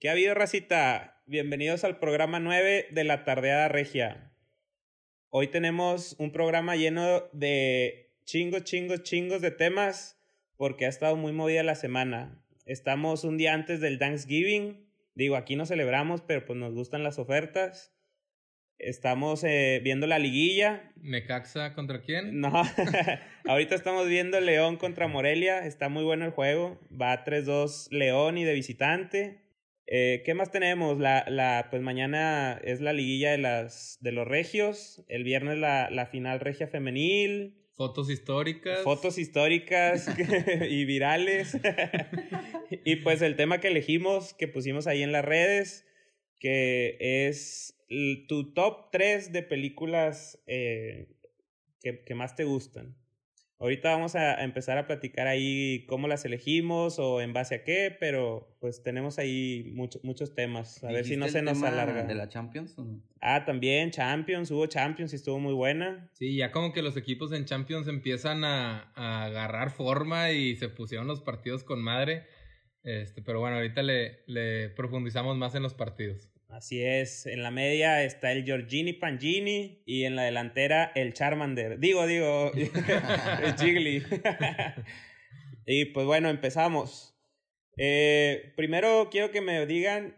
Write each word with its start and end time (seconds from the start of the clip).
¿Qué 0.00 0.08
ha 0.08 0.12
habido, 0.12 0.32
racita? 0.32 1.20
Bienvenidos 1.26 1.84
al 1.84 1.98
programa 1.98 2.40
9 2.40 2.86
de 2.90 3.04
la 3.04 3.22
Tardeada 3.24 3.68
Regia. 3.68 4.32
Hoy 5.28 5.48
tenemos 5.48 6.16
un 6.18 6.32
programa 6.32 6.74
lleno 6.74 7.28
de 7.34 8.10
chingos, 8.24 8.64
chingos, 8.64 9.02
chingos 9.02 9.42
de 9.42 9.50
temas 9.50 10.18
porque 10.56 10.86
ha 10.86 10.88
estado 10.88 11.16
muy 11.16 11.32
movida 11.32 11.62
la 11.64 11.74
semana. 11.74 12.42
Estamos 12.64 13.24
un 13.24 13.36
día 13.36 13.52
antes 13.52 13.82
del 13.82 13.98
Thanksgiving. 13.98 14.88
Digo, 15.14 15.36
aquí 15.36 15.54
no 15.54 15.66
celebramos, 15.66 16.22
pero 16.22 16.46
pues 16.46 16.58
nos 16.58 16.72
gustan 16.72 17.02
las 17.02 17.18
ofertas. 17.18 17.94
Estamos 18.78 19.44
eh, 19.44 19.82
viendo 19.84 20.06
la 20.06 20.18
liguilla. 20.18 20.94
¿Necaxa 20.96 21.74
contra 21.74 22.00
quién? 22.00 22.40
No, 22.40 22.62
ahorita 23.46 23.74
estamos 23.74 24.08
viendo 24.08 24.40
León 24.40 24.78
contra 24.78 25.08
Morelia. 25.08 25.66
Está 25.66 25.90
muy 25.90 26.04
bueno 26.04 26.24
el 26.24 26.30
juego. 26.30 26.80
Va 26.90 27.22
3-2 27.22 27.90
León 27.90 28.38
y 28.38 28.44
de 28.44 28.54
visitante. 28.54 29.49
Eh, 29.92 30.22
¿Qué 30.24 30.34
más 30.34 30.52
tenemos? 30.52 31.00
La, 31.00 31.24
la, 31.28 31.66
pues 31.68 31.82
mañana 31.82 32.60
es 32.62 32.80
la 32.80 32.92
liguilla 32.92 33.32
de, 33.32 33.38
las, 33.38 33.98
de 34.00 34.12
los 34.12 34.26
regios. 34.26 35.04
El 35.08 35.24
viernes 35.24 35.58
la, 35.58 35.90
la 35.90 36.06
final 36.06 36.38
regia 36.38 36.68
femenil. 36.68 37.56
Fotos 37.74 38.08
históricas. 38.08 38.84
Fotos 38.84 39.18
históricas 39.18 40.08
y 40.70 40.84
virales. 40.84 41.58
y 42.84 42.96
pues 42.96 43.20
el 43.20 43.34
tema 43.34 43.58
que 43.58 43.66
elegimos, 43.66 44.32
que 44.32 44.46
pusimos 44.46 44.86
ahí 44.86 45.02
en 45.02 45.10
las 45.10 45.24
redes, 45.24 45.84
que 46.38 46.96
es 47.00 47.76
tu 48.28 48.54
top 48.54 48.92
3 48.92 49.32
de 49.32 49.42
películas 49.42 50.40
eh, 50.46 51.08
que, 51.82 52.04
que, 52.04 52.14
más 52.14 52.36
te 52.36 52.44
gustan. 52.44 52.96
Ahorita 53.60 53.90
vamos 53.90 54.14
a 54.16 54.42
empezar 54.42 54.78
a 54.78 54.86
platicar 54.86 55.26
ahí 55.26 55.84
cómo 55.86 56.08
las 56.08 56.24
elegimos 56.24 56.98
o 56.98 57.20
en 57.20 57.34
base 57.34 57.56
a 57.56 57.62
qué, 57.62 57.94
pero 58.00 58.56
pues 58.58 58.82
tenemos 58.82 59.18
ahí 59.18 59.70
muchos 59.74 60.02
muchos 60.02 60.34
temas. 60.34 60.82
A 60.82 60.90
ver 60.90 61.04
si 61.04 61.18
no 61.18 61.28
se 61.28 61.42
nos 61.42 61.62
alarga. 61.62 62.04
¿De 62.04 62.14
la 62.14 62.26
Champions? 62.26 62.78
No? 62.78 63.02
Ah, 63.20 63.44
también 63.44 63.90
Champions, 63.90 64.50
hubo 64.50 64.64
Champions 64.64 65.12
y 65.12 65.16
estuvo 65.16 65.38
muy 65.38 65.52
buena. 65.52 66.10
Sí, 66.14 66.36
ya 66.36 66.52
como 66.52 66.72
que 66.72 66.80
los 66.80 66.96
equipos 66.96 67.32
en 67.32 67.44
Champions 67.44 67.86
empiezan 67.86 68.44
a, 68.44 68.92
a 68.94 69.26
agarrar 69.26 69.70
forma 69.70 70.30
y 70.32 70.56
se 70.56 70.70
pusieron 70.70 71.06
los 71.06 71.20
partidos 71.20 71.62
con 71.62 71.82
madre. 71.82 72.24
Este, 72.82 73.20
pero 73.20 73.40
bueno, 73.40 73.56
ahorita 73.56 73.82
le, 73.82 74.20
le 74.26 74.70
profundizamos 74.70 75.36
más 75.36 75.54
en 75.54 75.62
los 75.62 75.74
partidos. 75.74 76.29
Así 76.50 76.82
es, 76.82 77.26
en 77.26 77.44
la 77.44 77.52
media 77.52 78.02
está 78.02 78.32
el 78.32 78.44
Giorgini 78.44 78.92
Pangini 78.92 79.82
y 79.86 80.04
en 80.04 80.16
la 80.16 80.24
delantera 80.24 80.90
el 80.96 81.14
Charmander. 81.14 81.78
Digo, 81.78 82.06
digo, 82.06 82.50
el 82.54 83.56
Jiggly. 83.56 84.02
y 85.66 85.84
pues 85.86 86.06
bueno, 86.06 86.28
empezamos. 86.28 87.16
Eh, 87.76 88.52
primero 88.56 89.08
quiero 89.10 89.30
que 89.30 89.40
me 89.40 89.64
digan 89.64 90.16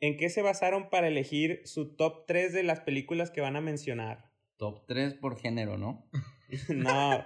en 0.00 0.16
qué 0.16 0.28
se 0.28 0.42
basaron 0.42 0.90
para 0.90 1.06
elegir 1.06 1.62
su 1.64 1.94
top 1.94 2.26
3 2.26 2.52
de 2.52 2.64
las 2.64 2.80
películas 2.80 3.30
que 3.30 3.40
van 3.40 3.54
a 3.54 3.60
mencionar. 3.60 4.30
Top 4.56 4.86
3 4.88 5.14
por 5.14 5.38
género, 5.38 5.78
¿no? 5.78 6.10
no. 6.68 7.24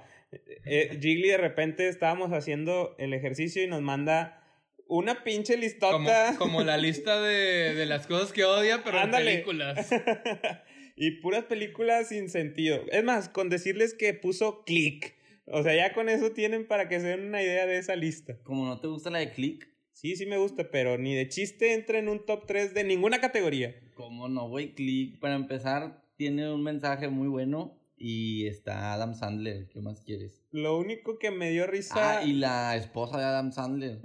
Eh, 0.64 0.98
Jiggly 1.00 1.28
de 1.28 1.38
repente 1.38 1.88
estábamos 1.88 2.32
haciendo 2.32 2.94
el 2.98 3.14
ejercicio 3.14 3.62
y 3.64 3.68
nos 3.68 3.80
manda 3.80 4.43
una 4.88 5.24
pinche 5.24 5.56
listota. 5.56 6.34
Como, 6.38 6.52
como 6.52 6.62
la 6.62 6.76
lista 6.76 7.20
de, 7.20 7.74
de, 7.74 7.86
las 7.86 8.06
cosas 8.06 8.32
que 8.32 8.44
odia, 8.44 8.82
pero 8.84 8.98
Ándale. 8.98 9.30
en 9.30 9.36
películas. 9.36 9.90
y 10.96 11.12
puras 11.20 11.44
películas 11.44 12.08
sin 12.08 12.28
sentido. 12.30 12.84
Es 12.90 13.04
más, 13.04 13.28
con 13.28 13.48
decirles 13.48 13.94
que 13.94 14.14
puso 14.14 14.64
click. 14.64 15.14
O 15.46 15.62
sea, 15.62 15.74
ya 15.74 15.92
con 15.92 16.08
eso 16.08 16.32
tienen 16.32 16.66
para 16.66 16.88
que 16.88 17.00
se 17.00 17.08
den 17.08 17.26
una 17.26 17.42
idea 17.42 17.66
de 17.66 17.78
esa 17.78 17.96
lista. 17.96 18.38
Como 18.42 18.66
no 18.66 18.80
te 18.80 18.88
gusta 18.88 19.10
la 19.10 19.18
de 19.18 19.32
click. 19.32 19.68
Sí, 19.92 20.16
sí 20.16 20.26
me 20.26 20.38
gusta, 20.38 20.70
pero 20.70 20.98
ni 20.98 21.14
de 21.14 21.28
chiste 21.28 21.72
entra 21.72 21.98
en 21.98 22.08
un 22.08 22.24
top 22.24 22.46
3 22.46 22.74
de 22.74 22.84
ninguna 22.84 23.20
categoría. 23.20 23.74
¿Cómo 23.94 24.28
no, 24.28 24.48
güey? 24.48 24.74
Click, 24.74 25.20
para 25.20 25.36
empezar, 25.36 26.02
tiene 26.16 26.52
un 26.52 26.62
mensaje 26.62 27.08
muy 27.08 27.28
bueno. 27.28 27.78
Y 27.96 28.46
está 28.48 28.92
Adam 28.92 29.14
Sandler, 29.14 29.68
¿qué 29.68 29.80
más 29.80 30.00
quieres? 30.00 30.44
Lo 30.50 30.76
único 30.78 31.18
que 31.18 31.30
me 31.30 31.50
dio 31.50 31.66
risa. 31.66 32.18
Ah, 32.18 32.24
y 32.24 32.32
la 32.34 32.74
esposa 32.76 33.18
de 33.18 33.24
Adam 33.24 33.52
Sandler. 33.52 34.00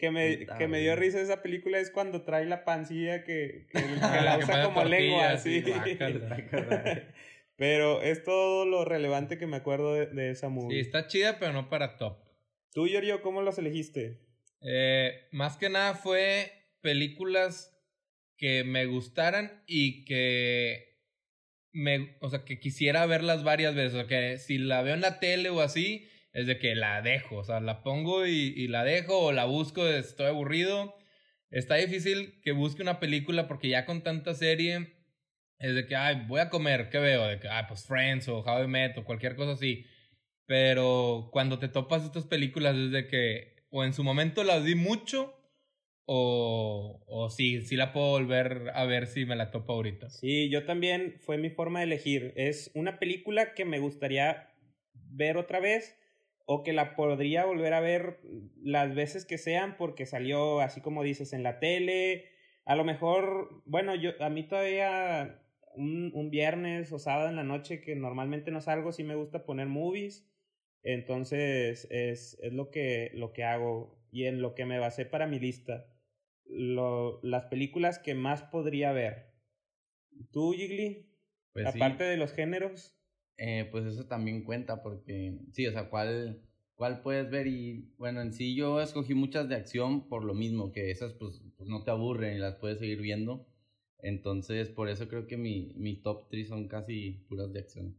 Que 0.00 0.10
me, 0.10 0.38
Puta, 0.38 0.56
que 0.58 0.68
me 0.68 0.80
dio 0.80 0.96
risa 0.96 1.20
esa 1.20 1.42
película 1.42 1.78
es 1.78 1.90
cuando 1.90 2.22
trae 2.22 2.46
la 2.46 2.64
pancilla 2.64 3.24
que, 3.24 3.66
que, 3.70 3.78
que 3.78 4.20
la 4.24 4.38
usa 4.38 4.64
como 4.64 4.84
lengua, 4.84 5.30
así. 5.32 5.62
sí. 5.62 5.72
Pero 7.56 8.02
es 8.02 8.22
todo 8.24 8.66
lo 8.66 8.84
relevante 8.84 9.38
que 9.38 9.46
me 9.46 9.56
acuerdo 9.56 9.94
de, 9.94 10.06
de 10.06 10.30
esa 10.30 10.48
Sí, 10.48 10.52
movie. 10.52 10.80
está 10.80 11.06
chida, 11.06 11.38
pero 11.38 11.52
no 11.54 11.70
para 11.70 11.96
top. 11.96 12.18
Tú, 12.72 12.86
Giorgio, 12.86 13.22
¿cómo 13.22 13.40
los 13.40 13.56
elegiste? 13.58 14.20
Eh, 14.60 15.12
más 15.32 15.56
que 15.56 15.70
nada 15.70 15.94
fue 15.94 16.52
películas 16.82 17.74
que 18.36 18.62
me 18.64 18.84
gustaran 18.84 19.62
y 19.66 20.04
que 20.04 20.95
me, 21.76 22.16
o 22.20 22.30
sea, 22.30 22.44
que 22.44 22.58
quisiera 22.58 23.06
verlas 23.06 23.44
varias 23.44 23.74
veces. 23.74 23.94
O 23.94 23.96
sea, 23.98 24.06
que 24.06 24.38
si 24.38 24.58
la 24.58 24.82
veo 24.82 24.94
en 24.94 25.02
la 25.02 25.20
tele 25.20 25.50
o 25.50 25.60
así, 25.60 26.08
es 26.32 26.46
de 26.46 26.58
que 26.58 26.74
la 26.74 27.02
dejo. 27.02 27.36
O 27.36 27.44
sea, 27.44 27.60
la 27.60 27.82
pongo 27.82 28.26
y, 28.26 28.54
y 28.56 28.68
la 28.68 28.84
dejo 28.84 29.18
o 29.18 29.32
la 29.32 29.44
busco, 29.44 29.86
estoy 29.86 30.26
aburrido. 30.26 30.94
Está 31.50 31.76
difícil 31.76 32.40
que 32.42 32.52
busque 32.52 32.82
una 32.82 33.00
película 33.00 33.46
porque 33.46 33.68
ya 33.68 33.84
con 33.84 34.02
tanta 34.02 34.34
serie 34.34 34.94
es 35.58 35.74
de 35.74 35.86
que, 35.86 35.96
ay, 35.96 36.24
voy 36.26 36.40
a 36.40 36.50
comer, 36.50 36.90
¿qué 36.90 36.98
veo? 36.98 37.26
De 37.26 37.38
que, 37.38 37.48
ah, 37.48 37.66
pues 37.68 37.86
Friends 37.86 38.28
o 38.28 38.40
How 38.40 38.64
I 38.64 38.68
Met 38.68 38.98
o 38.98 39.04
cualquier 39.04 39.36
cosa 39.36 39.52
así. 39.52 39.86
Pero 40.46 41.28
cuando 41.32 41.58
te 41.58 41.68
topas 41.68 42.04
estas 42.04 42.26
películas 42.26 42.76
es 42.76 42.90
de 42.90 43.06
que 43.06 43.56
o 43.70 43.84
en 43.84 43.92
su 43.92 44.04
momento 44.04 44.44
las 44.44 44.64
vi 44.64 44.74
mucho 44.74 45.35
o, 46.06 47.02
o 47.06 47.30
sí, 47.30 47.62
sí 47.62 47.76
la 47.76 47.92
puedo 47.92 48.10
volver 48.10 48.70
a 48.74 48.84
ver 48.84 49.06
si 49.06 49.26
me 49.26 49.36
la 49.36 49.50
topo 49.50 49.72
ahorita. 49.72 50.08
Sí, 50.08 50.48
yo 50.48 50.64
también 50.64 51.16
fue 51.20 51.36
mi 51.36 51.50
forma 51.50 51.80
de 51.80 51.86
elegir. 51.86 52.32
Es 52.36 52.70
una 52.74 52.98
película 52.98 53.54
que 53.54 53.64
me 53.64 53.80
gustaría 53.80 54.48
ver 54.94 55.36
otra 55.36 55.60
vez 55.60 55.98
o 56.46 56.62
que 56.62 56.72
la 56.72 56.94
podría 56.94 57.44
volver 57.44 57.74
a 57.74 57.80
ver 57.80 58.20
las 58.62 58.94
veces 58.94 59.26
que 59.26 59.36
sean 59.36 59.76
porque 59.76 60.06
salió 60.06 60.60
así 60.60 60.80
como 60.80 61.02
dices 61.02 61.32
en 61.32 61.42
la 61.42 61.58
tele. 61.58 62.26
A 62.64 62.76
lo 62.76 62.84
mejor, 62.84 63.62
bueno, 63.66 63.94
yo 63.96 64.12
a 64.20 64.30
mí 64.30 64.44
todavía 64.44 65.42
un, 65.74 66.12
un 66.14 66.30
viernes 66.30 66.92
o 66.92 67.00
sábado 67.00 67.28
en 67.28 67.36
la 67.36 67.44
noche 67.44 67.80
que 67.80 67.96
normalmente 67.96 68.52
no 68.52 68.60
salgo, 68.60 68.92
sí 68.92 69.02
me 69.02 69.16
gusta 69.16 69.44
poner 69.44 69.66
movies. 69.66 70.30
Entonces 70.84 71.88
es, 71.90 72.38
es 72.40 72.52
lo, 72.52 72.70
que, 72.70 73.10
lo 73.14 73.32
que 73.32 73.42
hago 73.42 73.98
y 74.12 74.26
en 74.26 74.40
lo 74.40 74.54
que 74.54 74.66
me 74.66 74.78
basé 74.78 75.04
para 75.04 75.26
mi 75.26 75.40
lista. 75.40 75.86
Lo, 76.48 77.20
las 77.22 77.46
películas 77.46 77.98
que 77.98 78.14
más 78.14 78.42
podría 78.42 78.92
ver. 78.92 79.32
¿Tú, 80.30 80.52
Gigli? 80.52 81.10
Pues 81.52 81.72
sí. 81.72 81.78
Aparte 81.78 82.04
de 82.04 82.16
los 82.16 82.32
géneros. 82.32 82.96
Eh, 83.38 83.68
pues 83.70 83.84
eso 83.84 84.06
también 84.06 84.44
cuenta 84.44 84.82
porque, 84.82 85.38
sí, 85.52 85.66
o 85.66 85.72
sea, 85.72 85.90
¿cuál, 85.90 86.42
¿cuál 86.74 87.02
puedes 87.02 87.30
ver? 87.30 87.46
Y 87.46 87.92
bueno, 87.98 88.22
en 88.22 88.32
sí 88.32 88.54
yo 88.54 88.80
escogí 88.80 89.14
muchas 89.14 89.48
de 89.48 89.56
acción 89.56 90.08
por 90.08 90.24
lo 90.24 90.34
mismo, 90.34 90.72
que 90.72 90.90
esas 90.90 91.12
pues, 91.14 91.42
pues 91.56 91.68
no 91.68 91.84
te 91.84 91.90
aburren 91.90 92.36
y 92.36 92.38
las 92.38 92.56
puedes 92.56 92.78
seguir 92.78 93.00
viendo. 93.00 93.46
Entonces, 93.98 94.68
por 94.68 94.88
eso 94.88 95.08
creo 95.08 95.26
que 95.26 95.36
mi, 95.36 95.72
mi 95.76 95.96
top 95.96 96.28
3 96.30 96.48
son 96.48 96.68
casi 96.68 97.24
puras 97.28 97.52
de 97.52 97.60
acción. 97.60 97.96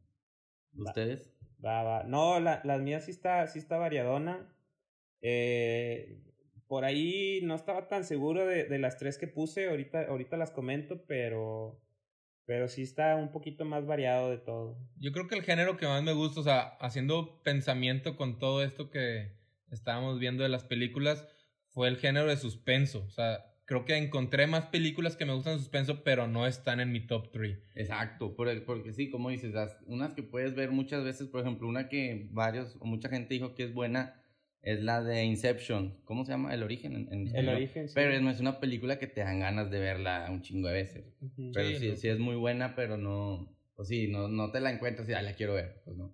¿Ustedes? 0.75 1.33
Va, 1.63 1.83
va. 1.83 2.03
No, 2.03 2.39
la, 2.39 2.61
las 2.63 2.81
mías 2.81 3.05
sí 3.05 3.11
está, 3.11 3.45
sí 3.47 3.59
está 3.59 3.77
variadona. 3.77 4.53
Eh, 5.21 6.21
por 6.67 6.85
ahí 6.85 7.39
no 7.43 7.55
estaba 7.55 7.87
tan 7.87 8.03
seguro 8.03 8.45
de, 8.45 8.65
de 8.65 8.79
las 8.79 8.97
tres 8.97 9.17
que 9.17 9.27
puse, 9.27 9.69
ahorita, 9.69 10.07
ahorita 10.07 10.37
las 10.37 10.51
comento, 10.51 11.05
pero, 11.07 11.81
pero 12.45 12.67
sí 12.67 12.83
está 12.83 13.15
un 13.15 13.31
poquito 13.31 13.65
más 13.65 13.85
variado 13.85 14.29
de 14.29 14.37
todo. 14.37 14.77
Yo 14.99 15.11
creo 15.11 15.27
que 15.27 15.35
el 15.35 15.43
género 15.43 15.77
que 15.77 15.87
más 15.87 16.03
me 16.03 16.13
gusta, 16.13 16.39
o 16.39 16.43
sea, 16.43 16.61
haciendo 16.79 17.41
pensamiento 17.43 18.15
con 18.15 18.39
todo 18.39 18.63
esto 18.63 18.89
que 18.89 19.33
estábamos 19.71 20.19
viendo 20.19 20.43
de 20.43 20.49
las 20.49 20.63
películas, 20.63 21.27
fue 21.69 21.87
el 21.87 21.97
género 21.97 22.27
de 22.27 22.37
suspenso. 22.37 23.03
O 23.05 23.09
sea, 23.11 23.53
creo 23.65 23.85
que 23.85 23.95
encontré 23.97 24.47
más 24.47 24.65
películas 24.65 25.15
que 25.15 25.25
me 25.25 25.33
gustan 25.33 25.53
de 25.53 25.59
suspenso, 25.59 26.03
pero 26.03 26.27
no 26.27 26.47
están 26.47 26.79
en 26.79 26.91
mi 26.91 27.05
top 27.05 27.31
3. 27.31 27.59
Exacto, 27.75 28.35
por- 28.35 28.63
porque 28.65 28.93
sí, 28.93 29.09
como 29.09 29.29
dices, 29.29 29.53
las, 29.53 29.77
unas 29.85 30.13
que 30.13 30.23
puedes 30.23 30.55
ver 30.55 30.71
muchas 30.71 31.03
veces, 31.03 31.27
por 31.27 31.41
ejemplo, 31.41 31.67
una 31.67 31.89
que 31.89 32.27
varios 32.31 32.75
o 32.79 32.85
mucha 32.85 33.09
gente 33.09 33.33
dijo 33.33 33.55
que 33.55 33.63
es 33.63 33.73
buena 33.73 34.21
es 34.61 34.81
la 34.81 35.03
de 35.03 35.23
Inception. 35.23 36.01
¿Cómo 36.03 36.25
se 36.25 36.31
llama? 36.31 36.53
El 36.53 36.63
origen. 36.63 36.93
En, 36.93 37.11
en 37.11 37.35
El 37.35 37.49
origen, 37.49 37.87
sí. 37.87 37.93
Pero 37.95 38.19
no 38.21 38.29
es 38.29 38.39
una 38.39 38.59
película 38.59 38.99
que 38.99 39.07
te 39.07 39.21
dan 39.21 39.39
ganas 39.39 39.69
de 39.71 39.79
verla 39.79 40.27
un 40.29 40.41
chingo 40.41 40.67
de 40.67 40.73
veces. 40.73 41.05
Pero 41.53 41.77
Sí, 41.77 41.95
sí, 41.95 42.07
es 42.07 42.19
muy 42.19 42.35
buena, 42.35 42.75
pero 42.75 42.97
no, 42.97 43.55
pues 43.75 43.87
sí, 43.87 44.07
no, 44.07 44.27
no 44.27 44.51
te 44.51 44.59
la 44.59 44.71
encuentras 44.71 45.07
y 45.07 45.11
ya 45.11 45.21
la 45.21 45.33
quiero 45.33 45.53
ver, 45.53 45.81
pues 45.85 45.95
no. 45.95 46.13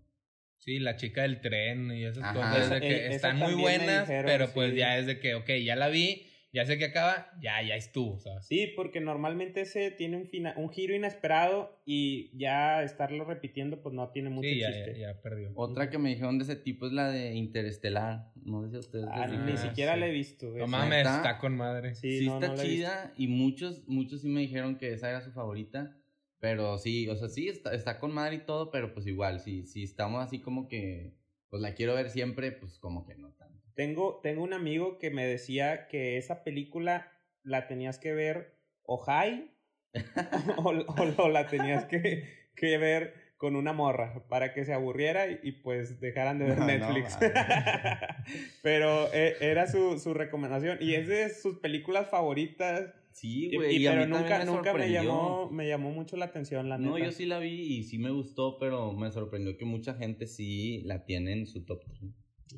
Sí, 0.57 0.79
la 0.79 0.95
chica 0.95 1.23
del 1.23 1.41
tren 1.41 1.91
y 1.91 2.05
esas 2.05 2.23
Ajá. 2.23 2.51
cosas 2.51 2.69
de 2.69 2.79
que 2.79 3.05
esa 3.07 3.15
están 3.15 3.37
muy 3.37 3.53
buenas, 3.55 4.07
dijeron, 4.07 4.25
pero 4.25 4.49
pues 4.53 4.71
sí. 4.71 4.77
ya 4.77 4.97
es 4.97 5.07
de 5.07 5.19
que, 5.19 5.35
ok, 5.35 5.49
ya 5.63 5.75
la 5.75 5.89
vi, 5.89 6.25
ya 6.53 6.65
sé 6.65 6.77
que 6.77 6.85
acaba, 6.85 7.31
ya, 7.41 7.61
ya 7.63 7.75
estuvo, 7.75 8.19
¿sabes? 8.19 8.45
Sí, 8.45 8.71
porque 8.75 9.01
normalmente 9.01 9.61
ese 9.61 9.89
tiene 9.91 10.17
un, 10.17 10.27
fina, 10.27 10.53
un 10.55 10.69
giro 10.69 10.95
inesperado 10.95 11.81
y 11.85 12.29
ya 12.37 12.83
estarlo 12.83 13.25
repitiendo 13.25 13.81
pues 13.81 13.93
no 13.95 14.09
tiene 14.11 14.29
mucho 14.29 14.47
Sí, 14.47 14.59
ya, 14.59 14.67
chiste. 14.71 14.99
ya, 14.99 15.13
ya 15.13 15.21
perdió. 15.21 15.51
Otra 15.55 15.89
que 15.89 15.97
me 15.97 16.09
dijeron 16.09 16.37
de 16.37 16.43
ese 16.43 16.55
tipo 16.55 16.85
es 16.85 16.93
la 16.93 17.09
de 17.09 17.33
Interestelar. 17.33 18.31
No 18.35 18.63
sé 18.63 18.69
si 18.69 18.75
a 18.75 18.79
ustedes 18.79 19.05
Ah, 19.11 19.27
les 19.27 19.39
ni 19.39 19.57
siquiera 19.57 19.95
sí. 19.95 19.99
la 19.99 20.07
he 20.07 20.11
visto. 20.11 20.47
No 20.55 20.67
mames, 20.67 20.99
está 21.07 21.37
con 21.39 21.57
madre. 21.57 21.95
Sí, 21.95 22.19
Sí, 22.19 22.27
no, 22.27 22.35
está 22.35 22.47
no 22.49 22.55
chida 22.61 23.13
y 23.17 23.27
muchos, 23.27 23.87
muchos 23.87 24.21
sí 24.21 24.29
me 24.29 24.41
dijeron 24.41 24.77
que 24.77 24.93
esa 24.93 25.09
era 25.09 25.21
su 25.21 25.31
favorita. 25.31 25.97
Pero 26.39 26.77
sí, 26.77 27.07
o 27.07 27.15
sea, 27.15 27.29
sí, 27.29 27.47
está, 27.47 27.73
está 27.73 27.97
con 27.99 28.13
madre 28.13 28.35
y 28.35 28.39
todo, 28.45 28.69
pero 28.69 28.93
pues 28.93 29.07
igual, 29.07 29.39
si, 29.39 29.65
si 29.65 29.81
estamos 29.83 30.21
así 30.21 30.39
como 30.39 30.67
que, 30.67 31.15
pues 31.49 31.61
la 31.61 31.73
quiero 31.73 31.95
ver 31.95 32.09
siempre, 32.09 32.51
pues 32.51 32.77
como 32.79 33.05
que 33.05 33.15
no 33.15 33.31
tanto. 33.31 33.62
Tengo, 33.75 34.19
tengo 34.21 34.43
un 34.43 34.53
amigo 34.53 34.97
que 34.99 35.09
me 35.11 35.25
decía 35.25 35.87
que 35.87 36.17
esa 36.17 36.43
película 36.43 37.11
la 37.43 37.67
tenías 37.67 37.97
que 37.99 38.13
ver 38.13 38.55
o 38.83 38.97
high 38.97 39.49
o, 40.57 40.69
o- 40.71 41.23
o 41.23 41.29
la 41.29 41.47
tenías 41.47 41.85
que, 41.85 42.23
que 42.55 42.77
ver 42.77 43.13
con 43.37 43.55
una 43.55 43.73
morra 43.73 44.23
para 44.29 44.53
que 44.53 44.63
se 44.63 44.73
aburriera 44.73 45.27
y, 45.27 45.39
y, 45.43 45.51
pues 45.51 45.99
dejaran 45.99 46.39
de 46.39 46.45
ver 46.45 46.57
No, 46.59 46.65
Netflix. 46.67 47.17
pero 48.61 49.11
eh, 49.13 49.35
era 49.41 49.67
su, 49.67 49.99
su 49.99 50.13
recomendación 50.13 50.77
y 50.81 50.95
es 50.95 51.07
de 51.07 51.29
sus 51.29 51.59
películas 51.59 52.09
favoritas. 52.09 52.93
Sí, 53.11 53.51
güey, 53.53 53.75
y 53.77 53.81
y 53.83 53.87
a 53.87 53.91
pero 53.91 54.05
nunca, 54.07 54.39
me 54.39 54.45
nunca 54.45 54.73
me 54.73 54.91
llamó, 54.91 55.49
me 55.51 55.67
llamó 55.67 55.91
mucho 55.91 56.17
la 56.17 56.25
atención, 56.25 56.67
la 56.67 56.77
No, 56.79 56.93
neta. 56.95 57.05
yo 57.05 57.11
sí 57.11 57.25
la 57.25 57.37
vi 57.39 57.61
y 57.77 57.83
sí 57.83 57.99
me 57.99 58.09
gustó, 58.09 58.57
pero 58.57 58.91
me 58.93 59.11
sorprendió 59.11 59.55
que 59.57 59.65
mucha 59.65 59.93
gente 59.93 60.25
sí 60.25 60.81
la 60.85 61.05
tiene 61.05 61.33
en 61.33 61.45
su 61.45 61.63
top 61.63 61.83
3. 61.85 61.99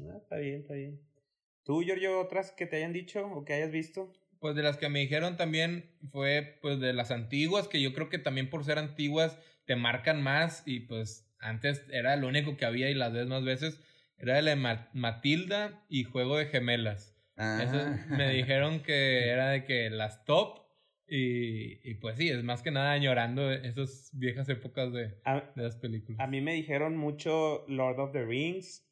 Ah, 0.03 0.17
está 0.17 0.37
bien, 0.37 0.61
está 0.61 0.73
bien. 0.73 0.99
¿Tú, 1.63 1.81
Giorgio, 1.83 2.19
otras 2.19 2.51
que 2.51 2.65
te 2.65 2.77
hayan 2.77 2.93
dicho 2.93 3.25
o 3.27 3.43
que 3.45 3.53
hayas 3.53 3.71
visto? 3.71 4.11
Pues 4.39 4.55
de 4.55 4.61
las 4.63 4.77
que 4.77 4.89
me 4.89 4.99
dijeron 4.99 5.37
también 5.37 5.89
fue 6.11 6.59
pues 6.61 6.79
de 6.79 6.93
las 6.93 7.11
antiguas, 7.11 7.67
que 7.67 7.81
yo 7.81 7.93
creo 7.93 8.09
que 8.09 8.19
también 8.19 8.49
por 8.49 8.63
ser 8.63 8.77
antiguas 8.77 9.37
te 9.65 9.75
marcan 9.75 10.21
más 10.21 10.61
y 10.67 10.81
pues 10.81 11.27
antes 11.39 11.83
era 11.89 12.15
lo 12.15 12.27
único 12.27 12.55
que 12.57 12.65
había 12.65 12.89
y 12.89 12.93
las 12.93 13.13
ves 13.13 13.27
más 13.27 13.43
veces, 13.43 13.81
era 14.17 14.41
la 14.41 14.51
de 14.51 14.55
Ma- 14.55 14.89
Matilda 14.93 15.83
y 15.89 16.03
Juego 16.03 16.37
de 16.37 16.45
Gemelas. 16.45 17.15
Ah, 17.37 18.05
me 18.09 18.29
dijeron 18.33 18.81
que 18.81 19.29
era 19.29 19.49
de 19.49 19.63
que 19.63 19.89
las 19.89 20.23
top 20.25 20.59
y, 21.07 21.87
y 21.89 21.95
pues 21.95 22.17
sí, 22.17 22.29
es 22.29 22.43
más 22.43 22.61
que 22.61 22.71
nada 22.71 22.91
añorando 22.91 23.51
esas 23.51 24.09
viejas 24.13 24.47
épocas 24.49 24.91
de, 24.93 25.15
A, 25.23 25.41
de 25.55 25.63
las 25.63 25.75
películas. 25.77 26.19
a 26.19 26.27
mí 26.27 26.41
me 26.41 26.53
dijeron 26.53 26.97
mucho 26.97 27.65
Lord 27.67 27.99
of 27.99 28.11
the 28.11 28.23
Rings, 28.25 28.84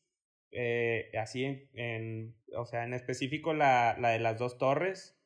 eh, 0.54 1.12
así 1.20 1.44
en, 1.46 1.70
en- 1.74 2.36
o 2.56 2.66
sea, 2.66 2.84
en 2.84 2.94
específico 2.94 3.54
la, 3.54 3.98
la 4.00 4.10
de 4.10 4.20
las 4.20 4.38
dos 4.38 4.58
torres. 4.58 5.20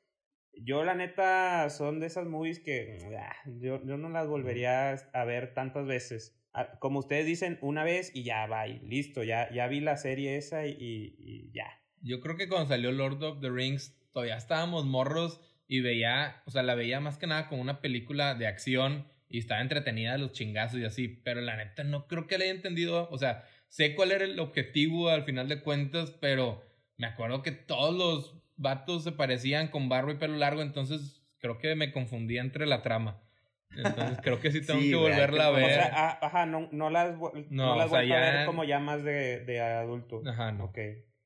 Yo, 0.53 0.83
la 0.83 0.95
neta, 0.95 1.69
son 1.69 1.99
de 1.99 2.07
esas 2.07 2.25
movies 2.25 2.59
que 2.59 2.97
ah, 3.19 3.35
yo, 3.59 3.83
yo 3.85 3.97
no 3.97 4.09
las 4.09 4.27
volvería 4.27 4.91
a 5.13 5.23
ver 5.25 5.53
tantas 5.53 5.85
veces. 5.85 6.35
Ah, 6.53 6.79
Como 6.79 6.99
ustedes 6.99 7.25
dicen, 7.27 7.59
una 7.61 7.83
vez 7.83 8.11
y 8.15 8.23
ya, 8.23 8.47
bye, 8.47 8.79
listo, 8.87 9.23
ya, 9.23 9.51
ya 9.53 9.67
vi 9.67 9.81
la 9.81 9.97
serie 9.97 10.37
esa 10.37 10.65
y, 10.65 11.15
y 11.19 11.51
ya. 11.51 11.67
Yo 12.01 12.19
creo 12.21 12.37
que 12.37 12.47
cuando 12.47 12.69
salió 12.69 12.91
Lord 12.91 13.21
of 13.23 13.41
the 13.41 13.49
Rings 13.51 13.95
todavía 14.11 14.37
estábamos 14.37 14.85
morros 14.85 15.41
y 15.67 15.81
veía, 15.81 16.41
o 16.45 16.51
sea, 16.51 16.63
la 16.63 16.73
veía 16.73 16.99
más 16.99 17.17
que 17.19 17.27
nada 17.27 17.47
como 17.49 17.61
una 17.61 17.81
película 17.81 18.33
de 18.33 18.47
acción 18.47 19.05
y 19.29 19.39
estaba 19.39 19.61
entretenida 19.61 20.13
de 20.13 20.19
los 20.19 20.31
chingazos 20.31 20.79
y 20.79 20.85
así, 20.85 21.07
pero 21.07 21.41
la 21.41 21.57
neta 21.57 21.83
no 21.83 22.07
creo 22.07 22.25
que 22.25 22.37
le 22.37 22.45
haya 22.45 22.53
entendido, 22.53 23.09
o 23.11 23.17
sea, 23.17 23.43
sé 23.69 23.95
cuál 23.95 24.11
era 24.11 24.25
el 24.25 24.39
objetivo 24.39 25.09
al 25.09 25.23
final 25.23 25.47
de 25.49 25.61
cuentas, 25.61 26.11
pero 26.19 26.63
me 26.97 27.07
acuerdo 27.07 27.41
que 27.43 27.51
todos 27.51 27.95
los 27.95 28.41
vatos 28.55 29.03
se 29.03 29.11
parecían 29.11 29.67
con 29.69 29.89
barba 29.89 30.11
y 30.13 30.15
pelo 30.15 30.35
largo, 30.37 30.61
entonces 30.61 31.23
creo 31.39 31.57
que 31.59 31.75
me 31.75 31.91
confundía 31.91 32.41
entre 32.41 32.65
la 32.65 32.81
trama. 32.81 33.23
Entonces 33.75 34.17
creo 34.23 34.39
que 34.39 34.51
sí 34.51 34.61
tengo 34.65 34.79
Sí, 34.81 34.89
que 34.89 34.95
volverla 34.95 35.47
a 35.47 35.51
ver. 35.51 35.65
O 35.65 35.67
sea, 35.67 35.91
ah, 35.93 36.19
ajá, 36.21 36.45
no, 36.45 36.69
no 36.71 36.89
las, 36.89 37.15
No, 37.17 37.31
no, 37.49 37.75
las 37.75 37.89
sea, 37.89 37.99
vuelto 37.99 38.13
a 38.15 38.19
ver 38.19 38.45
como 38.45 38.63
ya 38.63 38.79
más 38.79 39.03
de, 39.03 39.43
de 39.45 39.59
adulto. 39.61 40.23
Ajá, 40.25 40.51
no. 40.51 40.65
Ok. 40.65 40.79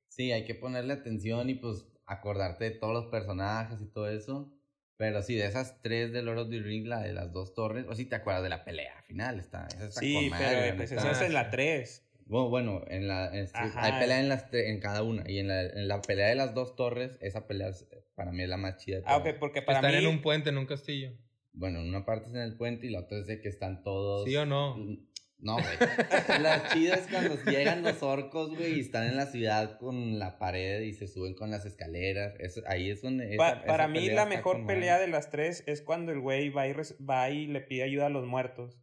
Sí, 0.09 0.31
hay 0.31 0.43
que 0.43 0.55
ponerle 0.55 0.93
atención 0.93 1.49
y 1.49 1.53
pues 1.55 1.85
acordarte 2.05 2.65
de 2.65 2.71
todos 2.71 2.93
los 2.93 3.05
personajes 3.05 3.79
y 3.81 3.85
todo 3.91 4.09
eso. 4.09 4.51
Pero 4.97 5.21
sí, 5.23 5.35
de 5.35 5.45
esas 5.45 5.81
tres 5.81 6.11
de 6.11 6.21
Lord 6.21 6.39
of 6.39 6.49
the 6.49 6.59
Rings, 6.59 6.87
la 6.87 6.99
de 7.01 7.13
las 7.13 7.31
dos 7.31 7.55
torres, 7.55 7.85
o 7.87 7.95
si 7.95 8.05
te 8.05 8.15
acuerdas 8.15 8.43
de 8.43 8.49
la 8.49 8.63
pelea 8.65 9.01
final, 9.03 9.39
está, 9.39 9.67
esa 9.67 9.85
está 9.85 9.99
Sí, 10.01 10.13
con 10.13 10.29
madre, 10.29 10.45
pero 10.47 10.67
la 10.67 10.75
pues 10.75 10.91
neta. 10.91 11.01
esa 11.01 11.11
es 11.11 11.21
en 11.21 11.31
Ah, 11.37 11.43
la 11.43 11.43
sí. 11.45 11.51
3. 12.31 12.49
Bueno, 12.49 12.49
bueno, 12.49 12.81
en 12.87 13.07
la, 13.07 13.25
Ajá. 13.53 13.83
hay 13.83 13.99
pelea 13.99 14.19
en, 14.19 14.29
las 14.29 14.49
tre- 14.49 14.67
en 14.69 14.79
cada 14.79 15.03
una. 15.03 15.29
Y 15.29 15.39
en 15.39 15.47
la, 15.49 15.61
en 15.63 15.87
la 15.87 16.01
pelea 16.01 16.27
de 16.29 16.35
las 16.35 16.53
dos 16.53 16.75
torres, 16.75 17.17
esa 17.21 17.47
pelea 17.47 17.69
es- 17.69 17.87
para 18.15 18.31
mí 18.31 18.43
es 18.43 18.49
la 18.49 18.57
más 18.57 18.77
chida. 18.77 19.01
Ah, 19.05 19.17
ok, 19.17 19.37
porque 19.39 19.61
para 19.61 19.79
Están 19.79 19.91
mí... 19.93 19.97
en 19.99 20.07
un 20.07 20.21
puente, 20.21 20.49
en 20.49 20.57
un 20.57 20.65
castillo. 20.65 21.11
Bueno, 21.53 21.79
en 21.81 21.89
una 21.89 22.05
parte 22.05 22.29
es 22.29 22.35
en 22.35 22.41
el 22.41 22.55
puente 22.55 22.87
y 22.87 22.89
la 22.91 22.99
otra 23.01 23.17
es 23.19 23.27
de 23.27 23.41
que 23.41 23.49
están 23.49 23.83
todos. 23.83 24.25
¿Sí 24.27 24.35
o 24.37 24.45
no? 24.45 24.77
No, 25.39 25.55
güey. 25.55 25.65
la 26.41 26.67
chida 26.69 26.93
es 26.95 27.07
cuando 27.07 27.35
llegan 27.45 27.81
los 27.81 28.03
orcos, 28.03 28.55
güey, 28.55 28.75
y 28.75 28.79
están 28.79 29.07
en 29.07 29.17
la 29.17 29.25
ciudad 29.25 29.79
con 29.79 30.19
la 30.19 30.37
pared 30.37 30.81
y 30.81 30.93
se 30.93 31.07
suben 31.07 31.33
con 31.33 31.49
las 31.49 31.65
escaleras. 31.65 32.35
Eso, 32.39 32.61
ahí 32.67 32.91
es 32.91 33.01
donde. 33.01 33.35
Pa- 33.37 33.63
para 33.65 33.85
esa 33.85 33.91
mí 33.91 34.09
la 34.11 34.25
mejor 34.27 34.65
pelea 34.67 34.99
de 34.99 35.07
las 35.07 35.31
tres 35.31 35.63
es 35.65 35.81
cuando 35.81 36.11
el 36.11 36.19
güey 36.19 36.49
va 36.49 36.67
y, 36.67 36.73
va 37.09 37.29
y 37.31 37.47
le 37.47 37.61
pide 37.61 37.83
ayuda 37.83 38.05
a 38.05 38.09
los 38.09 38.25
muertos. 38.27 38.77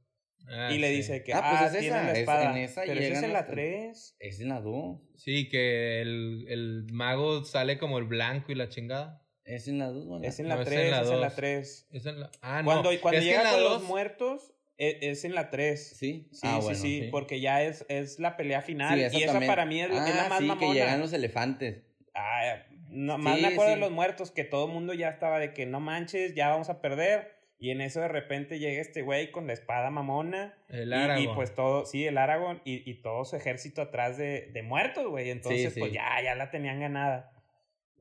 Ah, 0.51 0.71
y 0.73 0.79
le 0.79 0.89
sí. 0.89 0.97
dice 0.97 1.23
que, 1.23 1.33
Ah, 1.35 1.41
ah, 1.43 1.51
pues 1.61 1.73
es 1.75 1.81
tiene 1.81 1.97
esa, 1.97 2.05
la 2.07 2.13
es- 2.13 2.19
espada. 2.19 2.51
en 2.51 2.57
esa 2.65 2.83
pero 2.87 3.01
esa 3.01 3.13
es 3.19 3.23
en 3.23 3.33
la 3.33 3.39
hasta- 3.41 3.53
3. 3.53 4.17
Es 4.19 4.41
en 4.41 4.49
la 4.49 4.61
2. 4.61 5.01
Sí, 5.17 5.49
que 5.49 6.01
el, 6.01 6.47
el 6.49 6.87
mago 6.93 7.45
sale 7.45 7.79
como 7.79 7.99
el 7.99 8.05
blanco 8.05 8.51
y 8.53 8.55
la 8.55 8.69
chingada. 8.69 9.23
Es 9.45 9.69
en 9.69 9.79
la 9.79 9.87
2, 9.89 10.07
güey. 10.07 10.27
Es 10.27 10.39
en 10.41 10.49
No, 10.49 10.57
la 10.57 10.63
es 10.63 10.69
en 10.69 10.75
3, 10.75 10.91
la 10.91 11.01
es 11.03 11.09
en 11.11 11.21
la 11.21 11.27
dos. 11.29 11.37
3. 11.37 11.89
Es 11.93 12.07
en 12.07 12.21
la... 12.21 12.31
Ah, 12.43 12.63
Cuando, 12.65 12.93
no. 12.93 13.01
cuando 13.01 13.19
es 13.19 13.25
que 13.25 13.31
llega 13.31 13.51
con 13.51 13.61
dos- 13.61 13.73
los 13.73 13.83
muertos, 13.85 14.53
e- 14.77 14.99
es, 15.03 15.25
en 15.25 15.35
la 15.35 15.51
3. 15.51 15.97
Sí, 15.97 16.29
Sí, 16.33 16.41
Ah, 16.45 16.57
sí, 16.61 16.65
bueno, 16.65 16.79
sí, 16.79 17.09
porque 17.11 17.41
ya 17.41 17.63
es, 17.63 17.85
es 17.89 18.19
la 18.19 18.37
pelea 18.37 18.63
final. 18.63 18.95
Sí, 19.11 19.17
y 19.19 19.23
esa 19.23 19.33
también. 19.33 19.51
para 19.51 19.65
mí 19.67 19.81
es, 19.81 19.91
la- 19.91 20.09
es 20.09 20.15
la 20.15 20.27
Ah, 20.27 20.29
más 20.29 20.39
sí, 20.39 20.45
mamona. 20.47 20.67
que 20.69 20.75
llegan 20.79 21.01
los 21.01 21.13
elefantes. 21.13 21.83
Ah, 22.15 22.63
no, 22.91 23.17
más 23.19 23.37
Sí, 23.37 23.43
me 23.43 23.49
acuerdo 23.49 23.73
sí. 23.73 23.75
de 23.77 23.81
los 23.81 23.91
muertos, 23.91 24.31
que 24.31 24.45
todo 24.45 24.67
el 24.67 24.73
mundo 24.73 24.93
ya 24.95 25.09
estaba 25.11 25.39
de 25.39 25.53
que 25.55 25.67
no 25.67 25.81
manches, 25.81 26.35
ya 26.35 26.49
vamos 26.49 26.69
a 26.71 26.81
perder. 26.81 27.38
Y 27.59 27.71
en 27.71 27.81
eso 27.81 28.01
de 28.01 28.09
repente 28.09 28.59
llega 28.59 28.81
este 28.81 29.03
güey 29.03 29.33
con 29.33 29.47
la 29.49 29.53
espada 29.53 29.91
mamona. 29.91 30.57
El 30.69 30.93
Y-. 30.93 31.25
Y, 31.25 31.29
pues 31.35 31.55
todo, 31.55 31.85
sí, 31.87 32.07
el 32.07 32.19
Aragorn 32.19 32.63
y, 32.65 32.89
y 32.89 33.03
todo 33.03 33.25
su 33.25 33.37
ejército 33.37 33.83
atrás 33.83 34.17
de, 34.17 34.51
de 34.53 34.63
muertos, 34.63 35.07
güey. 35.09 35.31
Entonces, 35.31 35.75
Sí, 35.75 35.81
pues 35.81 35.93
ya, 35.93 36.23
ya 36.23 36.35
la 36.35 36.51
tenían 36.51 36.81
ganada. 36.81 37.33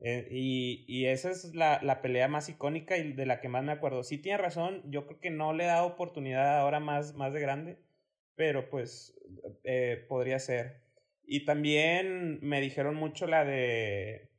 Eh, 0.00 0.28
y, 0.30 0.84
y 0.86 1.06
esa 1.06 1.30
es 1.30 1.54
la, 1.54 1.80
la 1.82 2.00
pelea 2.02 2.28
más 2.28 2.48
icónica 2.48 2.96
y 2.96 3.12
de 3.12 3.26
la 3.26 3.40
que 3.40 3.48
más 3.48 3.64
me 3.64 3.72
acuerdo. 3.72 4.04
Sí 4.04 4.18
tiene 4.18 4.38
razón, 4.38 4.82
yo 4.86 5.06
creo 5.06 5.18
que 5.18 5.30
no 5.30 5.52
le 5.52 5.64
he 5.64 5.66
dado 5.66 5.86
oportunidad 5.86 6.58
ahora 6.60 6.78
más, 6.78 7.14
más 7.14 7.32
de 7.32 7.40
grande, 7.40 7.78
pero 8.36 8.70
pues 8.70 9.18
eh, 9.64 10.04
podría 10.08 10.38
ser. 10.38 10.82
Y 11.26 11.44
también 11.44 12.38
me 12.42 12.60
dijeron 12.60 12.94
mucho 12.94 13.26
la 13.26 13.44
de 13.44 14.30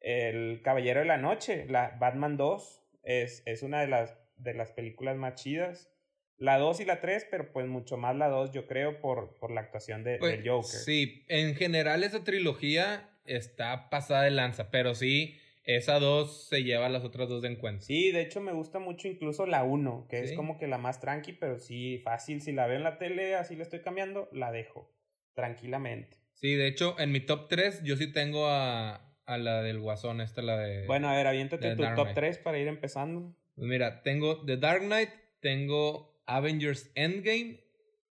El 0.00 0.62
Caballero 0.62 1.00
de 1.00 1.06
la 1.06 1.18
Noche, 1.18 1.66
la 1.68 1.96
Batman 1.98 2.36
2, 2.36 2.82
es, 3.02 3.42
es 3.46 3.62
una 3.62 3.80
de 3.80 3.88
las, 3.88 4.16
de 4.36 4.54
las 4.54 4.72
películas 4.72 5.16
más 5.16 5.34
chidas. 5.34 5.90
La 6.36 6.58
2 6.58 6.80
y 6.80 6.84
la 6.84 7.00
3, 7.00 7.28
pero 7.30 7.52
pues 7.52 7.66
mucho 7.66 7.96
más 7.96 8.16
la 8.16 8.28
2, 8.28 8.50
yo 8.52 8.66
creo, 8.66 9.00
por, 9.00 9.38
por 9.38 9.52
la 9.52 9.60
actuación 9.60 10.02
de, 10.02 10.16
Pues, 10.18 10.32
del 10.32 10.48
Joker. 10.48 10.68
Sí, 10.68 11.24
en 11.28 11.54
general 11.54 12.02
esa 12.02 12.24
trilogía 12.24 13.10
está 13.24 13.88
pasada 13.88 14.24
de 14.24 14.32
lanza, 14.32 14.70
pero 14.70 14.94
sí, 14.96 15.38
esa 15.62 15.98
dos 16.00 16.48
se 16.48 16.62
lleva 16.64 16.86
a 16.86 16.88
las 16.90 17.04
otras 17.04 17.28
dos 17.28 17.40
de 17.40 17.48
encuentro. 17.48 17.86
Sí, 17.86 18.10
de 18.10 18.20
hecho 18.20 18.40
me 18.40 18.52
gusta 18.52 18.80
mucho 18.80 19.06
incluso 19.08 19.46
la 19.46 19.62
1, 19.62 20.06
que 20.10 20.18
Sí. 20.18 20.24
es 20.24 20.32
como 20.32 20.58
que 20.58 20.66
la 20.66 20.76
más 20.76 21.00
tranqui, 21.00 21.32
pero 21.34 21.58
sí 21.58 21.98
fácil. 22.04 22.42
Si 22.42 22.52
la 22.52 22.66
veo 22.66 22.76
en 22.76 22.82
la 22.84 22.98
tele, 22.98 23.36
así 23.36 23.54
la 23.56 23.62
estoy 23.62 23.80
cambiando, 23.80 24.28
la 24.32 24.50
dejo 24.52 24.92
tranquilamente. 25.34 26.18
Sí, 26.34 26.54
de 26.54 26.66
hecho, 26.66 26.96
en 26.98 27.12
mi 27.12 27.20
top 27.20 27.48
3 27.48 27.82
yo 27.84 27.96
sí 27.96 28.12
tengo 28.12 28.48
a, 28.48 29.14
a 29.24 29.38
la 29.38 29.62
del 29.62 29.80
Guasón, 29.80 30.20
esta 30.20 30.42
la 30.42 30.58
de... 30.58 30.86
Bueno, 30.86 31.08
a 31.08 31.14
ver, 31.16 31.26
aviéntate 31.26 31.74
tu 31.76 31.82
top 31.82 31.94
Knight. 31.94 32.14
3 32.14 32.38
para 32.38 32.58
ir 32.58 32.68
empezando. 32.68 33.34
Pues 33.54 33.68
mira, 33.68 34.02
tengo 34.02 34.44
The 34.44 34.56
Dark 34.56 34.82
Knight, 34.82 35.10
tengo 35.40 36.20
Avengers 36.26 36.90
Endgame 36.94 37.60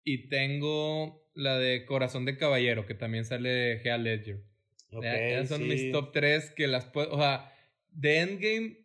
y 0.03 0.27
tengo 0.29 1.29
la 1.33 1.57
de 1.57 1.85
Corazón 1.85 2.25
de 2.25 2.37
Caballero, 2.37 2.85
que 2.85 2.93
también 2.95 3.25
sale 3.25 3.49
de 3.49 3.81
Heath 3.83 3.99
Ledger. 4.01 4.43
Ok, 4.91 5.03
Ya- 5.03 5.17
esas 5.17 5.49
son 5.49 5.61
sí. 5.61 5.67
mis 5.67 5.91
top 5.91 6.11
3 6.11 6.51
que 6.51 6.67
las 6.67 6.85
puedo. 6.85 7.11
O 7.13 7.17
sea, 7.17 7.53
de 7.91 8.19
Endgame, 8.19 8.77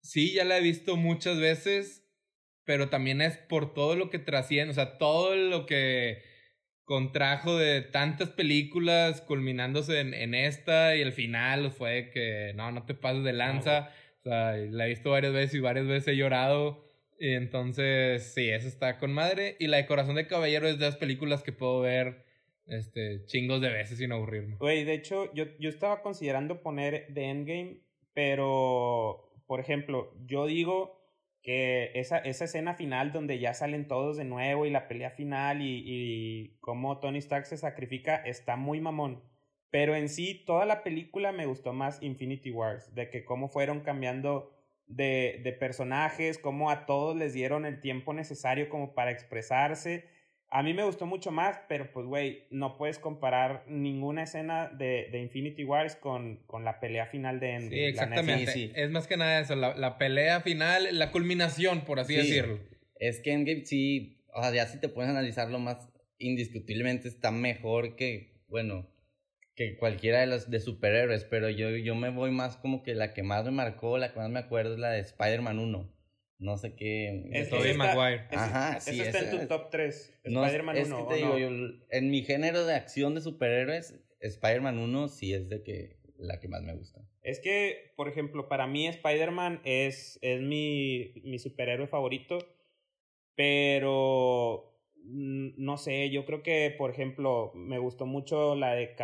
sí, 0.00 0.32
ya 0.32 0.44
la 0.44 0.58
he 0.58 0.62
visto 0.62 0.96
muchas 0.96 1.38
veces, 1.38 2.04
pero 2.64 2.88
también 2.88 3.20
es 3.20 3.36
por 3.36 3.74
todo 3.74 3.94
lo 3.96 4.10
que 4.10 4.18
trasciende, 4.18 4.70
o 4.72 4.74
sea, 4.74 4.98
todo 4.98 5.36
lo 5.36 5.66
que 5.66 6.22
contrajo 6.84 7.56
de 7.56 7.82
tantas 7.82 8.30
películas, 8.30 9.20
culminándose 9.20 10.00
en, 10.00 10.12
en 10.12 10.34
esta 10.34 10.96
y 10.96 11.02
el 11.02 11.12
final 11.12 11.70
fue 11.70 12.10
que 12.12 12.52
no, 12.56 12.72
no 12.72 12.84
te 12.84 12.94
pases 12.94 13.22
de 13.22 13.32
lanza. 13.32 13.92
O 14.20 14.22
sea, 14.22 14.52
la 14.56 14.86
he 14.86 14.88
visto 14.90 15.10
varias 15.10 15.32
veces 15.32 15.54
y 15.54 15.60
varias 15.60 15.86
veces 15.86 16.08
he 16.08 16.16
llorado. 16.16 16.84
Y 17.18 17.34
entonces, 17.34 18.32
sí, 18.32 18.48
esa 18.48 18.68
está 18.68 18.98
con 18.98 19.12
madre. 19.12 19.56
Y 19.58 19.66
la 19.66 19.78
de 19.78 19.86
Corazón 19.86 20.16
de 20.16 20.26
Caballero 20.26 20.68
es 20.68 20.78
de 20.78 20.86
las 20.86 20.96
películas 20.96 21.42
que 21.42 21.52
puedo 21.52 21.80
ver 21.80 22.24
este, 22.66 23.24
chingos 23.26 23.60
de 23.60 23.70
veces 23.70 23.98
sin 23.98 24.12
aburrirme. 24.12 24.56
Güey, 24.56 24.84
de 24.84 24.94
hecho, 24.94 25.32
yo, 25.34 25.44
yo 25.58 25.68
estaba 25.68 26.02
considerando 26.02 26.62
poner 26.62 27.08
The 27.12 27.24
Endgame 27.24 27.80
pero, 28.14 29.30
por 29.46 29.60
ejemplo, 29.60 30.12
yo 30.26 30.46
digo 30.46 31.00
que 31.42 31.90
esa, 31.94 32.18
esa 32.18 32.44
escena 32.44 32.74
final 32.74 33.12
donde 33.12 33.38
ya 33.38 33.54
salen 33.54 33.88
todos 33.88 34.16
de 34.16 34.24
nuevo 34.24 34.66
y 34.66 34.70
la 34.70 34.88
pelea 34.88 35.10
final 35.10 35.62
y, 35.62 35.82
y 35.86 36.58
cómo 36.60 36.98
Tony 36.98 37.18
Stark 37.18 37.46
se 37.46 37.56
sacrifica 37.56 38.16
está 38.16 38.56
muy 38.56 38.80
mamón. 38.80 39.22
Pero 39.70 39.94
en 39.94 40.08
sí, 40.08 40.42
toda 40.46 40.66
la 40.66 40.82
película 40.82 41.32
me 41.32 41.46
gustó 41.46 41.72
más 41.72 42.02
Infinity 42.02 42.50
Wars, 42.50 42.94
de 42.94 43.10
que 43.10 43.24
cómo 43.24 43.48
fueron 43.48 43.80
cambiando 43.80 44.52
de, 44.86 45.40
de 45.44 45.52
personajes, 45.52 46.38
cómo 46.38 46.70
a 46.70 46.86
todos 46.86 47.16
les 47.16 47.32
dieron 47.32 47.66
el 47.66 47.80
tiempo 47.80 48.12
necesario 48.12 48.68
como 48.68 48.94
para 48.94 49.12
expresarse 49.12 50.08
a 50.50 50.62
mí 50.64 50.74
me 50.74 50.82
gustó 50.84 51.06
mucho 51.06 51.30
más, 51.30 51.60
pero 51.68 51.92
pues, 51.92 52.06
güey, 52.06 52.44
no 52.50 52.76
puedes 52.76 52.98
comparar 52.98 53.64
ninguna 53.68 54.24
escena 54.24 54.68
de, 54.68 55.08
de 55.12 55.20
Infinity 55.20 55.62
Wars 55.62 55.94
con, 55.94 56.38
con, 56.46 56.64
la 56.64 56.80
pelea 56.80 57.06
final 57.06 57.38
de 57.38 57.50
Endgame. 57.50 57.76
Sí, 57.76 57.84
exactamente. 57.84 58.72
Es 58.74 58.90
más 58.90 59.06
que 59.06 59.16
nada 59.16 59.40
eso, 59.40 59.54
la, 59.54 59.76
la, 59.76 59.96
pelea 59.96 60.40
final, 60.40 60.98
la 60.98 61.12
culminación, 61.12 61.82
por 61.82 62.00
así 62.00 62.16
decirlo. 62.16 62.58
Es 62.96 63.20
que 63.20 63.32
Endgame 63.32 63.64
sí, 63.64 64.24
o 64.34 64.42
sea, 64.42 64.52
ya 64.52 64.66
si 64.66 64.80
te 64.80 64.88
puedes 64.88 65.10
analizarlo 65.10 65.60
más 65.60 65.88
indiscutiblemente 66.18 67.06
está 67.06 67.30
mejor 67.30 67.94
que, 67.94 68.42
bueno, 68.48 68.88
que 69.54 69.76
cualquiera 69.76 70.20
de 70.20 70.26
los 70.26 70.50
de 70.50 70.60
superhéroes, 70.60 71.24
pero 71.24 71.50
yo, 71.50 71.70
yo 71.70 71.94
me 71.94 72.10
voy 72.10 72.30
más 72.30 72.56
como 72.56 72.82
que 72.82 72.94
la 72.94 73.12
que 73.12 73.22
más 73.22 73.44
me 73.44 73.50
marcó, 73.50 73.98
la 73.98 74.12
que 74.12 74.18
más 74.18 74.30
me 74.30 74.40
acuerdo 74.40 74.74
es 74.74 74.80
la 74.80 74.90
de 74.90 75.00
Spider-Man 75.00 75.58
1 75.58 76.00
no 76.40 76.56
sé 76.56 76.74
qué. 76.74 77.28
Es 77.32 77.50
Tobey 77.50 77.74
Maguire. 77.74 78.26
Ajá, 78.30 78.78
ese, 78.78 78.94
sí. 78.94 79.00
está 79.02 79.20
en 79.20 79.30
tu 79.30 79.46
top 79.46 79.70
3. 79.70 80.20
Spider-Man 80.24 80.76
1. 80.76 80.80
Es 80.80 80.88
que 80.88 81.08
te 81.08 81.14
digo, 81.16 81.38
yo, 81.38 81.48
en 81.90 82.10
mi 82.10 82.22
género 82.22 82.64
de 82.64 82.74
acción 82.74 83.14
de 83.14 83.20
superhéroes, 83.20 83.94
Spider-Man 84.20 84.78
1 84.78 85.08
sí 85.08 85.34
es 85.34 85.48
de 85.48 85.62
que 85.62 86.00
la 86.16 86.40
que 86.40 86.48
más 86.48 86.62
me 86.62 86.74
gusta. 86.74 87.00
Es 87.22 87.40
que, 87.40 87.92
por 87.96 88.08
ejemplo, 88.08 88.48
para 88.48 88.66
mí 88.66 88.86
Spider-Man 88.88 89.60
es, 89.64 90.18
es 90.22 90.40
mi, 90.40 91.12
mi 91.24 91.38
superhéroe 91.38 91.86
favorito, 91.86 92.38
pero 93.34 94.79
no 95.04 95.76
sé, 95.76 96.10
yo 96.10 96.24
creo 96.24 96.42
que, 96.42 96.74
por 96.76 96.90
ejemplo, 96.90 97.52
me 97.54 97.78
gustó 97.78 98.06
mucho 98.06 98.54
la 98.54 98.74
de 98.74 98.94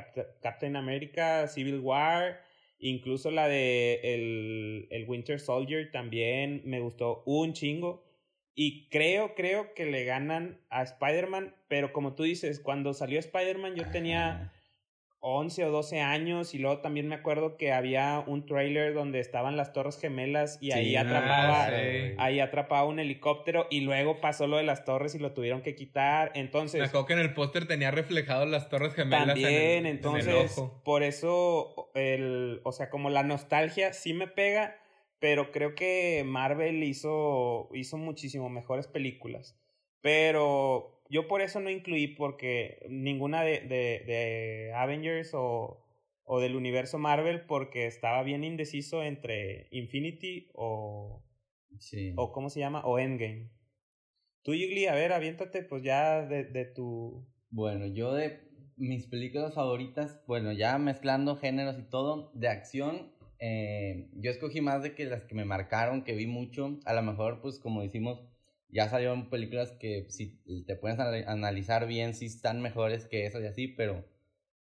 Captain 0.40 0.76
America, 0.76 1.48
Civil 1.48 1.80
War 1.80 2.46
Incluso 2.78 3.30
la 3.30 3.48
de 3.48 4.00
el, 4.02 4.88
el 4.90 5.08
Winter 5.08 5.40
Soldier 5.40 5.90
también 5.90 6.62
me 6.64 6.80
gustó 6.80 7.22
un 7.24 7.52
chingo. 7.52 8.04
Y 8.54 8.88
creo, 8.88 9.34
creo 9.34 9.74
que 9.74 9.86
le 9.86 10.04
ganan 10.04 10.60
a 10.70 10.82
Spider-Man, 10.82 11.54
pero 11.68 11.92
como 11.92 12.14
tú 12.14 12.22
dices, 12.22 12.60
cuando 12.60 12.94
salió 12.94 13.18
Spider-Man 13.18 13.74
yo 13.74 13.90
tenía 13.90 14.52
11 15.20 15.64
o 15.64 15.70
12 15.70 16.00
años 16.00 16.54
y 16.54 16.58
luego 16.58 16.80
también 16.80 17.08
me 17.08 17.14
acuerdo 17.14 17.56
que 17.56 17.72
había 17.72 18.22
un 18.26 18.46
trailer 18.46 18.94
donde 18.94 19.18
estaban 19.18 19.56
las 19.56 19.72
Torres 19.72 19.98
Gemelas 19.98 20.58
y 20.60 20.72
ahí 20.72 20.94
atrapaba 20.94 21.66
ahí 22.18 22.40
atrapaba 22.40 22.84
un 22.84 22.98
helicóptero 22.98 23.66
y 23.70 23.80
luego 23.80 24.20
pasó 24.20 24.46
lo 24.46 24.56
de 24.58 24.62
las 24.62 24.84
torres 24.84 25.14
y 25.14 25.18
lo 25.18 25.32
tuvieron 25.32 25.62
que 25.62 25.74
quitar. 25.74 26.32
Entonces, 26.34 26.80
me 26.80 26.86
acuerdo 26.86 27.06
que 27.06 27.12
en 27.14 27.18
el 27.20 27.34
póster 27.34 27.66
tenía 27.66 27.90
reflejado 27.90 28.46
las 28.46 28.68
Torres 28.68 28.94
Gemelas 28.94 29.26
También, 29.26 29.86
entonces 29.86 30.54
por 30.84 31.02
eso 31.02 31.90
el, 31.94 32.60
o 32.64 32.72
sea, 32.72 32.90
como 32.90 33.10
la 33.10 33.22
nostalgia 33.22 33.92
sí 33.92 34.12
me 34.12 34.28
pega, 34.28 34.76
pero 35.18 35.50
creo 35.50 35.74
que 35.74 36.22
Marvel 36.26 36.82
hizo 36.82 37.68
hizo 37.74 37.96
muchísimo 37.96 38.48
mejores 38.48 38.86
películas. 38.86 39.58
Pero 40.02 40.95
yo 41.10 41.28
por 41.28 41.40
eso 41.40 41.60
no 41.60 41.70
incluí, 41.70 42.08
porque 42.08 42.84
ninguna 42.88 43.42
de, 43.42 43.60
de, 43.60 44.04
de 44.06 44.72
Avengers 44.74 45.32
o, 45.34 45.84
o, 46.24 46.40
del 46.40 46.56
universo 46.56 46.98
Marvel, 46.98 47.42
porque 47.46 47.86
estaba 47.86 48.22
bien 48.22 48.44
indeciso 48.44 49.02
entre 49.02 49.68
Infinity 49.70 50.50
o. 50.54 51.22
Sí. 51.78 52.14
O 52.16 52.32
¿cómo 52.32 52.48
se 52.48 52.60
llama? 52.60 52.84
O 52.84 52.98
Endgame. 52.98 53.50
Tú, 54.42 54.54
Yugli, 54.54 54.86
a 54.86 54.94
ver, 54.94 55.12
aviéntate, 55.12 55.62
pues 55.62 55.82
ya 55.82 56.22
de, 56.22 56.44
de 56.44 56.64
tu. 56.64 57.26
Bueno, 57.50 57.86
yo 57.86 58.14
de 58.14 58.46
mis 58.76 59.06
películas 59.06 59.54
favoritas, 59.54 60.20
bueno, 60.26 60.52
ya 60.52 60.78
mezclando 60.78 61.36
géneros 61.36 61.78
y 61.78 61.82
todo, 61.82 62.30
de 62.34 62.48
acción, 62.48 63.12
eh, 63.38 64.08
yo 64.14 64.30
escogí 64.30 64.60
más 64.60 64.82
de 64.82 64.94
que 64.94 65.04
las 65.04 65.24
que 65.24 65.34
me 65.34 65.44
marcaron, 65.44 66.04
que 66.04 66.14
vi 66.14 66.26
mucho. 66.26 66.78
A 66.84 66.94
lo 66.94 67.02
mejor, 67.02 67.40
pues 67.40 67.58
como 67.58 67.82
decimos 67.82 68.20
ya 68.76 68.90
salieron 68.90 69.30
películas 69.30 69.72
que 69.72 70.04
si 70.10 70.38
te 70.66 70.76
puedes 70.76 70.98
analizar 70.98 71.86
bien, 71.86 72.12
si 72.12 72.26
están 72.26 72.60
mejores 72.60 73.06
que 73.06 73.24
esas 73.24 73.42
y 73.42 73.46
así, 73.46 73.68
pero 73.68 74.04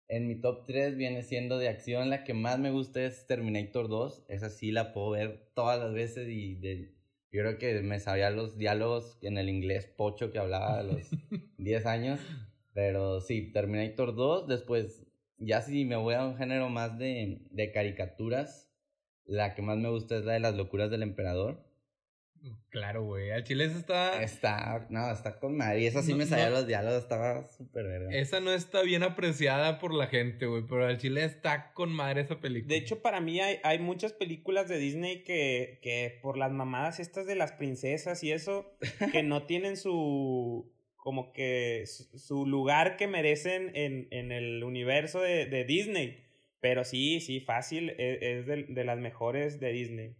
en 0.06 0.28
mi 0.28 0.40
top 0.40 0.64
3 0.64 0.96
viene 0.96 1.22
siendo 1.22 1.58
de 1.58 1.68
acción. 1.68 2.08
La 2.08 2.22
que 2.22 2.32
más 2.32 2.60
me 2.60 2.70
gusta 2.70 3.02
es 3.04 3.26
Terminator 3.26 3.88
2. 3.88 4.26
Esa 4.28 4.48
sí 4.48 4.70
la 4.70 4.92
puedo 4.92 5.10
ver 5.10 5.50
todas 5.54 5.80
las 5.80 5.92
veces 5.92 6.28
y 6.28 6.54
de, 6.54 6.94
yo 7.32 7.40
creo 7.40 7.58
que 7.58 7.82
me 7.82 7.98
sabía 7.98 8.30
los 8.30 8.56
diálogos 8.58 9.18
en 9.22 9.38
el 9.38 9.48
inglés 9.48 9.86
pocho 9.86 10.30
que 10.30 10.38
hablaba 10.38 10.78
a 10.78 10.84
los 10.84 11.10
10 11.58 11.86
años. 11.86 12.20
Pero 12.74 13.20
sí, 13.20 13.50
Terminator 13.50 14.14
2. 14.14 14.46
Después, 14.46 15.04
ya 15.38 15.62
si 15.62 15.84
me 15.84 15.96
voy 15.96 16.14
a 16.14 16.24
un 16.24 16.36
género 16.36 16.68
más 16.68 16.96
de, 16.96 17.40
de 17.50 17.72
caricaturas, 17.72 18.70
la 19.24 19.56
que 19.56 19.62
más 19.62 19.78
me 19.78 19.90
gusta 19.90 20.16
es 20.16 20.24
la 20.24 20.34
de 20.34 20.40
las 20.40 20.54
locuras 20.54 20.92
del 20.92 21.02
emperador. 21.02 21.65
Claro, 22.70 23.04
güey. 23.04 23.30
Al 23.30 23.44
chile 23.44 23.64
esa 23.64 23.78
está. 23.78 24.22
Está, 24.22 24.86
no, 24.90 25.10
está 25.10 25.38
con 25.38 25.56
madre. 25.56 25.80
Y 25.82 25.86
esa 25.86 26.02
sí 26.02 26.14
me 26.14 26.26
salía 26.26 26.50
los 26.50 26.66
diálogos, 26.66 27.02
estaba 27.02 27.44
súper 27.46 27.84
verga. 27.86 28.08
Esa 28.12 28.40
no 28.40 28.52
está 28.52 28.82
bien 28.82 29.02
apreciada 29.02 29.78
por 29.78 29.94
la 29.94 30.06
gente, 30.08 30.46
güey. 30.46 30.62
Pero 30.68 30.86
al 30.86 30.98
chile 30.98 31.24
está 31.24 31.72
con 31.72 31.92
madre 31.92 32.22
esa 32.22 32.40
película. 32.40 32.68
De 32.68 32.78
hecho, 32.78 33.00
para 33.00 33.20
mí 33.20 33.40
hay, 33.40 33.58
hay 33.62 33.78
muchas 33.78 34.12
películas 34.12 34.68
de 34.68 34.78
Disney 34.78 35.24
que, 35.24 35.78
que 35.82 36.18
por 36.22 36.36
las 36.36 36.52
mamadas 36.52 37.00
estas 37.00 37.26
de 37.26 37.36
las 37.36 37.52
princesas 37.52 38.22
y 38.22 38.32
eso, 38.32 38.76
que 39.12 39.22
no 39.22 39.46
tienen 39.46 39.76
su. 39.76 40.72
como 40.96 41.32
que 41.32 41.84
su, 41.86 42.46
lugar 42.46 42.96
que 42.96 43.06
merecen 43.06 43.70
en, 43.74 44.08
en 44.10 44.32
el 44.32 44.64
universo 44.64 45.20
de, 45.20 45.46
de, 45.46 45.64
Disney. 45.64 46.22
Pero 46.60 46.84
sí, 46.84 47.20
sí, 47.20 47.40
fácil. 47.40 47.90
E, 47.90 48.38
es, 48.38 48.46
de, 48.46 48.64
de 48.64 48.84
las 48.84 48.98
mejores 48.98 49.60
de 49.60 49.72
Disney. 49.72 50.16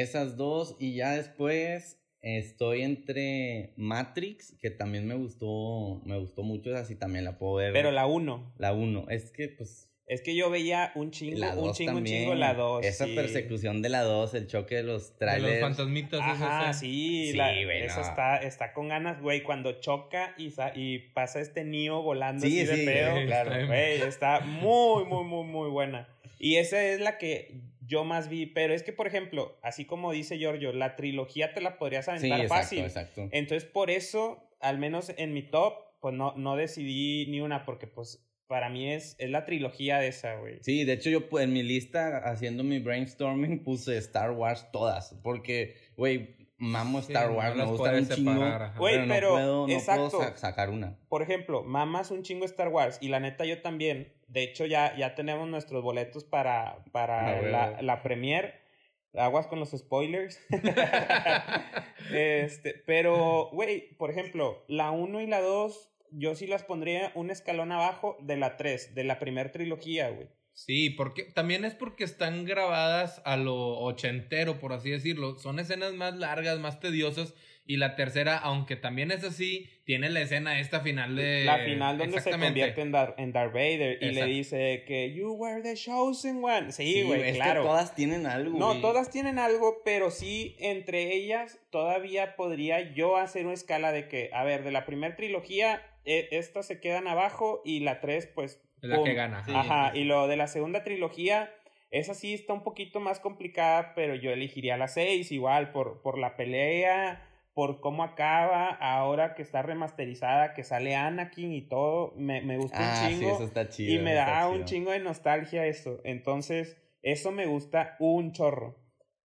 Esas 0.00 0.36
dos 0.36 0.76
y 0.78 0.94
ya 0.94 1.12
después 1.12 1.98
estoy 2.20 2.82
entre 2.82 3.72
Matrix, 3.76 4.56
que 4.60 4.70
también 4.70 5.06
me 5.06 5.14
gustó, 5.14 6.02
me 6.04 6.18
gustó 6.18 6.42
mucho, 6.42 6.70
esa 6.70 6.84
sí 6.84 6.96
también 6.96 7.24
la 7.24 7.38
puedo 7.38 7.54
ver. 7.54 7.72
Pero 7.72 7.90
la 7.92 8.06
1. 8.06 8.54
La 8.58 8.72
1, 8.72 9.06
es 9.08 9.30
que 9.30 9.48
pues... 9.48 9.90
Es 10.08 10.20
que 10.20 10.36
yo 10.36 10.50
veía 10.50 10.92
un 10.94 11.10
chingo, 11.10 11.40
un 11.60 11.72
chingo, 11.72 11.98
un 11.98 12.04
chingo 12.04 12.34
la 12.34 12.54
2. 12.54 12.84
Esa 12.84 13.06
persecución 13.06 13.82
de 13.82 13.88
la 13.88 14.02
2, 14.02 14.34
el 14.34 14.46
choque 14.46 14.76
de 14.76 14.82
los 14.84 15.16
trailers. 15.18 15.54
De 15.54 15.60
los 15.60 15.68
fantasmitas. 15.68 16.20
Ajá, 16.20 16.72
sí, 16.74 17.30
sí 17.30 17.36
la, 17.36 17.52
esa 17.52 18.02
está, 18.02 18.36
está 18.36 18.72
con 18.72 18.88
ganas, 18.88 19.20
güey, 19.20 19.42
cuando 19.42 19.80
choca 19.80 20.34
y, 20.38 20.52
y 20.76 20.98
pasa 20.98 21.40
este 21.40 21.64
niño 21.64 22.02
volando 22.02 22.46
así 22.46 22.64
de 22.64 22.76
feo. 22.76 23.26
claro. 23.26 23.66
Güey, 23.66 24.02
está 24.02 24.40
muy, 24.40 25.06
muy, 25.06 25.24
muy, 25.24 25.44
muy 25.44 25.70
buena. 25.70 26.08
Y 26.38 26.56
esa 26.56 26.84
es 26.84 27.00
la 27.00 27.18
que 27.18 27.62
yo 27.86 28.04
más 28.04 28.28
vi, 28.28 28.46
pero 28.46 28.74
es 28.74 28.82
que, 28.82 28.92
por 28.92 29.06
ejemplo, 29.06 29.58
así 29.62 29.84
como 29.84 30.12
dice 30.12 30.38
Giorgio, 30.38 30.72
la 30.72 30.96
trilogía 30.96 31.54
te 31.54 31.60
la 31.60 31.78
podrías 31.78 32.08
aventar 32.08 32.40
sí, 32.40 32.46
fácil. 32.48 32.80
Exacto. 32.80 33.28
Entonces, 33.32 33.68
por 33.68 33.90
eso, 33.90 34.50
al 34.60 34.78
menos 34.78 35.12
en 35.16 35.32
mi 35.32 35.42
top, 35.42 35.74
pues 36.00 36.14
no, 36.14 36.34
no 36.36 36.56
decidí 36.56 37.26
ni 37.28 37.40
una, 37.40 37.64
porque 37.64 37.86
pues 37.86 38.26
para 38.46 38.68
mí 38.68 38.92
es, 38.92 39.16
es 39.18 39.30
la 39.30 39.44
trilogía 39.44 39.98
de 39.98 40.08
esa, 40.08 40.36
güey. 40.36 40.58
Sí, 40.60 40.84
de 40.84 40.92
hecho 40.94 41.10
yo 41.10 41.26
en 41.40 41.52
mi 41.52 41.62
lista, 41.62 42.18
haciendo 42.18 42.62
mi 42.62 42.78
brainstorming, 42.78 43.62
puse 43.62 43.96
Star 43.98 44.30
Wars 44.30 44.70
todas, 44.72 45.14
porque, 45.22 45.76
güey, 45.96 46.36
mamo 46.58 46.98
Star 47.00 47.30
Wars, 47.30 47.56
me 47.56 47.64
gusta 47.64 47.92
un 47.92 48.08
chingo. 48.08 48.44
Güey, 48.78 49.06
pero, 49.08 49.38
no 49.38 49.66
puedo, 49.66 50.36
sacar 50.36 50.70
una. 50.70 50.98
Por 51.08 51.22
ejemplo, 51.22 51.62
mamas 51.62 52.10
un 52.10 52.22
chingo 52.22 52.44
Star 52.44 52.68
Wars, 52.68 52.98
y 53.00 53.08
la 53.08 53.20
neta 53.20 53.44
yo 53.44 53.62
también, 53.62 54.14
de 54.28 54.42
hecho, 54.42 54.66
ya, 54.66 54.96
ya 54.96 55.14
tenemos 55.14 55.48
nuestros 55.48 55.82
boletos 55.82 56.24
para, 56.24 56.84
para 56.92 57.42
la, 57.42 57.82
la 57.82 58.02
premier. 58.02 58.66
Aguas 59.14 59.46
con 59.46 59.58
los 59.58 59.70
spoilers. 59.70 60.38
este, 62.12 62.74
pero, 62.86 63.48
güey, 63.50 63.96
por 63.96 64.10
ejemplo, 64.10 64.62
la 64.68 64.90
1 64.90 65.22
y 65.22 65.26
la 65.26 65.40
2, 65.40 65.90
yo 66.10 66.34
sí 66.34 66.46
las 66.46 66.64
pondría 66.64 67.12
un 67.14 67.30
escalón 67.30 67.72
abajo 67.72 68.18
de 68.20 68.36
la 68.36 68.58
3, 68.58 68.94
de 68.94 69.04
la 69.04 69.18
primer 69.18 69.52
trilogía, 69.52 70.10
güey. 70.10 70.28
Sí, 70.56 70.88
porque 70.88 71.24
también 71.24 71.66
es 71.66 71.74
porque 71.74 72.02
están 72.02 72.46
grabadas 72.46 73.20
a 73.26 73.36
lo 73.36 73.78
ochentero, 73.78 74.58
por 74.58 74.72
así 74.72 74.88
decirlo. 74.88 75.38
Son 75.38 75.58
escenas 75.58 75.92
más 75.92 76.16
largas, 76.16 76.58
más 76.58 76.80
tediosas 76.80 77.34
y 77.66 77.76
la 77.76 77.94
tercera, 77.94 78.38
aunque 78.38 78.74
también 78.74 79.10
es 79.10 79.22
así, 79.22 79.68
tiene 79.84 80.08
la 80.08 80.22
escena 80.22 80.58
esta 80.58 80.80
final 80.80 81.14
de... 81.14 81.44
La 81.44 81.58
final 81.58 81.98
donde 81.98 82.20
se 82.22 82.30
convierte 82.30 82.80
en, 82.80 82.90
Darth 82.90 83.52
Vader 83.52 83.98
y 84.00 84.12
le 84.12 84.24
dice 84.24 84.84
que 84.86 85.12
you 85.12 85.34
were 85.34 85.60
the 85.60 85.74
chosen 85.74 86.42
one. 86.42 86.72
Sí, 86.72 87.02
güey, 87.02 87.34
claro. 87.34 87.64
todas 87.64 87.94
tienen 87.94 88.26
algo. 88.26 88.58
No, 88.58 88.80
todas 88.80 89.10
tienen 89.10 89.38
algo, 89.38 89.82
pero 89.84 90.10
sí, 90.10 90.56
entre 90.58 91.12
ellas 91.12 91.58
todavía 91.70 92.34
podría 92.34 92.94
yo 92.94 93.18
hacer 93.18 93.44
una 93.44 93.54
escala 93.54 93.92
de 93.92 94.08
que, 94.08 94.30
a 94.32 94.42
ver, 94.42 94.64
de 94.64 94.70
la 94.70 94.86
primera 94.86 95.16
trilogía, 95.16 95.82
e, 96.06 96.28
estas 96.30 96.66
se 96.66 96.80
quedan 96.80 97.08
abajo 97.08 97.60
y 97.62 97.80
la 97.80 98.00
tres, 98.00 98.26
pues... 98.26 98.62
Es 98.82 98.88
la 98.88 99.02
que 99.02 99.14
gana. 99.14 99.44
Ajá, 99.54 99.92
y 99.96 100.04
lo 100.04 100.28
de 100.28 100.36
la 100.36 100.46
segunda 100.46 100.82
trilogía 100.84 101.50
Esa 101.90 102.14
sí 102.14 102.34
está 102.34 102.52
un 102.52 102.62
poquito 102.64 103.00
más 103.00 103.20
complicada, 103.20 103.94
pero 103.94 104.14
yo 104.16 104.30
elegiría 104.32 104.76
la 104.76 104.88
6 104.88 105.30
igual 105.32 105.70
por, 105.72 106.02
por 106.02 106.18
la 106.18 106.36
pelea, 106.36 107.22
por 107.54 107.80
cómo 107.80 108.02
acaba, 108.02 108.68
ahora 108.68 109.34
que 109.34 109.42
está 109.42 109.62
remasterizada, 109.62 110.52
que 110.52 110.62
sale 110.64 110.94
Anakin 110.96 111.52
y 111.54 111.62
todo, 111.68 112.12
me, 112.16 112.42
me 112.42 112.58
gusta 112.58 112.78
Ah, 112.80 113.06
un 113.06 113.12
sí, 113.14 113.18
chingo. 113.20 113.34
eso 113.34 113.44
está 113.44 113.68
chido. 113.68 113.94
y 113.94 113.98
me 113.98 114.14
da 114.14 114.46
un 114.48 114.56
chido. 114.56 114.66
chingo 114.66 114.90
de 114.90 114.98
nostalgia 114.98 115.64
eso. 115.64 116.00
Entonces, 116.04 116.76
eso 117.02 117.30
me 117.30 117.46
gusta 117.46 117.96
un 118.00 118.32
chorro. 118.32 118.76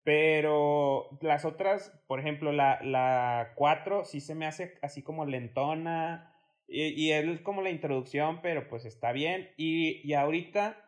Pero 0.04 1.08
las 1.22 1.44
otras, 1.44 1.92
por 2.06 2.20
ejemplo, 2.20 2.52
la, 2.52 2.80
la 2.82 3.52
4 3.56 4.04
sí 4.04 4.20
se 4.20 4.34
me 4.34 4.46
hace 4.46 4.74
así 4.82 5.02
como 5.02 5.24
lentona. 5.24 6.29
Y, 6.70 7.06
y 7.06 7.12
es 7.12 7.40
como 7.40 7.62
la 7.62 7.70
introducción, 7.70 8.40
pero 8.42 8.68
pues 8.68 8.84
está 8.84 9.10
bien. 9.12 9.50
Y, 9.56 10.00
y 10.08 10.14
ahorita 10.14 10.86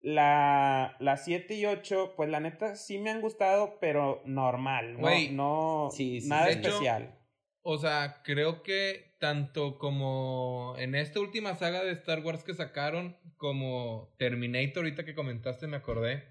la, 0.00 0.96
la 1.00 1.16
7 1.16 1.54
y 1.54 1.66
8, 1.66 2.14
pues 2.16 2.30
la 2.30 2.40
neta 2.40 2.76
sí 2.76 2.98
me 2.98 3.10
han 3.10 3.20
gustado, 3.20 3.78
pero 3.80 4.22
normal. 4.24 4.94
No, 4.94 5.00
Güey, 5.00 5.30
no 5.30 5.90
sí, 5.92 6.22
sí, 6.22 6.28
nada 6.28 6.46
de 6.46 6.52
hecho, 6.54 6.68
especial. 6.68 7.14
O 7.62 7.76
sea, 7.76 8.22
creo 8.24 8.62
que 8.62 9.16
tanto 9.20 9.78
como 9.78 10.74
en 10.78 10.94
esta 10.94 11.20
última 11.20 11.54
saga 11.54 11.84
de 11.84 11.92
Star 11.92 12.20
Wars 12.20 12.44
que 12.44 12.54
sacaron, 12.54 13.16
como 13.36 14.14
Terminator, 14.18 14.84
ahorita 14.84 15.04
que 15.04 15.14
comentaste, 15.14 15.66
me 15.66 15.76
acordé. 15.76 16.24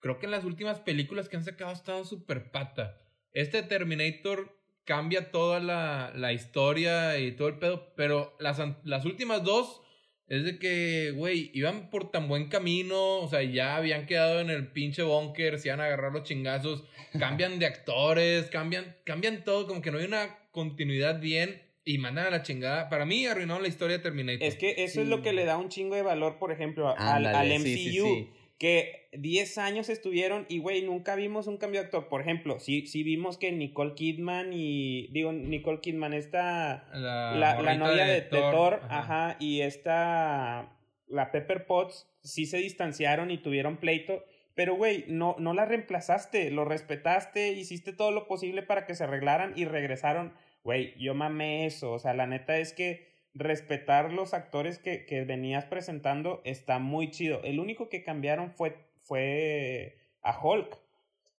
Creo 0.00 0.18
que 0.18 0.26
en 0.26 0.32
las 0.32 0.44
últimas 0.44 0.80
películas 0.80 1.28
que 1.28 1.36
han 1.36 1.44
sacado 1.44 1.70
ha 1.70 1.74
estado 1.74 2.04
súper 2.04 2.50
pata. 2.50 3.00
Este 3.32 3.62
Terminator 3.62 4.57
cambia 4.88 5.30
toda 5.30 5.60
la, 5.60 6.12
la 6.16 6.32
historia 6.32 7.18
y 7.18 7.32
todo 7.32 7.48
el 7.48 7.58
pedo, 7.58 7.92
pero 7.94 8.34
las, 8.40 8.58
las 8.84 9.04
últimas 9.04 9.44
dos 9.44 9.82
es 10.28 10.44
de 10.44 10.58
que, 10.58 11.12
güey, 11.14 11.50
iban 11.52 11.90
por 11.90 12.10
tan 12.10 12.26
buen 12.26 12.48
camino, 12.48 13.18
o 13.18 13.28
sea, 13.28 13.42
ya 13.42 13.76
habían 13.76 14.06
quedado 14.06 14.40
en 14.40 14.48
el 14.48 14.68
pinche 14.68 15.02
búnker, 15.02 15.58
se 15.58 15.68
iban 15.68 15.82
a 15.82 15.84
agarrar 15.84 16.12
los 16.12 16.22
chingazos, 16.22 16.84
cambian 17.18 17.58
de 17.58 17.66
actores, 17.66 18.46
cambian, 18.46 18.96
cambian 19.04 19.44
todo, 19.44 19.66
como 19.66 19.82
que 19.82 19.90
no 19.90 19.98
hay 19.98 20.06
una 20.06 20.38
continuidad 20.52 21.20
bien 21.20 21.60
y 21.84 21.98
mandan 21.98 22.28
a 22.28 22.30
la 22.30 22.42
chingada. 22.42 22.88
Para 22.88 23.04
mí 23.04 23.26
arruinaron 23.26 23.62
la 23.62 23.68
historia 23.68 23.98
de 23.98 24.02
Terminator. 24.02 24.42
Es 24.42 24.56
que 24.56 24.74
eso 24.78 25.02
es 25.02 25.08
lo 25.08 25.20
que 25.20 25.34
le 25.34 25.44
da 25.44 25.58
un 25.58 25.68
chingo 25.68 25.96
de 25.96 26.02
valor, 26.02 26.38
por 26.38 26.50
ejemplo, 26.50 26.88
al, 26.88 27.26
Ándale, 27.26 27.54
al 27.54 27.60
MCU. 27.60 27.66
sí, 27.66 27.76
sí, 27.76 28.00
sí. 28.00 28.30
Que 28.58 29.08
10 29.12 29.58
años 29.58 29.88
estuvieron 29.88 30.44
y, 30.48 30.58
güey, 30.58 30.82
nunca 30.82 31.14
vimos 31.14 31.46
un 31.46 31.58
cambio 31.58 31.80
de 31.80 31.86
actor. 31.86 32.08
Por 32.08 32.20
ejemplo, 32.20 32.58
sí, 32.58 32.86
sí 32.86 33.04
vimos 33.04 33.38
que 33.38 33.52
Nicole 33.52 33.94
Kidman 33.94 34.52
y. 34.52 35.08
Digo, 35.12 35.32
Nicole 35.32 35.80
Kidman, 35.80 36.12
esta. 36.12 36.88
la, 36.92 37.34
La, 37.62 37.74
novia 37.76 38.04
de, 38.04 38.22
de 38.22 38.28
Thor, 38.28 38.80
ajá. 38.84 38.98
ajá. 39.28 39.36
y 39.38 39.60
esta. 39.60 40.74
La 41.06 41.30
Pepper 41.30 41.66
Potts, 41.66 42.06
sí 42.22 42.46
se 42.46 42.58
distanciaron 42.58 43.30
y 43.30 43.38
tuvieron 43.38 43.78
pleito. 43.78 44.24
Pero, 44.54 44.74
güey, 44.74 45.04
no, 45.06 45.36
no 45.38 45.54
la 45.54 45.66
reemplazaste, 45.66 46.50
lo 46.50 46.64
respetaste, 46.64 47.52
hiciste 47.52 47.92
todo 47.92 48.10
lo 48.10 48.26
posible 48.26 48.64
para 48.64 48.86
que 48.86 48.96
se 48.96 49.04
arreglaran 49.04 49.52
y 49.54 49.66
regresaron. 49.66 50.34
Güey, 50.64 50.98
yo 50.98 51.14
mamé 51.14 51.64
eso. 51.64 51.92
O 51.92 51.98
sea, 52.00 52.12
la 52.12 52.26
neta 52.26 52.58
es 52.58 52.72
que 52.72 53.07
respetar 53.38 54.12
los 54.12 54.34
actores 54.34 54.78
que, 54.78 55.06
que 55.06 55.24
venías 55.24 55.64
presentando 55.64 56.42
está 56.44 56.78
muy 56.78 57.10
chido. 57.10 57.40
El 57.44 57.60
único 57.60 57.88
que 57.88 58.02
cambiaron 58.02 58.50
fue, 58.50 58.76
fue 59.02 59.98
a 60.22 60.38
Hulk. 60.38 60.76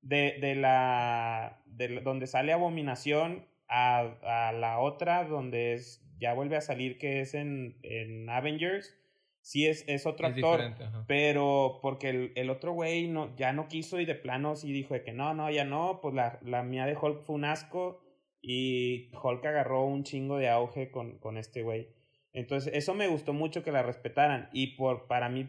De, 0.00 0.38
de 0.40 0.54
la. 0.54 1.60
De 1.66 1.88
la- 1.88 2.00
donde 2.02 2.28
sale 2.28 2.52
Abominación 2.52 3.46
a, 3.68 3.98
a 4.48 4.52
la 4.52 4.78
otra, 4.78 5.24
donde 5.24 5.72
es, 5.74 6.00
ya 6.20 6.34
vuelve 6.34 6.56
a 6.56 6.60
salir, 6.60 6.98
que 6.98 7.20
es 7.20 7.34
en, 7.34 7.76
en 7.82 8.30
Avengers. 8.30 8.94
Sí, 9.40 9.66
es, 9.66 9.84
es 9.88 10.06
otro 10.06 10.28
Es 10.28 10.34
actor. 10.34 10.60
Pero 11.08 11.80
porque 11.82 12.10
el, 12.10 12.32
el 12.36 12.48
otro 12.48 12.72
güey 12.72 13.08
no, 13.08 13.34
ya 13.36 13.52
no 13.52 13.66
quiso 13.66 13.98
y 13.98 14.04
de 14.04 14.14
plano 14.14 14.54
sí 14.54 14.72
dijo 14.72 14.94
de 14.94 15.02
que 15.02 15.12
no, 15.12 15.34
no, 15.34 15.50
ya 15.50 15.64
no, 15.64 15.98
pues 16.00 16.14
la, 16.14 16.38
la 16.42 16.62
mía 16.62 16.86
de 16.86 16.96
Hulk 16.96 17.22
fue 17.22 17.34
un 17.34 17.44
asco 17.44 18.00
y 18.40 19.10
Hulk 19.22 19.44
agarró 19.44 19.84
un 19.84 20.04
chingo 20.04 20.38
de 20.38 20.48
auge 20.48 20.90
con, 20.90 21.18
con 21.18 21.38
este 21.38 21.62
güey. 21.62 21.88
Entonces 22.32 22.72
eso 22.74 22.94
me 22.94 23.08
gustó 23.08 23.32
mucho 23.32 23.62
que 23.62 23.72
la 23.72 23.82
respetaran 23.82 24.48
y 24.52 24.76
por 24.76 25.06
para 25.06 25.28
mí 25.28 25.48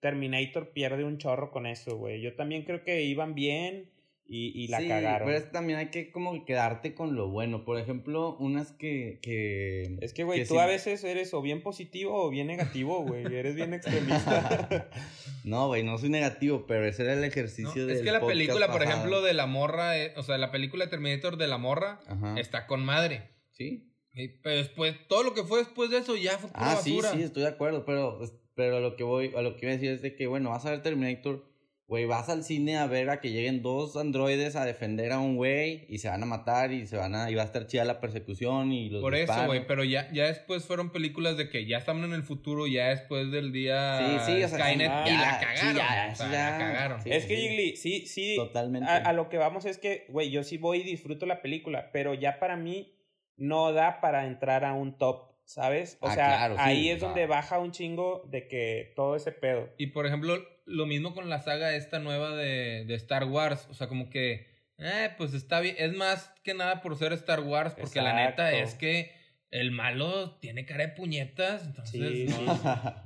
Terminator 0.00 0.72
pierde 0.72 1.04
un 1.04 1.18
chorro 1.18 1.50
con 1.50 1.66
eso, 1.66 1.96
güey. 1.96 2.20
Yo 2.20 2.36
también 2.36 2.64
creo 2.64 2.84
que 2.84 3.02
iban 3.02 3.34
bien 3.34 3.90
y, 4.26 4.52
y 4.64 4.68
la 4.68 4.78
sí, 4.80 4.88
cagaron. 4.88 5.26
Pero 5.26 5.38
es 5.38 5.52
también 5.52 5.78
hay 5.78 5.90
que 5.90 6.10
como 6.10 6.32
que 6.32 6.44
quedarte 6.44 6.94
con 6.94 7.14
lo 7.14 7.28
bueno. 7.28 7.64
Por 7.64 7.78
ejemplo, 7.78 8.36
unas 8.38 8.72
que. 8.72 9.18
que 9.22 9.98
Es 10.00 10.12
que, 10.14 10.24
güey, 10.24 10.44
tú 10.46 10.54
sí- 10.54 10.60
a 10.60 10.66
veces 10.66 11.04
eres 11.04 11.34
o 11.34 11.42
bien 11.42 11.62
positivo 11.62 12.24
o 12.24 12.30
bien 12.30 12.46
negativo, 12.46 13.02
güey. 13.04 13.24
Eres 13.26 13.54
bien 13.54 13.74
extremista. 13.74 14.88
No, 15.44 15.66
güey, 15.66 15.82
no 15.82 15.98
soy 15.98 16.08
negativo, 16.08 16.64
pero 16.66 16.86
ese 16.86 17.02
era 17.02 17.12
el 17.12 17.20
No, 17.20 17.26
ejercicio 17.26 17.82
es 17.82 17.86
del 17.98 18.02
que 18.02 18.12
la 18.12 18.26
película, 18.26 18.72
por 18.72 18.82
ejemplo, 18.82 19.20
de 19.20 19.34
la 19.34 19.44
morra, 19.46 19.98
eh, 19.98 20.14
o 20.16 20.22
sea, 20.22 20.38
la 20.38 20.50
película 20.50 20.86
de 20.86 20.90
Terminator 20.90 21.36
de 21.36 21.46
la 21.48 21.58
morra 21.58 22.00
Ajá. 22.06 22.40
está 22.40 22.66
con 22.66 22.82
madre. 22.82 23.28
Sí. 23.50 23.92
Y- 24.14 24.28
Pero 24.40 24.56
después, 24.56 24.96
todo 25.06 25.22
lo 25.22 25.34
que 25.34 25.42
fue 25.44 25.58
después 25.58 25.90
de 25.90 25.98
eso 25.98 26.16
ya 26.16 26.38
fue 26.38 26.48
pura 26.50 26.72
Ah, 26.72 26.76
sí, 26.76 26.96
basura. 26.96 27.12
sí, 27.12 27.22
estoy 27.24 27.42
de 27.42 27.50
acuerdo, 27.50 27.84
pero, 27.84 28.20
pero 28.54 28.78
a 28.78 28.80
lo 28.80 28.96
que 28.96 29.04
voy, 29.04 29.32
a 29.36 29.42
lo 29.42 29.56
que 29.56 29.66
iba 29.66 29.72
a 29.72 29.76
decir 29.76 29.90
es 29.90 30.00
de 30.00 30.16
que, 30.16 30.26
bueno, 30.26 30.48
vas 30.48 30.64
a 30.64 30.70
ver 30.70 30.80
Terminator, 30.80 31.44
güey, 31.86 32.06
vas 32.06 32.30
al 32.30 32.44
cine 32.44 32.78
a 32.78 32.86
ver 32.86 33.10
a 33.10 33.20
que 33.20 33.30
lleguen 33.30 33.60
dos 33.62 33.94
androides 33.96 34.56
a 34.56 34.64
defender 34.64 35.12
a 35.12 35.18
un 35.20 35.36
güey 35.36 35.84
y 35.90 35.98
se 35.98 36.08
van 36.08 36.22
a 36.22 36.26
matar 36.26 36.72
y 36.72 36.86
se 36.86 36.96
van 36.96 37.14
a, 37.14 37.30
y 37.30 37.34
va 37.34 37.42
a 37.42 37.44
estar 37.44 37.66
chida 37.66 37.84
la 37.84 38.00
persecución 38.00 38.72
y 38.72 38.88
los 38.88 39.02
Por 39.02 39.14
eso, 39.14 39.24
disparos. 39.24 39.46
güey, 39.48 39.66
pero 39.66 39.84
ya, 39.84 40.10
ya 40.12 40.24
después 40.26 40.64
fueron 40.64 40.90
películas 40.90 41.36
de 41.36 41.50
que 41.50 41.66
ya 41.66 41.76
estaban 41.78 42.02
en 42.04 42.14
el 42.14 42.22
futuro, 42.22 42.66
ya 42.66 42.88
después 42.88 43.30
del 43.30 43.52
día 43.52 44.20
Sí, 44.24 44.32
sí, 44.32 44.42
o 44.44 44.48
sea, 44.48 44.58
Skynet 44.58 44.90
y 45.06 45.10
la 45.10 45.38
sí, 45.38 45.44
cagaron. 45.44 45.76
ya, 45.76 45.82
o 45.84 45.84
sea, 45.84 46.08
eso 46.12 46.24
ya, 46.32 46.50
la 46.50 46.58
cagaron. 46.58 47.02
sí. 47.02 47.10
es 47.12 47.26
que, 47.26 47.36
Gigli, 47.36 47.76
sí, 47.76 48.06
sí. 48.06 48.34
Totalmente. 48.36 48.88
A, 48.88 48.96
a 48.96 49.12
lo 49.12 49.28
que 49.28 49.36
vamos 49.36 49.66
es 49.66 49.76
que, 49.76 50.06
güey, 50.08 50.30
yo 50.30 50.42
sí 50.42 50.56
voy 50.56 50.78
y 50.78 50.84
disfruto 50.84 51.26
la 51.26 51.42
película, 51.42 51.90
pero 51.92 52.14
ya 52.14 52.38
para 52.38 52.56
mí 52.56 52.94
no 53.36 53.72
da 53.72 54.00
para 54.00 54.26
entrar 54.26 54.64
a 54.64 54.72
un 54.72 54.96
top, 54.96 55.33
¿sabes? 55.44 55.98
O 56.00 56.08
Ah, 56.08 56.14
sea, 56.14 56.26
claro, 56.36 56.54
sí, 56.56 56.60
ahí 56.62 56.88
es 56.90 57.00
donde 57.00 57.26
baja 57.26 57.58
un 57.58 57.72
chingo 57.72 58.22
de 58.30 58.48
que 58.48 58.92
todo 58.96 59.16
ese 59.16 59.32
pedo. 59.32 59.68
Y 59.78 59.88
por 59.88 60.06
ejemplo, 60.06 60.36
lo 60.66 60.86
mismo 60.86 61.14
con 61.14 61.28
la 61.28 61.40
saga 61.40 61.74
esta 61.74 61.98
nueva 61.98 62.34
de, 62.34 62.84
de 62.86 62.94
Star 62.94 63.24
Wars. 63.24 63.66
O 63.70 63.74
sea, 63.74 63.86
como 63.88 64.08
que, 64.10 64.46
eh, 64.78 65.10
pues 65.18 65.34
está 65.34 65.60
bien. 65.60 65.76
Es 65.78 65.92
más 65.94 66.32
que 66.42 66.54
nada 66.54 66.80
por 66.82 66.96
ser 66.96 67.12
Star 67.12 67.40
Wars, 67.40 67.74
porque 67.78 68.00
la 68.00 68.14
neta 68.14 68.52
es 68.52 68.74
que 68.74 69.12
el 69.50 69.70
malo 69.70 70.36
tiene 70.40 70.64
cara 70.66 70.86
de 70.86 70.92
puñetas. 70.94 71.64
Entonces, 71.64 71.92
Sí, 71.92 72.26
no. 72.26 72.54
sí. 72.56 72.60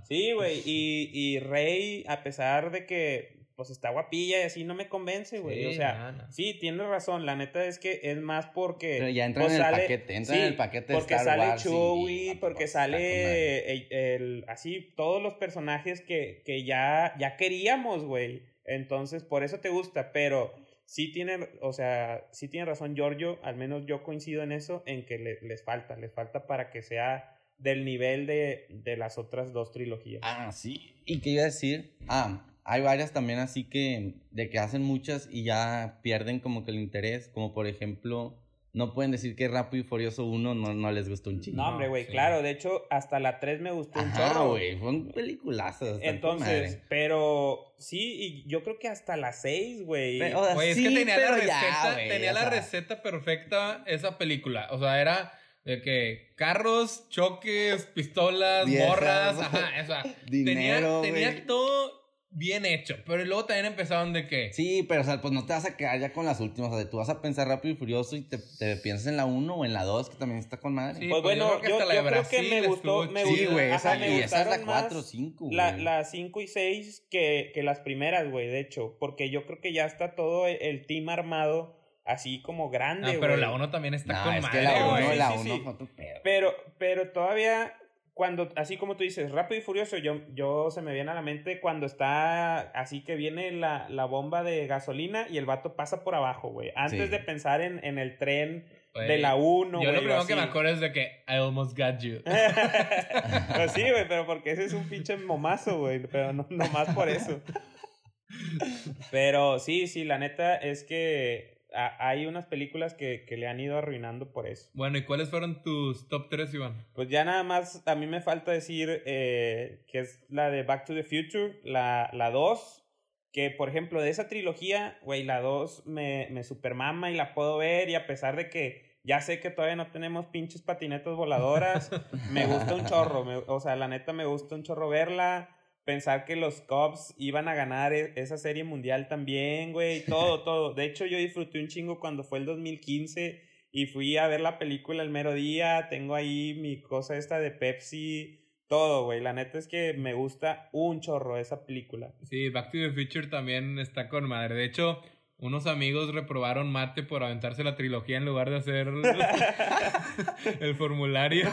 Sí, 0.08 0.32
güey, 0.32 0.62
y, 0.64 1.10
y 1.12 1.38
Rey, 1.40 2.04
a 2.08 2.22
pesar 2.22 2.70
de 2.70 2.86
que, 2.86 3.37
pues, 3.58 3.70
está 3.70 3.90
guapilla 3.90 4.38
y 4.38 4.42
así, 4.44 4.62
no 4.62 4.76
me 4.76 4.88
convence, 4.88 5.40
güey. 5.40 5.58
Sí, 5.58 5.66
o 5.66 5.72
sea, 5.72 6.12
no, 6.12 6.12
no. 6.12 6.32
sí, 6.32 6.54
tienes 6.60 6.86
razón, 6.86 7.26
la 7.26 7.34
neta 7.34 7.64
es 7.64 7.80
que 7.80 7.98
es 8.04 8.16
más 8.18 8.46
porque... 8.46 8.98
Pero 9.00 9.08
ya 9.10 9.26
entra 9.26 9.42
pues, 9.42 9.54
en 9.54 9.58
el 9.58 9.64
sale- 9.64 9.82
paquete, 9.82 10.14
entra 10.14 10.34
sí, 10.36 10.40
en 10.40 10.46
el 10.46 10.56
paquete 10.56 10.92
de 10.92 10.98
porque 11.00 11.14
Star 11.14 11.26
sale 11.26 11.48
Wars 11.48 11.66
y- 11.66 11.68
Chewie, 11.68 12.30
y- 12.30 12.34
porque 12.36 12.68
sale 12.68 13.72
el, 13.72 13.86
el- 13.92 14.44
así 14.46 14.92
todos 14.96 15.20
los 15.20 15.34
personajes 15.34 16.00
que, 16.00 16.42
que 16.46 16.62
ya, 16.64 17.14
ya 17.18 17.36
queríamos, 17.36 18.04
güey. 18.04 18.44
Entonces, 18.64 19.24
por 19.24 19.42
eso 19.42 19.58
te 19.58 19.70
gusta, 19.70 20.12
pero 20.12 20.54
sí 20.84 21.10
tiene, 21.10 21.48
o 21.60 21.72
sea, 21.72 22.28
sí 22.30 22.46
tiene 22.46 22.66
razón 22.66 22.94
Giorgio, 22.94 23.40
al 23.42 23.56
menos 23.56 23.86
yo 23.86 24.04
coincido 24.04 24.44
en 24.44 24.52
eso, 24.52 24.84
en 24.86 25.04
que 25.04 25.18
le- 25.18 25.40
les 25.42 25.64
falta, 25.64 25.96
les 25.96 26.12
falta 26.14 26.46
para 26.46 26.70
que 26.70 26.82
sea 26.82 27.34
del 27.58 27.84
nivel 27.84 28.26
de, 28.26 28.66
de 28.70 28.96
las 28.96 29.18
otras 29.18 29.52
dos 29.52 29.72
trilogías. 29.72 30.20
Ah, 30.24 30.52
sí. 30.52 31.02
¿Y 31.04 31.20
qué 31.20 31.30
iba 31.30 31.42
a 31.42 31.46
decir? 31.46 31.96
Ah, 32.06 32.44
hay 32.70 32.82
varias 32.82 33.12
también 33.12 33.38
así 33.38 33.64
que, 33.64 34.14
de 34.30 34.50
que 34.50 34.58
hacen 34.58 34.82
muchas 34.82 35.26
y 35.30 35.42
ya 35.42 36.00
pierden 36.02 36.38
como 36.38 36.64
que 36.64 36.70
el 36.70 36.78
interés, 36.78 37.28
como 37.28 37.54
por 37.54 37.66
ejemplo, 37.66 38.38
no 38.74 38.92
pueden 38.92 39.10
decir 39.10 39.34
que 39.34 39.48
Rápido 39.48 39.82
y 39.82 39.86
Furioso 39.86 40.26
1 40.26 40.54
no, 40.54 40.74
no 40.74 40.92
les 40.92 41.08
gustó 41.08 41.30
un 41.30 41.40
chingo. 41.40 41.56
No, 41.56 41.68
hombre, 41.70 41.88
güey, 41.88 42.04
sí. 42.04 42.10
claro, 42.12 42.42
de 42.42 42.50
hecho, 42.50 42.84
hasta 42.90 43.18
la 43.18 43.40
3 43.40 43.62
me 43.62 43.70
gustó 43.72 43.98
un 44.00 44.08
Ajá, 44.08 44.34
chorro. 44.34 44.50
güey, 44.50 44.76
fueron 44.76 45.08
peliculazas. 45.08 45.98
Entonces, 46.02 46.72
madre. 46.74 46.82
pero 46.90 47.74
sí, 47.78 48.16
y 48.44 48.48
yo 48.48 48.62
creo 48.62 48.78
que 48.78 48.88
hasta 48.88 49.16
la 49.16 49.32
6, 49.32 49.84
güey. 49.86 50.18
Pero, 50.18 50.40
o 50.40 50.44
sea, 50.44 50.54
Güey, 50.54 50.68
es 50.70 50.76
sí, 50.76 50.82
que 50.84 50.90
tenía 50.90 51.16
la 51.18 51.26
ya, 51.28 51.34
receta, 51.36 51.96
tenía 51.96 52.32
la 52.34 52.40
sea, 52.40 52.50
receta 52.50 53.02
perfecta 53.02 53.82
esa 53.86 54.18
película. 54.18 54.68
O 54.72 54.78
sea, 54.78 55.00
era 55.00 55.32
de 55.64 55.80
que 55.80 56.32
carros, 56.36 57.08
choques, 57.08 57.86
pistolas, 57.86 58.66
Viejas. 58.66 58.88
morras, 58.88 59.38
ajá, 59.40 59.70
o 59.82 59.86
sea, 59.86 60.04
Dinero, 60.30 61.00
tenía, 61.00 61.30
tenía 61.30 61.46
todo 61.46 61.97
bien 62.30 62.66
hecho. 62.66 62.96
Pero 63.06 63.24
luego 63.24 63.44
también 63.46 63.66
empezaron 63.66 64.12
de 64.12 64.26
que 64.26 64.52
Sí, 64.52 64.84
pero 64.88 65.00
o 65.00 65.04
sea, 65.04 65.20
pues 65.20 65.32
no 65.32 65.46
te 65.46 65.52
vas 65.52 65.64
a 65.64 65.76
quedar 65.76 65.98
ya 65.98 66.12
con 66.12 66.26
las 66.26 66.40
últimas. 66.40 66.70
O 66.72 66.76
sea, 66.78 66.88
tú 66.88 66.98
vas 66.98 67.08
a 67.08 67.20
pensar 67.22 67.48
rápido 67.48 67.74
y 67.74 67.76
furioso 67.76 68.16
y 68.16 68.22
te, 68.22 68.38
te 68.58 68.76
piensas 68.76 69.06
en 69.06 69.16
la 69.16 69.24
1 69.24 69.54
o 69.54 69.64
en 69.64 69.72
la 69.72 69.84
2, 69.84 70.10
que 70.10 70.16
también 70.16 70.38
está 70.38 70.58
con 70.58 70.74
madre. 70.74 71.00
Sí, 71.00 71.08
pues 71.08 71.22
pues 71.22 71.36
yo 71.36 71.44
bueno, 71.46 71.60
creo 71.60 71.78
que 71.78 71.84
yo, 71.84 72.02
yo 72.02 72.08
creo 72.08 72.28
que 72.28 72.42
me 72.42 72.66
gustó, 72.66 73.10
me. 73.10 73.24
Sí, 73.24 73.46
güey, 73.46 73.70
esa, 73.72 73.94
me 73.96 74.18
esa 74.20 74.42
es 74.42 74.46
la 74.48 74.58
gustaron 74.58 74.66
más 74.66 74.82
4 74.84 75.02
5, 75.02 75.48
La, 75.52 75.72
güey. 75.72 75.82
la 75.84 76.04
5 76.04 76.40
y 76.40 76.46
6 76.48 77.06
que, 77.10 77.50
que 77.54 77.62
las 77.62 77.80
primeras, 77.80 78.30
güey, 78.30 78.46
de 78.48 78.60
hecho, 78.60 78.96
porque 79.00 79.30
yo 79.30 79.46
creo 79.46 79.60
que 79.60 79.72
ya 79.72 79.86
está 79.86 80.14
todo 80.14 80.46
el, 80.46 80.58
el 80.60 80.86
team 80.86 81.08
armado 81.08 81.76
así 82.04 82.40
como 82.40 82.70
grande, 82.70 83.08
Ah, 83.12 83.16
pero 83.20 83.34
güey. 83.34 83.40
la 83.42 83.52
1 83.52 83.70
también 83.70 83.92
está 83.94 84.14
No, 84.14 84.24
con 84.24 84.34
es 84.34 84.42
madre, 84.42 84.58
que 84.58 84.64
la 84.64 84.76
1, 84.86 84.90
güey. 84.90 85.04
güey. 85.04 85.18
la 85.18 85.28
Sí, 85.32 85.38
1 85.40 85.54
sí. 85.56 85.60
fue 85.62 85.72
otro 85.72 85.88
pedo. 85.94 86.20
Pero, 86.24 86.54
pero 86.78 87.10
todavía 87.12 87.74
cuando, 88.18 88.48
así 88.56 88.76
como 88.76 88.96
tú 88.96 89.04
dices, 89.04 89.30
rápido 89.30 89.60
y 89.60 89.62
furioso, 89.62 89.96
yo, 89.96 90.20
yo 90.34 90.72
se 90.72 90.82
me 90.82 90.92
viene 90.92 91.12
a 91.12 91.14
la 91.14 91.22
mente 91.22 91.60
cuando 91.60 91.86
está 91.86 92.58
así 92.72 93.04
que 93.04 93.14
viene 93.14 93.52
la, 93.52 93.88
la 93.88 94.06
bomba 94.06 94.42
de 94.42 94.66
gasolina 94.66 95.28
y 95.30 95.38
el 95.38 95.46
vato 95.46 95.76
pasa 95.76 96.02
por 96.02 96.16
abajo, 96.16 96.48
güey. 96.48 96.72
Antes 96.74 97.04
Sí. 97.04 97.08
de 97.08 97.20
pensar 97.20 97.60
en, 97.60 97.78
en 97.84 97.96
el 97.98 98.18
tren 98.18 98.66
de 98.94 99.18
la 99.18 99.36
1, 99.36 99.80
Yo 99.80 99.92
lo 99.92 99.98
primero 100.00 100.26
que 100.26 100.34
me 100.34 100.40
acuerdo 100.42 100.72
es 100.72 100.80
de 100.80 100.90
que 100.90 101.22
I 101.28 101.34
almost 101.36 101.78
got 101.78 102.00
you. 102.00 102.20
pues 103.54 103.70
sí, 103.72 103.82
güey, 103.82 104.08
pero 104.08 104.26
porque 104.26 104.50
ese 104.50 104.64
es 104.64 104.72
un 104.72 104.88
pinche 104.88 105.16
momazo, 105.16 105.78
güey. 105.78 106.00
Pero 106.00 106.32
no, 106.32 106.44
no 106.50 106.68
más 106.70 106.92
por 106.96 107.08
eso. 107.08 107.40
Pero 109.10 109.58
sí, 109.58 109.86
sí, 109.86 110.04
la 110.04 110.18
neta 110.18 110.56
es 110.56 110.82
que 110.84 111.57
a- 111.74 112.08
hay 112.08 112.26
unas 112.26 112.46
películas 112.46 112.94
que, 112.94 113.24
que 113.26 113.36
le 113.36 113.46
han 113.48 113.60
ido 113.60 113.76
arruinando 113.78 114.32
por 114.32 114.46
eso. 114.46 114.70
Bueno, 114.74 114.98
¿y 114.98 115.04
cuáles 115.04 115.30
fueron 115.30 115.62
tus 115.62 116.08
top 116.08 116.28
3, 116.30 116.52
Iván? 116.54 116.86
Pues 116.94 117.08
ya 117.08 117.24
nada 117.24 117.42
más, 117.42 117.82
a 117.86 117.94
mí 117.94 118.06
me 118.06 118.20
falta 118.20 118.52
decir 118.52 119.02
eh, 119.06 119.84
que 119.86 120.00
es 120.00 120.24
la 120.28 120.50
de 120.50 120.62
Back 120.62 120.86
to 120.86 120.94
the 120.94 121.04
Future, 121.04 121.60
la, 121.64 122.10
la 122.12 122.30
2. 122.30 122.84
Que, 123.30 123.50
por 123.50 123.68
ejemplo, 123.68 124.00
de 124.00 124.08
esa 124.08 124.26
trilogía, 124.28 124.98
güey, 125.02 125.22
la 125.22 125.40
2 125.42 125.86
me, 125.86 126.28
me 126.30 126.42
supermama 126.44 127.10
y 127.10 127.14
la 127.14 127.34
puedo 127.34 127.58
ver. 127.58 127.90
Y 127.90 127.94
a 127.94 128.06
pesar 128.06 128.36
de 128.36 128.48
que 128.48 128.98
ya 129.04 129.20
sé 129.20 129.38
que 129.38 129.50
todavía 129.50 129.76
no 129.76 129.90
tenemos 129.92 130.26
pinches 130.26 130.62
patinetas 130.62 131.14
voladoras, 131.14 131.90
me 132.32 132.46
gusta 132.46 132.74
un 132.74 132.86
chorro. 132.86 133.24
me- 133.26 133.36
o 133.46 133.60
sea, 133.60 133.76
la 133.76 133.86
neta 133.86 134.14
me 134.14 134.24
gusta 134.24 134.54
un 134.54 134.62
chorro 134.62 134.88
verla. 134.88 135.54
Pensar 135.88 136.26
que 136.26 136.36
los 136.36 136.60
Cubs 136.60 137.14
iban 137.16 137.48
a 137.48 137.54
ganar 137.54 137.94
e- 137.94 138.12
esa 138.16 138.36
serie 138.36 138.62
mundial 138.62 139.08
también, 139.08 139.72
güey. 139.72 140.04
Todo, 140.04 140.42
todo. 140.44 140.74
De 140.74 140.84
hecho, 140.84 141.06
yo 141.06 141.16
disfruté 141.16 141.60
un 141.60 141.68
chingo 141.68 141.98
cuando 141.98 142.24
fue 142.24 142.40
el 142.40 142.44
2015 142.44 143.42
y 143.72 143.86
fui 143.86 144.18
a 144.18 144.26
ver 144.26 144.42
la 144.42 144.58
película 144.58 145.02
el 145.02 145.08
mero 145.08 145.32
día. 145.32 145.86
Tengo 145.88 146.14
ahí 146.14 146.58
mi 146.60 146.82
cosa 146.82 147.16
esta 147.16 147.38
de 147.40 147.52
Pepsi. 147.52 148.44
Todo, 148.66 149.04
güey. 149.06 149.22
La 149.22 149.32
neta 149.32 149.56
es 149.56 149.66
que 149.66 149.94
me 149.94 150.12
gusta 150.12 150.68
un 150.72 151.00
chorro 151.00 151.38
esa 151.38 151.64
película. 151.64 152.12
Sí, 152.22 152.50
Back 152.50 152.66
to 152.70 152.76
the 152.76 152.90
Future 152.90 153.28
también 153.28 153.78
está 153.78 154.10
con 154.10 154.28
madre. 154.28 154.56
De 154.56 154.64
hecho, 154.66 155.00
unos 155.38 155.66
amigos 155.66 156.12
reprobaron 156.12 156.70
mate 156.70 157.02
por 157.02 157.22
aventarse 157.24 157.64
la 157.64 157.76
trilogía 157.76 158.18
en 158.18 158.26
lugar 158.26 158.50
de 158.50 158.56
hacer 158.56 158.88
el 160.60 160.74
formulario. 160.74 161.48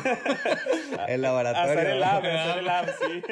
El 1.07 1.21
laboratorio. 1.21 1.71
Hacer 1.71 1.87
el 1.91 1.99
lab, 2.01 2.17
hacer 2.25 2.57
el 2.59 2.65
lab, 2.65 2.85
sí. 2.99 3.23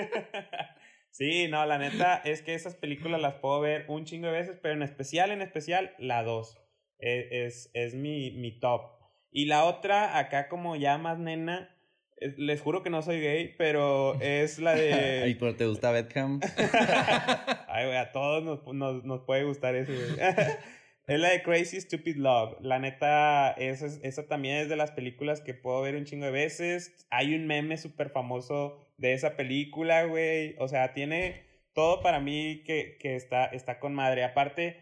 Sí, 1.13 1.47
no, 1.47 1.63
la 1.67 1.77
neta 1.77 2.15
es 2.25 2.41
que 2.41 2.55
esas 2.55 2.73
películas 2.73 3.21
las 3.21 3.35
puedo 3.35 3.59
ver 3.61 3.85
un 3.87 4.03
chingo 4.03 4.25
de 4.27 4.33
veces, 4.33 4.57
pero 4.59 4.73
en 4.73 4.81
especial, 4.81 5.29
en 5.29 5.43
especial, 5.43 5.93
la 5.99 6.23
2. 6.23 6.57
Es, 6.97 7.25
es, 7.29 7.71
es 7.75 7.93
mi, 7.93 8.31
mi 8.31 8.59
top. 8.59 8.81
Y 9.31 9.45
la 9.45 9.65
otra, 9.65 10.17
acá 10.17 10.49
como 10.49 10.75
ya 10.75 10.97
más 10.97 11.19
nena, 11.19 11.69
es- 12.17 12.35
les 12.39 12.61
juro 12.61 12.81
que 12.81 12.89
no 12.89 13.03
soy 13.03 13.21
gay, 13.21 13.53
pero 13.59 14.19
es 14.21 14.57
la 14.57 14.75
¿Y 14.75 14.79
de... 15.33 15.35
por 15.39 15.55
te 15.55 15.67
gusta 15.67 15.91
Beckham? 15.91 16.39
Ay, 17.67 17.85
güey, 17.85 17.97
a 17.97 18.11
todos 18.11 18.43
nos, 18.43 18.65
nos, 18.73 19.03
nos 19.03 19.21
puede 19.21 19.43
gustar 19.43 19.75
eso, 19.75 19.91
güey. 19.93 20.17
Es 21.05 21.19
la 21.19 21.31
de 21.31 21.43
Crazy 21.43 21.81
Stupid 21.81 22.15
Love. 22.15 22.55
La 22.61 22.79
neta, 22.79 23.51
esa, 23.51 23.87
es- 23.87 23.99
esa 24.03 24.25
también 24.29 24.55
es 24.55 24.69
de 24.69 24.77
las 24.77 24.91
películas 24.91 25.41
que 25.41 25.53
puedo 25.53 25.81
ver 25.81 25.95
un 25.97 26.05
chingo 26.05 26.25
de 26.25 26.31
veces. 26.31 27.05
Hay 27.09 27.35
un 27.35 27.45
meme 27.45 27.75
súper 27.77 28.09
famoso 28.09 28.79
de 28.97 29.13
esa 29.13 29.35
película, 29.35 30.03
güey. 30.05 30.55
O 30.59 30.67
sea, 30.67 30.93
tiene 30.93 31.43
todo 31.73 32.01
para 32.01 32.19
mí 32.19 32.63
que, 32.65 32.97
que 32.99 33.15
está, 33.15 33.45
está 33.45 33.79
con 33.79 33.93
madre. 33.93 34.23
Aparte, 34.23 34.77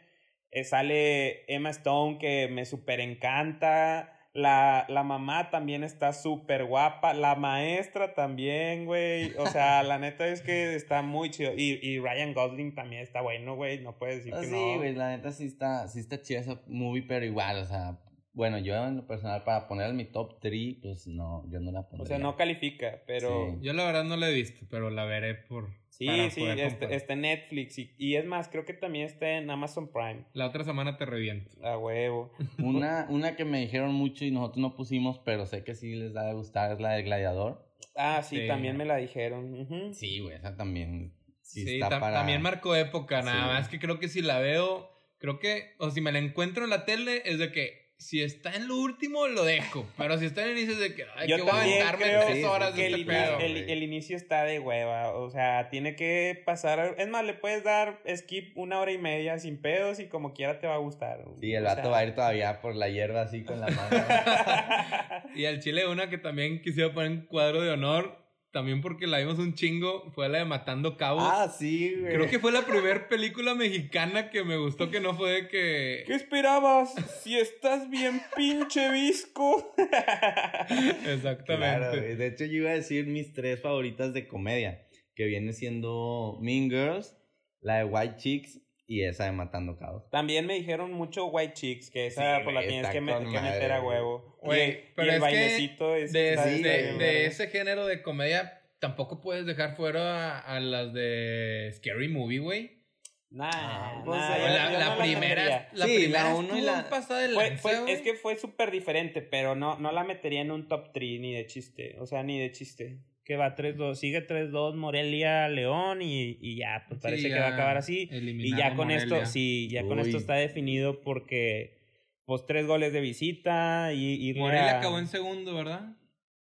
eh, 0.51 0.63
sale 0.63 1.45
Emma 1.53 1.69
Stone, 1.69 2.17
que 2.17 2.47
me 2.51 2.65
súper 2.65 2.99
encanta. 2.99 4.17
La, 4.33 4.85
la 4.87 5.03
mamá 5.03 5.49
también 5.49 5.83
está 5.83 6.13
súper 6.13 6.63
guapa. 6.65 7.13
La 7.13 7.35
maestra 7.35 8.13
también, 8.13 8.85
güey. 8.85 9.33
O 9.37 9.45
sea, 9.47 9.83
la 9.83 9.97
neta 9.99 10.27
es 10.27 10.41
que 10.41 10.75
está 10.75 11.01
muy 11.01 11.31
chido. 11.31 11.51
Y, 11.55 11.79
y 11.81 11.99
Ryan 11.99 12.33
Gosling 12.33 12.73
también 12.75 13.01
está 13.01 13.21
bueno, 13.21 13.55
güey. 13.55 13.79
No 13.81 13.97
puedes 13.97 14.17
decir 14.17 14.33
Ah, 14.35 14.39
que 14.41 14.47
sí, 14.47 14.53
no. 14.53 14.77
güey, 14.77 14.93
la 14.95 15.09
neta 15.15 15.31
sí 15.31 15.45
está, 15.45 15.87
sí 15.89 15.99
está 15.99 16.21
chida 16.21 16.39
esa 16.39 16.61
movie, 16.67 17.03
pero 17.07 17.25
igual, 17.25 17.57
o 17.59 17.65
sea, 17.65 17.97
bueno, 18.33 18.57
yo 18.59 18.75
en 18.87 18.97
lo 18.97 19.07
personal 19.07 19.43
para 19.43 19.67
poner 19.67 19.89
en 19.89 19.95
mi 19.97 20.05
top 20.05 20.39
3, 20.39 20.77
pues 20.81 21.07
no, 21.07 21.43
yo 21.51 21.59
no 21.59 21.71
la 21.71 21.81
pondría. 21.87 22.03
O 22.03 22.07
sea, 22.07 22.17
no 22.17 22.35
califica, 22.37 23.01
pero... 23.05 23.51
Sí. 23.51 23.57
Yo 23.61 23.73
la 23.73 23.83
verdad 23.85 24.03
no 24.05 24.15
la 24.17 24.29
he 24.29 24.33
visto, 24.33 24.65
pero 24.69 24.89
la 24.89 25.05
veré 25.05 25.35
por... 25.35 25.69
Sí, 25.89 26.07
sí, 26.31 26.43
este- 26.45 26.95
está 26.95 27.13
en 27.13 27.21
Netflix. 27.21 27.77
Y, 27.77 27.93
y 27.97 28.15
es 28.15 28.25
más, 28.25 28.47
creo 28.47 28.65
que 28.65 28.73
también 28.73 29.05
está 29.05 29.29
en 29.37 29.49
Amazon 29.51 29.91
Prime. 29.91 30.25
La 30.33 30.47
otra 30.47 30.63
semana 30.63 30.97
te 30.97 31.05
reviento. 31.05 31.51
A 31.63 31.77
huevo. 31.77 32.31
Una, 32.57 33.05
una 33.09 33.35
que 33.35 33.45
me 33.45 33.59
dijeron 33.59 33.93
mucho 33.93 34.25
y 34.25 34.31
nosotros 34.31 34.57
no 34.57 34.75
pusimos, 34.75 35.19
pero 35.19 35.45
sé 35.45 35.63
que 35.63 35.75
sí 35.75 35.93
les 35.95 36.13
da 36.13 36.25
de 36.25 36.33
gustar, 36.33 36.71
es 36.71 36.79
la 36.79 36.93
del 36.93 37.03
Gladiador. 37.03 37.67
Ah, 37.95 38.23
sí, 38.23 38.39
Sí. 38.41 38.47
también 38.47 38.77
me 38.77 38.85
la 38.85 38.95
dijeron. 38.95 39.93
Sí, 39.93 40.19
güey, 40.21 40.37
esa 40.37 40.55
también. 40.55 41.13
Sí, 41.41 41.65
Sí, 41.65 41.73
está 41.75 41.89
tam- 41.89 41.99
para... 41.99 42.15
también 42.17 42.41
marcó 42.41 42.75
época, 42.75 43.21
nada 43.21 43.41
Sí. 43.43 43.47
más 43.49 43.67
que 43.67 43.77
creo 43.79 43.99
que 43.99 44.07
si 44.07 44.21
la 44.21 44.39
veo, 44.39 44.89
creo 45.19 45.37
que, 45.39 45.73
o 45.77 45.89
si 45.91 45.99
me 46.01 46.11
la 46.13 46.19
encuentro 46.19 46.63
en 46.63 46.69
la 46.69 46.85
tele, 46.85 47.21
es 47.25 47.37
de 47.37 47.51
que 47.51 47.80
si 48.01 48.23
está 48.23 48.55
en 48.55 48.67
lo 48.67 48.77
último, 48.77 49.27
lo 49.27 49.43
dejo. 49.45 49.85
Pero 49.95 50.17
si 50.17 50.25
está 50.25 50.41
en 50.41 50.49
el 50.51 50.57
inicio, 50.57 50.73
es 50.73 50.79
de 50.79 50.95
que, 50.95 51.05
ay, 51.15 51.27
Yo 51.29 51.35
que 51.35 51.41
voy 51.43 51.51
a 51.51 51.61
aventarme 51.61 52.05
tres 52.25 52.37
sí, 52.37 52.43
horas 52.43 52.71
que 52.73 52.81
de 52.81 52.87
el, 52.87 52.93
este 52.95 53.05
ini- 53.05 53.25
pedo. 53.25 53.39
el- 53.39 53.69
el 53.69 53.83
inicio 53.83 54.17
está 54.17 54.43
de 54.43 54.59
hueva. 54.59 55.11
O 55.13 55.29
sea, 55.29 55.69
tiene 55.69 55.95
que 55.95 56.41
pasar. 56.45 56.95
Es 56.97 57.07
más, 57.07 57.23
le 57.23 57.33
puedes 57.35 57.63
dar 57.63 58.01
skip 58.15 58.57
una 58.57 58.79
hora 58.79 58.91
y 58.91 58.97
media 58.97 59.37
sin 59.37 59.61
pedos 59.61 59.99
y 59.99 60.07
como 60.07 60.33
quiera 60.33 60.59
te 60.59 60.65
va 60.67 60.73
a 60.75 60.79
gustar. 60.79 61.23
Sí, 61.39 61.53
el 61.53 61.63
O 61.63 61.67
vato 61.67 61.83
sea- 61.83 61.91
va 61.91 61.97
a 61.99 62.05
ir 62.05 62.15
todavía 62.15 62.59
por 62.59 62.75
la 62.75 62.89
hierba 62.89 63.21
así 63.21 63.43
con 63.43 63.61
la 63.61 63.67
mano. 63.67 63.89
Y 65.35 65.45
al 65.45 65.59
Chile 65.61 65.87
una 65.87 66.09
que 66.09 66.17
también 66.17 66.61
quisiera 66.61 66.93
poner 66.93 67.11
en 67.11 67.21
cuadro 67.25 67.61
de 67.61 67.69
honor, 67.71 68.17
también 68.51 68.81
porque 68.81 69.07
la 69.07 69.19
vimos 69.19 69.39
un 69.39 69.53
chingo, 69.53 70.11
fue 70.11 70.27
la 70.29 70.39
de 70.39 70.45
Matando 70.45 70.97
Cabos. 70.97 71.23
ah, 71.25 71.47
sí, 71.47 71.95
güey. 71.99 72.13
Creo 72.13 72.29
que 72.29 72.39
fue 72.39 72.51
la 72.51 72.65
primera 72.65 73.07
película 73.07 73.55
mexicana 73.55 74.29
que 74.29 74.43
me 74.43 74.57
gustó 74.57 74.89
que 74.89 74.99
no 74.99 75.15
fue 75.15 75.31
de 75.31 75.47
que... 75.47 76.03
¿Qué 76.05 76.13
esperabas? 76.13 76.93
Si 77.23 77.37
estás 77.37 77.89
bien 77.89 78.21
pinche 78.35 78.91
visco. 78.91 79.73
Exactamente. 81.07 81.45
Claro, 81.47 81.97
güey. 81.97 82.15
De 82.15 82.27
hecho, 82.27 82.45
yo 82.45 82.57
iba 82.57 82.71
a 82.71 82.75
decir 82.75 83.07
mis 83.07 83.33
tres 83.33 83.61
favoritas 83.61 84.13
de 84.13 84.27
comedia, 84.27 84.85
que 85.15 85.25
viene 85.25 85.53
siendo 85.53 86.37
Mean 86.41 86.69
Girls, 86.69 87.15
la 87.61 87.77
de 87.77 87.83
White 87.85 88.17
Chicks 88.17 88.61
y 88.93 89.03
esa 89.03 89.25
de 89.25 89.31
Matando 89.31 89.77
Cabos. 89.77 90.09
También 90.09 90.45
me 90.45 90.55
dijeron 90.55 90.91
mucho 90.91 91.25
White 91.27 91.53
Chicks, 91.53 91.89
que 91.89 92.07
esa 92.07 92.37
Sí, 92.37 92.41
pues, 92.43 92.53
la 92.55 92.61
tienes 92.67 92.89
que, 92.91 92.99
me- 93.01 93.13
que 93.17 93.19
madre, 93.25 93.41
meter 93.51 93.71
a 93.71 93.81
huevo. 93.81 94.37
Y 94.43 94.45
Güey, 94.47 94.61
el- 94.61 94.69
y, 94.71 94.79
pero 94.95 95.03
el 95.03 95.09
es 95.09 95.15
que 95.15 95.21
bailecito 95.21 95.95
es... 95.95 96.11
de, 96.11 97.25
ese 97.25 97.47
género 97.47 97.85
de 97.85 98.01
comedia, 98.01 98.61
tampoco 98.79 99.21
puedes 99.21 99.45
dejar 99.45 99.75
fuera 99.77 100.39
a, 100.39 100.55
a 100.57 100.59
las 100.59 100.91
de 100.93 101.71
Scary 101.75 102.09
Movie, 102.09 102.39
güey. 102.39 102.81
Nah, 103.29 103.49
Ah, 103.53 104.01
pues, 104.03 104.19
nah, 104.19 104.35
eh, 104.35 104.41
yo- 104.41 104.47
la 104.47 104.71
yo 104.73 104.79
la 104.79 104.85
no 104.89 104.95
la 104.97 105.01
primera, 105.03 105.69
la 105.71 105.85
Sí, 105.85 105.95
primera 105.99 106.23
la 106.25 106.35
uno 106.35 106.57
y 106.57 106.61
la- 106.61 106.89
pasada 106.89 107.21
de 107.21 107.29
Fue- 107.33 107.57
fue- 107.57 107.91
es 107.93 108.01
que 108.01 108.15
fue 108.15 108.35
súper 108.35 108.71
diferente, 108.71 109.21
pero 109.21 109.55
no, 109.55 109.77
no 109.79 109.93
la 109.93 110.03
metería 110.03 110.41
en 110.41 110.51
un 110.51 110.67
top 110.67 110.91
3 110.91 111.21
ni 111.21 111.31
de 111.33 111.45
chiste. 111.45 111.95
O 111.99 112.05
sea, 112.05 112.23
ni 112.23 112.37
de 112.39 112.51
chiste. 112.51 112.97
Que 113.31 113.37
va 113.37 113.55
3-2, 113.55 113.95
sigue 113.95 114.27
3-2 114.27 114.75
Morelia 114.75 115.47
León 115.47 116.01
y, 116.01 116.37
y 116.41 116.57
ya, 116.57 116.83
pues 116.89 116.99
parece 116.99 117.23
Sí, 117.23 117.29
que 117.29 117.39
va 117.39 117.45
a 117.47 117.53
acabar 117.53 117.77
así. 117.77 118.09
Y 118.11 118.57
ya 118.57 118.75
con 118.75 118.87
Morelia. 118.89 119.03
esto, 119.03 119.25
sí, 119.25 119.69
ya 119.71 119.83
con 119.85 119.99
esto 119.99 120.17
está 120.17 120.33
definido 120.33 120.99
porque 120.99 121.77
pues 122.25 122.45
tres 122.45 122.67
goles 122.67 122.91
de 122.91 122.99
visita 122.99 123.93
y, 123.93 124.29
y 124.29 124.33
Morelia 124.33 124.79
acabó 124.79 124.99
en 124.99 125.07
segundo, 125.07 125.55
¿verdad? 125.55 125.95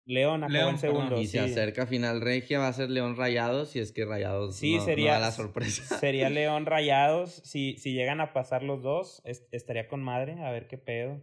León 0.05 0.43
acabó 0.43 0.53
León, 0.59 0.71
en 0.71 0.79
segundo. 0.79 1.21
Y 1.21 1.27
sí. 1.27 1.39
se 1.39 1.39
acerca 1.39 1.87
final 1.87 2.21
regia, 2.21 2.59
va 2.59 2.67
a 2.67 2.73
ser 2.73 2.91
León 2.91 3.15
Rayados, 3.17 3.71
si 3.71 3.79
es 3.79 3.93
que 3.93 4.05
Rayados 4.05 4.57
Sí, 4.57 4.75
no, 4.75 4.85
sería- 4.85 5.13
no 5.13 5.21
da 5.21 5.27
la 5.27 5.31
sorpresa. 5.31 5.83
Sería 6.01 6.29
León 6.29 6.67
Rayados. 6.67 7.31
Si, 7.45 7.77
si 7.79 7.93
llegan 7.93 8.21
a 8.21 8.33
pasar 8.33 8.65
los 8.65 8.83
dos, 8.83 9.23
es- 9.25 9.47
estaría 9.53 9.87
con 9.87 10.03
madre, 10.03 10.43
a 10.43 10.51
ver 10.51 10.67
qué 10.67 10.77
pedo. 10.77 11.23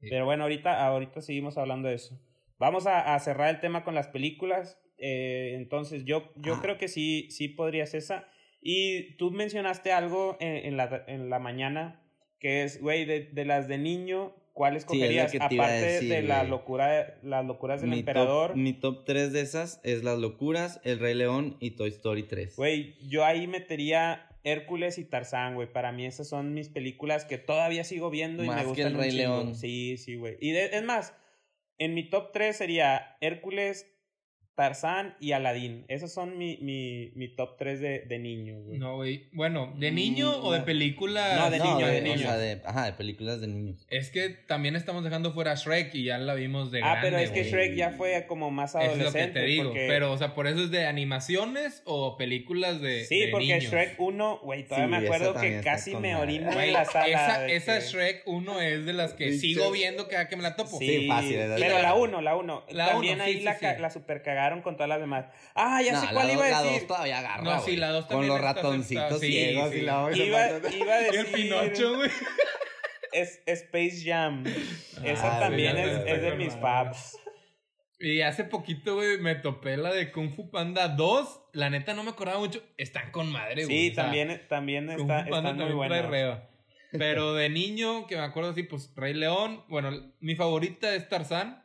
Sí. 0.00 0.08
Pero 0.10 0.24
bueno, 0.24 0.42
ahorita, 0.42 0.84
ahorita 0.84 1.20
seguimos 1.20 1.56
hablando 1.56 1.86
de 1.88 1.94
eso. 1.94 2.20
Vamos 2.58 2.86
a, 2.88 3.14
a 3.14 3.18
cerrar 3.20 3.50
el 3.54 3.60
tema 3.60 3.84
con 3.84 3.94
las 3.94 4.08
películas. 4.08 4.80
Eh, 4.98 5.52
entonces, 5.56 6.04
yo, 6.04 6.32
yo 6.36 6.54
Ah. 6.54 6.58
creo 6.62 6.78
que 6.78 6.88
sí, 6.88 7.28
sí 7.30 7.48
podrías 7.48 7.94
esa. 7.94 8.28
Y 8.60 9.16
tú 9.16 9.30
mencionaste 9.30 9.92
algo 9.92 10.36
en, 10.40 10.56
en 10.56 10.76
la, 10.76 11.04
en 11.06 11.28
la 11.30 11.38
mañana, 11.38 12.02
que 12.38 12.62
es, 12.64 12.80
güey, 12.80 13.04
de, 13.04 13.20
de 13.32 13.44
las 13.44 13.68
de 13.68 13.76
niño, 13.78 14.34
¿cuál 14.52 14.72
Sí, 14.72 14.76
es 14.78 14.82
escogerías? 14.84 15.32
que 15.32 15.38
a 15.38 15.46
Aparte 15.46 15.74
decir, 15.82 16.08
de 16.10 16.22
la 16.22 16.44
locura, 16.44 17.18
las 17.22 17.44
locuras 17.44 17.80
del 17.82 17.90
mi, 17.90 17.98
emperador. 18.00 18.50
top, 18.50 18.56
mi 18.56 18.72
top 18.72 19.04
3 19.04 19.32
de 19.32 19.40
esas 19.40 19.80
es 19.84 20.02
Las 20.04 20.18
Locuras, 20.18 20.80
El 20.84 20.98
Rey 21.00 21.14
León 21.14 21.56
y 21.60 21.72
Toy 21.72 21.90
Story 21.90 22.22
3. 22.22 22.56
Güey, 22.56 22.94
yo 23.08 23.24
ahí 23.24 23.46
metería 23.46 24.28
Hércules 24.44 24.98
y 24.98 25.04
Tarzán, 25.04 25.54
güey. 25.56 25.70
Para 25.72 25.90
mí 25.92 26.06
esas 26.06 26.28
son 26.28 26.54
mis 26.54 26.68
películas 26.68 27.24
que 27.24 27.38
todavía 27.38 27.82
sigo 27.84 28.10
viendo 28.10 28.44
y 28.44 28.46
Más 28.46 28.56
me 28.56 28.62
que 28.62 28.68
gustan 28.68 28.86
El 28.88 28.94
un 28.94 29.00
Rey 29.00 29.10
chingo. 29.10 29.22
León. 29.22 29.54
Sí, 29.56 29.96
sí, 29.98 30.14
güey. 30.16 30.36
Y 30.40 30.52
de- 30.52 30.66
es 30.76 30.84
más, 30.84 31.14
en 31.78 31.94
mi 31.94 32.08
top 32.08 32.30
3 32.32 32.56
sería 32.56 33.16
Hércules, 33.20 33.90
Tarzán 34.54 35.16
y 35.20 35.32
Aladdin. 35.32 35.84
Esos 35.88 36.12
son 36.12 36.38
mi, 36.38 36.58
mi, 36.60 37.10
mi 37.16 37.28
top 37.28 37.56
3 37.58 37.80
de, 37.80 37.98
de 38.00 38.18
niño, 38.18 38.60
güey. 38.62 38.78
No, 38.78 38.96
güey. 38.96 39.28
Bueno, 39.32 39.72
¿de 39.76 39.90
niño 39.90 40.40
Mm, 40.40 40.44
o 40.46 40.52
de 40.52 40.60
película? 40.60 41.36
No, 41.36 41.50
de 41.50 41.58
No, 41.58 41.64
niño, 41.74 41.86
de 41.88 41.98
o 41.98 42.02
niño. 42.02 42.18
sea, 42.18 42.36
de, 42.36 42.62
ajá, 42.64 42.86
de 42.86 42.92
películas 42.92 43.40
de 43.40 43.48
niños. 43.48 43.84
Es 43.90 44.10
que 44.10 44.28
también 44.30 44.76
estamos 44.76 45.02
dejando 45.04 45.32
fuera 45.32 45.54
Shrek 45.54 45.94
y 45.94 46.04
ya 46.04 46.18
la 46.18 46.34
vimos 46.34 46.70
de 46.70 46.78
ah, 46.82 46.90
grande, 47.00 47.00
pero 47.02 47.18
es 47.18 47.30
que 47.30 47.40
güey. 47.40 47.50
Shrek 47.52 47.74
ya 47.74 47.90
fue 47.90 48.26
como 48.26 48.50
más 48.50 48.74
Es 48.74 48.82
lo 48.86 48.90
adolescente. 48.92 49.32
que 49.34 49.40
te 49.40 49.46
digo. 49.46 49.64
porque- 49.70 49.86
Pero, 49.88 50.12
o 50.12 50.18
sea, 50.18 50.34
por 50.34 50.46
eso 50.46 50.62
es 50.64 50.70
de 50.70 50.86
animaciones 50.86 51.82
o 51.84 52.16
películas 52.16 52.80
de. 52.80 53.04
Sí, 53.04 53.20
de 53.20 53.28
porque 53.28 53.46
niños. 53.46 53.64
Shrek 53.64 53.98
1, 54.00 54.40
güey, 54.42 54.64
todavía 54.64 54.86
Sí, 54.86 54.90
me 54.90 54.96
acuerdo 55.08 55.34
que 55.40 55.60
casi 55.62 55.96
me 55.96 56.14
orino 56.16 56.50
en 56.60 56.72
la 56.72 56.84
sala. 56.84 57.06
esa, 57.08 57.40
de 57.42 57.56
esa 57.56 57.78
que- 57.80 57.84
Shrek 57.86 58.22
1 58.26 58.60
es 58.60 58.86
de 58.86 58.92
las 58.92 59.14
que 59.14 59.32
Sí, 59.32 59.38
sigo 59.54 59.66
sí. 59.72 59.80
viendo 59.80 60.08
cada 60.08 60.28
que 60.28 60.36
me 60.36 60.42
la 60.42 60.54
topo. 60.56 60.78
Sí, 60.78 60.86
Sí, 61.00 61.08
fácil, 61.08 61.36
de 61.38 61.56
Pero 61.58 61.76
la- 61.76 61.82
la 61.82 61.94
1, 61.94 62.20
la 62.20 62.36
1. 62.36 62.64
La 62.70 62.86
También 62.88 63.14
uno, 63.16 63.24
ahí 63.24 63.40
la, 63.40 63.58
ca- 63.58 63.74
sí. 63.74 63.80
La 64.44 64.50
cagaron 64.50 64.62
con 64.62 64.74
todas 64.76 64.88
las 64.88 65.00
demás. 65.00 65.26
Ah, 65.54 65.80
ya 65.82 65.92
No, 65.92 66.00
sé 66.00 66.06
la 66.06 66.12
cuál 66.12 66.30
iba 66.30 66.46
a 66.46 66.50
La 66.50 66.62
decir. 66.62 66.78
2 66.80 66.86
todavía 66.88 67.18
agarra, 67.18 67.42
No, 67.42 67.60
sí, 67.60 67.76
la 67.76 67.88
dos 67.90 68.04
Con 68.06 68.08
también 68.10 68.28
los 68.28 68.38
está 68.38 68.52
ratoncitos 68.54 69.20
sí, 69.20 69.26
ciegos 69.26 69.70
sí. 69.70 69.78
y 69.78 69.80
la 69.82 70.10
Iba, 70.12 70.16
iba 70.16 70.94
a 70.94 71.00
Y 71.00 71.04
decir. 71.04 71.18
el 71.20 71.26
Pinocho, 71.26 71.96
güey. 71.96 72.10
Es 73.12 73.40
Space 73.46 74.02
Jam. 74.04 74.44
Esa 75.04 75.36
Ah, 75.36 75.40
también 75.40 75.76
sí, 75.76 75.82
es, 76.06 76.22
de 76.22 76.34
mis 76.36 76.54
faps. 76.56 77.18
Y 78.00 78.20
hace 78.22 78.44
poquito, 78.44 78.96
güey, 78.96 79.18
me 79.18 79.36
topé 79.36 79.76
la 79.76 79.92
de 79.92 80.10
Kung 80.10 80.34
Fu 80.34 80.50
Panda 80.50 80.88
2. 80.88 81.40
La 81.52 81.70
neta 81.70 81.94
no 81.94 82.02
me 82.02 82.10
acordaba 82.10 82.38
mucho. 82.40 82.60
Están 82.76 83.12
con 83.12 83.30
madre, 83.30 83.64
güey. 83.64 83.66
Sí, 83.66 83.90
o 83.92 83.94
sea, 83.94 84.04
también, 84.04 84.42
también 84.48 84.86
Kung 84.88 85.00
está, 85.02 85.24
Fu 85.24 85.30
Panda 85.30 85.50
están 85.52 85.74
muy 85.76 85.88
también 85.88 86.10
reba. 86.10 86.50
Pero 86.92 87.34
de 87.34 87.48
niño, 87.50 88.06
que 88.08 88.16
me 88.16 88.22
acuerdo 88.22 88.50
así, 88.50 88.64
pues 88.64 88.92
Rey 88.96 89.14
León. 89.14 89.64
Bueno, 89.68 89.90
mi 90.20 90.34
favorita 90.34 90.94
es 90.94 91.08
Tarzán. 91.08 91.63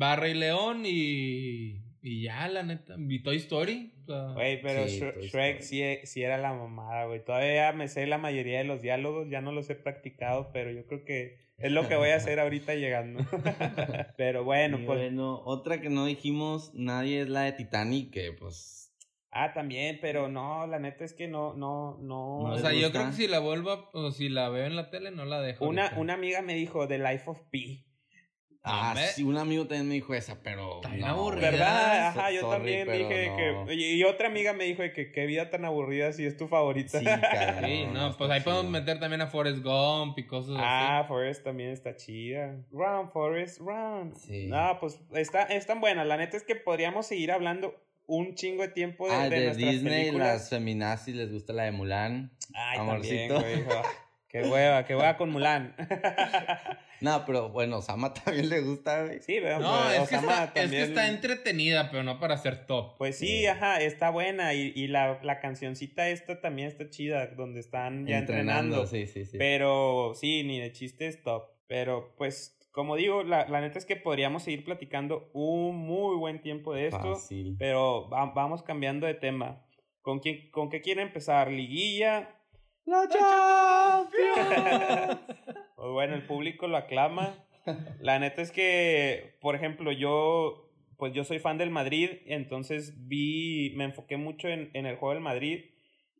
Va 0.00 0.16
Rey 0.16 0.34
León 0.34 0.82
y. 0.86 1.82
Y 2.04 2.22
ya, 2.24 2.48
la 2.48 2.64
neta. 2.64 2.96
Y 2.98 3.22
Toy 3.22 3.36
Story. 3.36 3.92
o 4.02 4.06
sea, 4.06 4.32
Güey, 4.34 4.60
pero 4.60 4.88
Sí, 4.88 4.98
Shre- 4.98 5.14
Toy 5.14 5.28
Shrek 5.28 5.60
sí, 5.60 5.82
sí 6.04 6.22
era 6.22 6.36
la 6.36 6.52
mamada, 6.52 7.04
güey. 7.06 7.24
Todavía 7.24 7.72
me 7.72 7.86
sé 7.86 8.06
la 8.08 8.18
mayoría 8.18 8.58
de 8.58 8.64
los 8.64 8.82
diálogos, 8.82 9.28
ya 9.30 9.40
no 9.40 9.52
los 9.52 9.70
he 9.70 9.76
practicado, 9.76 10.50
pero 10.52 10.72
yo 10.72 10.84
creo 10.86 11.04
que 11.04 11.38
es 11.58 11.70
lo 11.70 11.86
que 11.86 11.94
voy 11.94 12.08
a 12.08 12.16
hacer 12.16 12.40
ahorita 12.40 12.74
llegando. 12.74 13.20
pero 14.16 14.42
bueno, 14.42 14.80
Y 14.80 14.84
pues. 14.84 14.98
bueno, 14.98 15.42
otra 15.44 15.80
que 15.80 15.90
no 15.90 16.06
dijimos 16.06 16.72
nadie 16.74 17.20
es 17.22 17.28
la 17.28 17.42
de 17.42 17.52
Titanic, 17.52 18.10
que 18.12 18.32
pues. 18.32 18.92
Ah, 19.30 19.52
también, 19.54 19.98
pero 20.02 20.28
no, 20.28 20.66
la 20.66 20.78
neta 20.80 21.04
es 21.04 21.14
que 21.14 21.28
no, 21.28 21.54
no, 21.54 21.98
no. 22.02 22.48
No 22.48 22.54
o 22.54 22.58
sea, 22.58 22.72
yo 22.74 22.90
creo 22.90 23.06
que 23.06 23.12
si 23.12 23.28
la 23.28 23.38
vuelvo 23.38 23.88
o 23.92 24.10
si 24.10 24.28
la 24.28 24.48
veo 24.48 24.66
en 24.66 24.74
la 24.76 24.90
tele, 24.90 25.10
no 25.12 25.24
la 25.24 25.40
dejo. 25.40 25.66
Una, 25.68 25.84
ahorita. 25.84 26.00
una 26.00 26.14
amiga 26.14 26.42
me 26.42 26.54
dijo 26.54 26.86
The 26.88 26.98
Life 26.98 27.30
of 27.30 27.40
Pi. 27.50 27.86
Ah, 28.64 28.94
sí, 29.14 29.24
un 29.24 29.36
amigo 29.38 29.66
también 29.66 29.88
me 29.88 29.94
dijo 29.94 30.14
esa, 30.14 30.40
pero. 30.40 30.80
No, 30.96 31.06
aburrida. 31.06 31.50
¿Verdad? 31.50 32.12
so- 32.14 32.20
Ajá, 32.20 32.30
yo 32.30 32.40
sorry, 32.42 32.84
también 32.84 32.92
dije 33.08 33.28
no. 33.54 33.66
que. 33.66 33.74
Y 33.74 34.04
otra 34.04 34.28
amiga 34.28 34.52
me 34.52 34.64
dijo 34.64 34.82
de 34.82 34.92
que 34.92 35.10
qué 35.10 35.26
vida 35.26 35.50
tan 35.50 35.64
aburrida 35.64 36.12
si 36.12 36.24
es 36.24 36.36
tu 36.36 36.46
favorita. 36.46 37.00
Sí, 37.00 37.04
caray, 37.32 37.86
Sí, 37.86 37.90
no, 37.92 38.16
pues 38.16 38.30
ahí 38.30 38.40
podemos 38.40 38.70
meter 38.70 39.00
también 39.00 39.20
a 39.20 39.26
Forrest 39.26 39.64
Gump 39.64 40.16
y 40.18 40.26
cosas 40.26 40.54
Ah, 40.58 41.00
así. 41.00 41.08
Forrest 41.08 41.42
también 41.42 41.70
está 41.70 41.96
chida. 41.96 42.56
Run, 42.70 43.10
Forrest, 43.10 43.58
run. 43.60 44.14
Sí. 44.16 44.46
No, 44.46 44.78
pues 44.80 45.00
está, 45.14 45.42
están 45.42 45.80
buenas. 45.80 46.06
La 46.06 46.16
neta 46.16 46.36
es 46.36 46.44
que 46.44 46.54
podríamos 46.54 47.06
seguir 47.06 47.32
hablando 47.32 47.74
un 48.06 48.34
chingo 48.36 48.62
de 48.62 48.68
tiempo 48.68 49.08
de, 49.08 49.14
Ah, 49.14 49.24
de 49.24 49.30
de, 49.30 49.44
nuestras 49.46 49.70
Disney, 49.72 50.00
películas. 50.04 50.28
las 50.28 50.50
feminazis 50.50 51.14
les 51.16 51.32
gusta 51.32 51.52
la 51.52 51.64
de 51.64 51.72
Mulan. 51.72 52.30
Ay, 52.54 52.78
Amorcito. 52.78 53.34
también, 53.34 53.64
güey. 53.64 53.76
Qué 54.32 54.42
hueva, 54.42 54.84
qué 54.86 54.96
hueva 54.96 55.16
con 55.16 55.30
Mulan. 55.30 55.74
No, 57.02 57.24
pero 57.26 57.48
bueno, 57.48 57.78
Osama 57.78 58.14
también 58.14 58.48
le 58.48 58.60
gusta, 58.60 59.02
güey. 59.04 59.18
sí, 59.18 59.40
veo. 59.40 59.58
No, 59.58 59.90
es 59.90 60.08
que, 60.08 60.14
está, 60.14 60.44
es 60.44 60.50
que 60.52 60.60
también- 60.60 60.82
está 60.84 61.08
entretenida, 61.08 61.90
pero 61.90 62.04
no 62.04 62.20
para 62.20 62.36
ser 62.36 62.64
top. 62.66 62.96
Pues 62.96 63.18
sí, 63.18 63.26
Sí. 63.26 63.46
ajá, 63.46 63.80
está 63.80 64.10
buena. 64.10 64.54
Y, 64.54 64.72
y 64.76 64.86
la, 64.86 65.18
la 65.24 65.40
cancioncita 65.40 66.08
esta 66.10 66.40
también 66.40 66.68
está 66.68 66.88
chida, 66.90 67.26
donde 67.26 67.58
están 67.58 68.06
ya 68.06 68.18
entrenando. 68.18 68.86
Sí, 68.86 69.08
sí, 69.08 69.24
sí. 69.24 69.36
Pero 69.36 70.12
sí, 70.14 70.44
ni 70.44 70.60
de 70.60 70.70
chiste 70.70 71.08
es 71.08 71.20
top. 71.24 71.42
Pero 71.66 72.14
pues, 72.16 72.56
como 72.70 72.94
digo, 72.94 73.24
la, 73.24 73.48
la 73.48 73.60
neta 73.60 73.80
es 73.80 73.84
que 73.84 73.96
podríamos 73.96 74.44
seguir 74.44 74.62
platicando 74.64 75.28
un 75.34 75.76
muy 75.76 76.16
buen 76.18 76.40
tiempo 76.40 76.72
de 76.72 76.86
esto. 76.86 77.16
Fácil. 77.16 77.56
Pero 77.58 78.08
va- 78.10 78.26
vamos 78.32 78.62
cambiando 78.62 79.08
de 79.08 79.14
tema. 79.14 79.66
¿Con, 80.02 80.20
quién, 80.20 80.52
¿Con 80.52 80.70
qué 80.70 80.80
quiere 80.80 81.02
empezar? 81.02 81.50
¿Liguilla? 81.50 82.38
¡La 82.86 83.08
Champions! 83.08 84.10
Pues 85.76 85.90
bueno, 85.90 86.14
el 86.14 86.22
público 86.22 86.68
lo 86.68 86.76
aclama. 86.76 87.34
La 88.00 88.18
neta 88.20 88.40
es 88.40 88.52
que, 88.52 89.34
por 89.40 89.56
ejemplo, 89.56 89.90
yo, 89.90 90.70
pues 90.96 91.12
yo 91.12 91.24
soy 91.24 91.40
fan 91.40 91.58
del 91.58 91.70
Madrid, 91.70 92.10
entonces 92.26 93.08
vi, 93.08 93.72
me 93.76 93.84
enfoqué 93.84 94.16
mucho 94.16 94.46
en, 94.48 94.70
en 94.74 94.86
el 94.86 94.94
juego 94.96 95.14
del 95.14 95.22
Madrid 95.24 95.64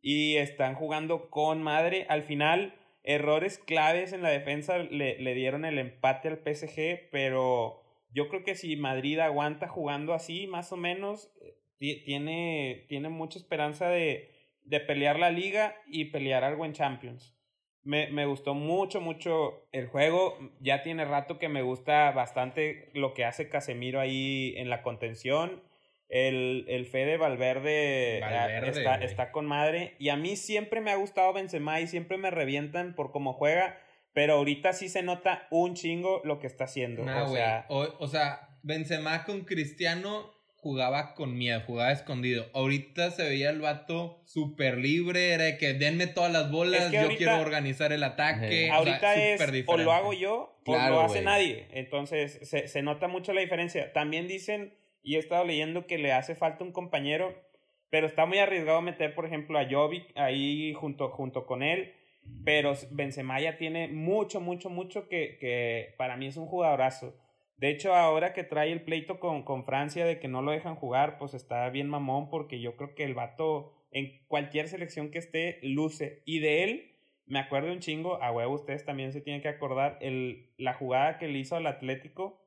y 0.01 0.35
están 0.35 0.75
jugando 0.75 1.29
con 1.29 1.63
madre. 1.63 2.05
Al 2.09 2.23
final, 2.23 2.73
errores 3.03 3.57
claves 3.57 4.11
en 4.11 4.21
la 4.21 4.29
defensa 4.29 4.77
le, 4.79 5.17
le 5.19 5.33
dieron 5.33 5.63
el 5.63 5.79
empate 5.79 6.27
al 6.27 6.39
PSG, 6.39 7.09
pero 7.09 7.81
yo 8.11 8.27
creo 8.27 8.43
que 8.43 8.55
si 8.55 8.75
Madrid 8.75 9.19
aguanta 9.19 9.69
jugando 9.69 10.13
así, 10.13 10.45
más 10.47 10.73
o 10.73 10.77
menos, 10.77 11.31
ti- 11.77 12.03
tiene, 12.03 12.85
tiene 12.89 13.07
mucha 13.07 13.39
esperanza 13.39 13.87
de, 13.87 14.29
de 14.65 14.79
pelear 14.79 15.19
la 15.19 15.29
liga 15.29 15.75
y 15.87 16.05
pelear 16.05 16.43
algo 16.43 16.65
en 16.65 16.73
Champions. 16.73 17.35
Me, 17.83 18.07
me 18.07 18.25
gustó 18.25 18.53
mucho, 18.53 19.01
mucho 19.01 19.67
el 19.71 19.87
juego. 19.87 20.37
Ya 20.59 20.83
tiene 20.83 21.03
rato 21.05 21.37
que 21.37 21.49
me 21.49 21.61
gusta 21.61 22.11
bastante 22.11 22.89
lo 22.93 23.13
que 23.13 23.25
hace 23.25 23.49
Casemiro 23.49 23.99
ahí 23.99 24.53
en 24.57 24.69
la 24.69 24.81
contención. 24.81 25.61
El, 26.07 26.65
el 26.69 26.85
Fede 26.85 27.17
Valverde, 27.17 28.21
ah, 28.23 28.29
Valverde, 28.29 28.69
está, 28.69 28.95
está 28.95 29.31
con 29.31 29.45
madre. 29.45 29.95
Y 29.99 30.09
a 30.09 30.15
mí 30.15 30.35
siempre 30.35 30.79
me 30.79 30.91
ha 30.91 30.95
gustado 30.95 31.33
Benzema 31.33 31.81
y 31.81 31.87
siempre 31.87 32.17
me 32.17 32.31
revientan 32.31 32.95
por 32.95 33.11
cómo 33.11 33.33
juega. 33.33 33.79
Pero 34.13 34.35
ahorita 34.35 34.73
sí 34.73 34.89
se 34.89 35.01
nota 35.01 35.47
un 35.49 35.73
chingo 35.73 36.21
lo 36.23 36.39
que 36.39 36.47
está 36.47 36.65
haciendo. 36.65 37.03
Nah, 37.03 37.23
o 37.23 37.33
sea, 37.33 37.65
O, 37.67 37.81
o 37.99 38.07
sea, 38.07 38.47
Benzema 38.61 39.25
con 39.25 39.41
Cristiano 39.41 40.31
jugaba 40.63 41.13
con 41.13 41.37
miedo, 41.37 41.61
jugaba 41.67 41.91
escondido. 41.91 42.45
Ahorita 42.53 43.11
se 43.11 43.23
veía 43.23 43.49
el 43.49 43.59
vato 43.59 44.21
súper 44.25 44.77
libre, 44.77 45.33
era 45.33 45.43
de 45.43 45.57
que 45.57 45.73
denme 45.73 46.07
todas 46.07 46.31
las 46.31 46.49
bolas, 46.49 46.85
Es 46.85 46.87
que 46.89 46.95
yo 46.95 47.01
ahorita- 47.03 47.17
quiero 47.17 47.39
organizar 47.41 47.91
el 47.91 48.01
ataque. 48.03 48.45
o 48.45 48.65
sea, 48.67 48.75
ahorita 48.77 49.15
es 49.15 49.63
o 49.67 49.77
lo 49.77 49.91
hago 49.91 50.13
yo 50.13 50.57
o 50.61 50.63
Claro, 50.63 50.95
lo 50.95 51.01
hace 51.01 51.21
nadie. 51.21 51.67
Entonces 51.71 52.39
se, 52.49 52.67
se 52.67 52.81
nota 52.81 53.07
mucho 53.07 53.33
la 53.33 53.41
diferencia. 53.41 53.91
También 53.93 54.27
dicen, 54.27 54.73
y 55.03 55.17
he 55.17 55.19
estado 55.19 55.43
leyendo 55.43 55.85
que 55.85 55.97
le 55.97 56.13
hace 56.13 56.33
falta 56.33 56.63
un 56.63 56.71
compañero, 56.71 57.35
pero 57.89 58.07
está 58.07 58.25
muy 58.25 58.39
arriesgado 58.39 58.81
meter, 58.81 59.13
por 59.13 59.25
ejemplo, 59.25 59.59
a 59.59 59.67
Jovic 59.69 60.05
ahí 60.15 60.73
junto, 60.73 61.09
junto 61.09 61.45
con 61.45 61.61
él. 61.61 61.93
Pero 62.45 62.73
Benzema 62.91 63.41
ya 63.41 63.57
tiene 63.57 63.89
mucho, 63.89 64.39
mucho, 64.39 64.69
mucho 64.69 65.09
que, 65.09 65.37
que 65.39 65.93
para 65.97 66.15
mí 66.15 66.27
es 66.27 66.37
un 66.37 66.47
jugadorazo. 66.47 67.13
De 67.63 67.69
hecho, 67.69 67.95
ahora 67.95 68.33
que 68.33 68.43
trae 68.43 68.73
el 68.73 68.81
pleito 68.81 69.21
con, 69.21 69.43
con 69.43 69.63
Francia 69.63 70.03
de 70.05 70.19
que 70.19 70.27
no 70.27 70.41
lo 70.41 70.51
dejan 70.51 70.75
jugar, 70.75 71.17
pues 71.17 71.33
está 71.33 71.69
bien 71.69 71.87
mamón 71.87 72.29
porque 72.29 72.59
yo 72.59 72.75
creo 72.75 72.93
que 72.93 73.05
el 73.05 73.13
vato 73.13 73.71
en 73.91 74.25
cualquier 74.27 74.67
selección 74.67 75.11
que 75.11 75.19
esté 75.19 75.59
luce. 75.61 76.23
Y 76.25 76.39
de 76.39 76.65
él, 76.65 76.91
me 77.25 77.39
acuerdo 77.39 77.71
un 77.71 77.79
chingo, 77.79 78.21
a 78.21 78.33
huevo 78.33 78.53
ustedes 78.55 78.83
también 78.83 79.13
se 79.13 79.21
tienen 79.21 79.41
que 79.41 79.47
acordar, 79.47 79.97
el, 80.01 80.49
la 80.57 80.73
jugada 80.73 81.17
que 81.17 81.29
le 81.29 81.39
hizo 81.39 81.55
al 81.55 81.65
Atlético, 81.67 82.45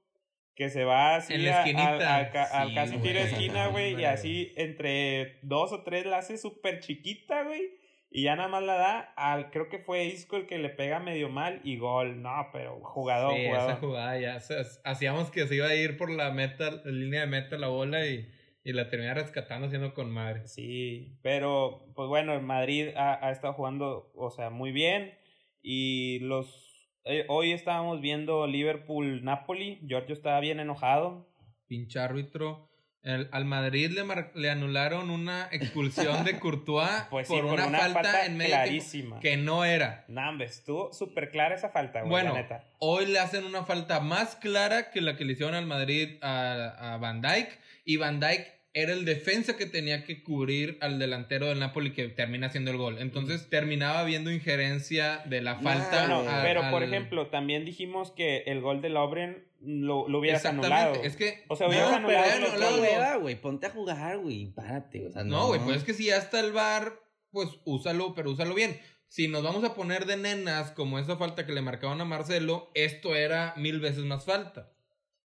que 0.54 0.68
se 0.68 0.84
va 0.84 1.16
así 1.16 1.32
En 1.32 1.46
a- 1.48 1.56
a- 1.56 1.58
esquinita. 1.60 2.16
a 2.18 2.30
ca- 2.30 2.44
al 2.60 2.68
Sí, 2.68 2.74
casi 2.74 2.96
tiro 2.98 3.18
esquina, 3.20 3.68
güey, 3.68 3.98
y 3.98 4.04
así 4.04 4.52
entre 4.56 5.38
dos 5.40 5.72
o 5.72 5.82
tres 5.82 6.04
la 6.04 6.18
hace 6.18 6.36
súper 6.36 6.80
chiquita, 6.80 7.42
güey. 7.44 7.62
Y 8.10 8.22
ya 8.22 8.36
nada 8.36 8.48
más 8.48 8.62
la 8.62 8.74
da 8.74 9.00
al, 9.16 9.50
creo 9.50 9.68
que 9.68 9.78
fue 9.78 10.04
Isco 10.06 10.36
el 10.36 10.46
que 10.46 10.58
le 10.58 10.70
pega 10.70 11.00
medio 11.00 11.28
mal 11.28 11.60
y 11.64 11.76
gol. 11.76 12.22
No, 12.22 12.48
pero 12.52 12.80
jugador, 12.80 13.34
Sí, 13.34 13.46
jugador. 13.46 13.70
esa 13.72 13.80
jugada 13.80 14.18
ya. 14.20 14.38
hacíamos 14.84 15.30
que 15.30 15.46
se 15.46 15.56
iba 15.56 15.66
a 15.66 15.74
ir 15.74 15.96
por 15.96 16.10
la 16.10 16.30
meta, 16.30 16.70
la 16.70 16.90
línea 16.90 17.20
de 17.22 17.26
meta 17.26 17.58
la 17.58 17.68
bola 17.68 18.06
y, 18.06 18.28
y 18.64 18.72
la 18.72 18.88
termina 18.88 19.12
rescatando 19.14 19.66
haciendo 19.66 19.92
con 19.92 20.10
madre. 20.10 20.46
Sí, 20.46 21.18
pero 21.22 21.84
pues 21.94 22.08
bueno, 22.08 22.32
el 22.32 22.42
Madrid 22.42 22.90
ha, 22.96 23.26
ha 23.26 23.30
estado 23.32 23.52
jugando, 23.54 24.10
o 24.14 24.30
sea, 24.30 24.50
muy 24.50 24.72
bien. 24.72 25.12
Y 25.60 26.20
los 26.20 26.62
eh, 27.04 27.24
hoy 27.28 27.52
estábamos 27.52 28.00
viendo 28.00 28.46
Liverpool-Napoli. 28.46 29.80
Giorgio 29.86 30.14
estaba 30.14 30.40
bien 30.40 30.60
enojado. 30.60 31.28
Pinche 31.66 31.98
árbitro. 31.98 32.68
El- 33.06 33.28
al 33.32 33.44
Madrid 33.44 33.90
le, 33.92 34.02
mar- 34.04 34.32
le 34.34 34.50
anularon 34.50 35.10
una 35.10 35.48
expulsión 35.52 36.24
de 36.24 36.38
Courtois 36.40 36.90
Pues 37.08 37.28
sí, 37.28 37.34
por, 37.34 37.44
una, 37.44 37.68
falta, 37.70 38.26
en 38.26 38.36
medio 38.36 38.50
clarísima. 38.54 39.20
que 39.20 39.36
no 39.36 39.64
era. 39.64 40.04
Hombre, 40.08 40.46
estuvo 40.46 40.92
súper 40.92 41.30
clara 41.30 41.54
esa 41.54 41.68
falta, 41.70 42.00
güey, 42.00 42.10
Bueno, 42.10 42.34
la 42.34 42.42
neta. 42.42 42.64
hoy 42.80 43.06
le 43.06 43.18
hacen 43.20 43.44
una 43.44 43.64
falta 43.64 44.00
más 44.00 44.34
clara 44.36 44.90
que 44.90 45.00
la 45.00 45.16
que 45.16 45.24
le 45.24 45.32
hicieron 45.34 45.54
al 45.54 45.66
Madrid 45.66 46.18
a, 46.20 46.94
a 46.94 46.96
Van 46.98 47.22
Dyke. 47.22 47.58
Y 47.84 47.96
Van 47.96 48.18
Dyke 48.18 48.52
era 48.74 48.92
el 48.92 49.04
defensa 49.06 49.56
que 49.56 49.64
tenía 49.64 50.04
que 50.04 50.22
cubrir 50.22 50.76
al 50.82 50.98
delantero 50.98 51.46
del 51.46 51.60
Napoli 51.60 51.92
que 51.94 52.08
termina 52.08 52.48
haciendo 52.48 52.72
el 52.72 52.76
gol. 52.76 52.98
Entonces 52.98 53.48
terminaba 53.48 54.02
viendo 54.04 54.30
injerencia 54.32 55.22
de 55.26 55.40
la 55.40 55.54
falta. 55.56 56.06
No, 56.08 56.28
a- 56.28 56.42
pero 56.42 56.68
por 56.70 56.82
ejemplo, 56.82 57.28
también 57.28 57.64
dijimos 57.64 58.10
que 58.10 58.38
el 58.46 58.60
gol 58.60 58.82
de 58.82 58.88
Lobren 58.90 59.46
lo, 59.66 60.08
lo 60.08 60.18
hubieras 60.20 60.44
anulado. 60.46 60.94
Es 61.02 61.16
que. 61.16 61.44
O 61.48 61.56
sea, 61.56 61.66
No, 61.66 61.72
hubieras 61.72 62.36
pero 62.36 62.48
anulado 62.48 63.14
no 63.14 63.20
güey. 63.20 63.40
Ponte 63.40 63.66
a 63.66 63.70
jugar, 63.70 64.18
güey. 64.18 64.46
Párate, 64.52 65.06
o 65.06 65.10
sea, 65.10 65.24
no. 65.24 65.36
No, 65.36 65.46
güey, 65.48 65.60
pues 65.60 65.78
es 65.78 65.84
que 65.84 65.94
si 65.94 66.06
ya 66.06 66.16
está 66.16 66.40
el 66.40 66.52
bar, 66.52 67.00
pues 67.30 67.48
úsalo, 67.64 68.14
pero 68.14 68.30
úsalo 68.30 68.54
bien. 68.54 68.80
Si 69.08 69.28
nos 69.28 69.42
vamos 69.42 69.64
a 69.64 69.74
poner 69.74 70.06
de 70.06 70.16
nenas 70.16 70.72
como 70.72 70.98
esa 70.98 71.16
falta 71.16 71.46
que 71.46 71.52
le 71.52 71.62
marcaban 71.62 72.00
a 72.00 72.04
Marcelo, 72.04 72.70
esto 72.74 73.14
era 73.14 73.54
mil 73.56 73.80
veces 73.80 74.04
más 74.04 74.24
falta. 74.24 74.72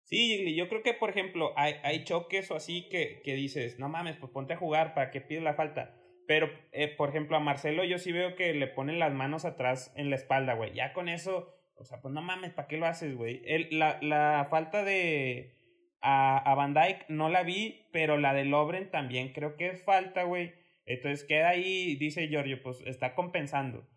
Sí, 0.04 0.56
yo 0.56 0.67
creo 0.67 0.84
que, 0.84 0.93
por 0.93 1.10
ejemplo, 1.10 1.54
hay, 1.56 1.75
hay 1.84 2.04
choques 2.04 2.51
o 2.51 2.56
así 2.56 2.89
que, 2.89 3.21
que 3.23 3.34
dices, 3.34 3.80
no 3.80 3.88
mames, 3.88 4.17
pues 4.17 4.32
ponte 4.32 4.54
a 4.54 4.58
jugar, 4.58 4.93
¿para 4.93 5.10
qué 5.10 5.21
pides 5.21 5.41
la 5.41 5.54
falta? 5.54 5.95
Pero, 6.27 6.49
eh, 6.71 6.89
por 6.89 7.10
ejemplo, 7.10 7.38
a 7.38 7.39
Marcelo 7.39 7.84
yo 7.84 7.97
sí 7.97 8.12
veo 8.12 8.36
que 8.36 8.54
le 8.54 8.67
ponen 8.67 8.99
las 8.99 9.13
manos 9.13 9.45
atrás 9.45 9.91
en 9.95 10.10
la 10.10 10.15
espalda, 10.15 10.54
güey. 10.54 10.73
Ya 10.73 10.93
con 10.93 11.10
eso, 11.10 11.54
o 11.81 11.85
sea, 11.85 11.99
pues 12.01 12.13
no 12.13 12.21
mames, 12.21 12.51
¿para 12.53 12.67
qué 12.67 12.77
lo 12.77 12.85
haces, 12.85 13.15
güey? 13.15 13.41
El- 13.45 13.67
La, 13.77 13.97
la 14.01 14.47
falta 14.49 14.83
de 14.83 15.55
a, 16.01 16.37
a 16.37 16.55
Van 16.55 16.73
Dyke 16.73 17.05
no 17.09 17.29
la 17.29 17.43
vi, 17.43 17.87
pero 17.91 18.17
la 18.17 18.33
de 18.33 18.45
Lobren 18.45 18.89
también 18.89 19.33
creo 19.33 19.55
que 19.57 19.67
es 19.67 19.83
falta, 19.83 20.23
güey. 20.23 20.53
Entonces 20.85 21.23
queda 21.27 21.49
ahí, 21.49 21.95
dice 21.95 22.27
Giorgio, 22.27 22.61
pues 22.63 22.81
está 22.85 23.13
compensando. 23.15 23.87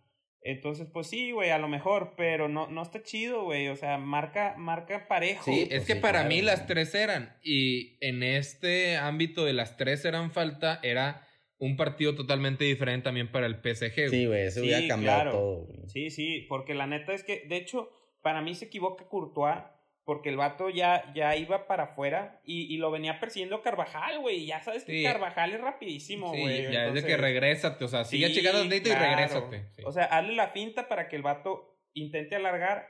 Entonces, 0.46 0.86
pues 0.92 1.06
sí, 1.06 1.30
güey, 1.32 1.48
a 1.50 1.56
lo 1.58 1.68
mejor, 1.68 2.12
pero 2.18 2.48
no, 2.48 2.66
no 2.66 2.82
está 2.82 3.02
chido, 3.02 3.44
güey. 3.44 3.68
O 3.68 3.76
sea, 3.76 3.96
marca, 3.96 4.54
marca 4.58 5.08
parejo. 5.08 5.44
Sí, 5.44 5.62
Es 5.62 5.68
pues 5.68 5.86
que 5.86 5.94
sí, 5.94 6.00
para 6.00 6.18
claro, 6.18 6.28
mí 6.28 6.34
güey. 6.34 6.44
las 6.44 6.66
tres 6.66 6.94
eran. 6.94 7.34
Y 7.42 7.96
en 8.06 8.22
este 8.22 8.98
ámbito 8.98 9.46
de 9.46 9.54
las 9.54 9.78
tres 9.78 10.04
eran 10.04 10.30
falta, 10.32 10.80
era 10.82 11.26
un 11.64 11.76
partido 11.76 12.14
totalmente 12.14 12.64
diferente 12.64 13.04
también 13.04 13.30
para 13.32 13.46
el 13.46 13.56
PSG. 13.56 13.94
güey. 13.94 14.08
Sí, 14.10 14.26
güey, 14.26 14.42
eso 14.46 14.60
Sí, 14.60 14.66
hubiera 14.66 14.86
cambiado 14.86 15.16
claro. 15.22 15.30
todo, 15.32 15.56
güey. 15.66 15.88
Sí, 15.88 16.10
sí, 16.10 16.46
porque 16.48 16.74
la 16.74 16.86
neta 16.86 17.12
es 17.12 17.24
que, 17.24 17.44
de 17.46 17.56
hecho, 17.56 17.90
para 18.22 18.42
mí 18.42 18.54
se 18.54 18.66
equivoca 18.66 19.06
Courtois, 19.08 19.58
porque 20.04 20.28
el 20.28 20.36
vato 20.36 20.68
ya, 20.68 21.10
ya 21.14 21.34
iba 21.36 21.66
para 21.66 21.84
afuera 21.84 22.40
y, 22.44 22.72
y 22.74 22.76
lo 22.76 22.90
venía 22.90 23.20
persiguiendo 23.20 23.62
Carvajal, 23.62 24.18
güey. 24.20 24.40
y 24.42 24.46
Ya 24.46 24.60
sabes 24.62 24.84
que 24.84 24.92
Sí. 24.92 25.02
Carvajal 25.02 25.52
es 25.54 25.60
rapidísimo, 25.62 26.34
Sí, 26.34 26.40
güey. 26.42 26.62
ya 26.62 26.64
es 26.64 26.70
de 26.70 26.78
entonces- 26.80 27.04
que 27.06 27.16
regrésate, 27.16 27.84
o 27.84 27.88
sea, 27.88 28.04
sigue 28.04 28.28
Sí, 28.28 28.34
checando 28.34 28.60
el 28.60 28.68
dedito 28.68 28.90
y 28.90 28.92
claro. 28.92 29.06
regrésate. 29.16 29.64
sí. 29.76 29.82
O 29.86 29.92
sea, 29.92 30.04
hazle 30.04 30.34
la 30.34 30.48
finta 30.48 30.88
para 30.88 31.08
que 31.08 31.16
el 31.16 31.22
vato 31.22 31.78
intente 31.94 32.36
alargar, 32.36 32.88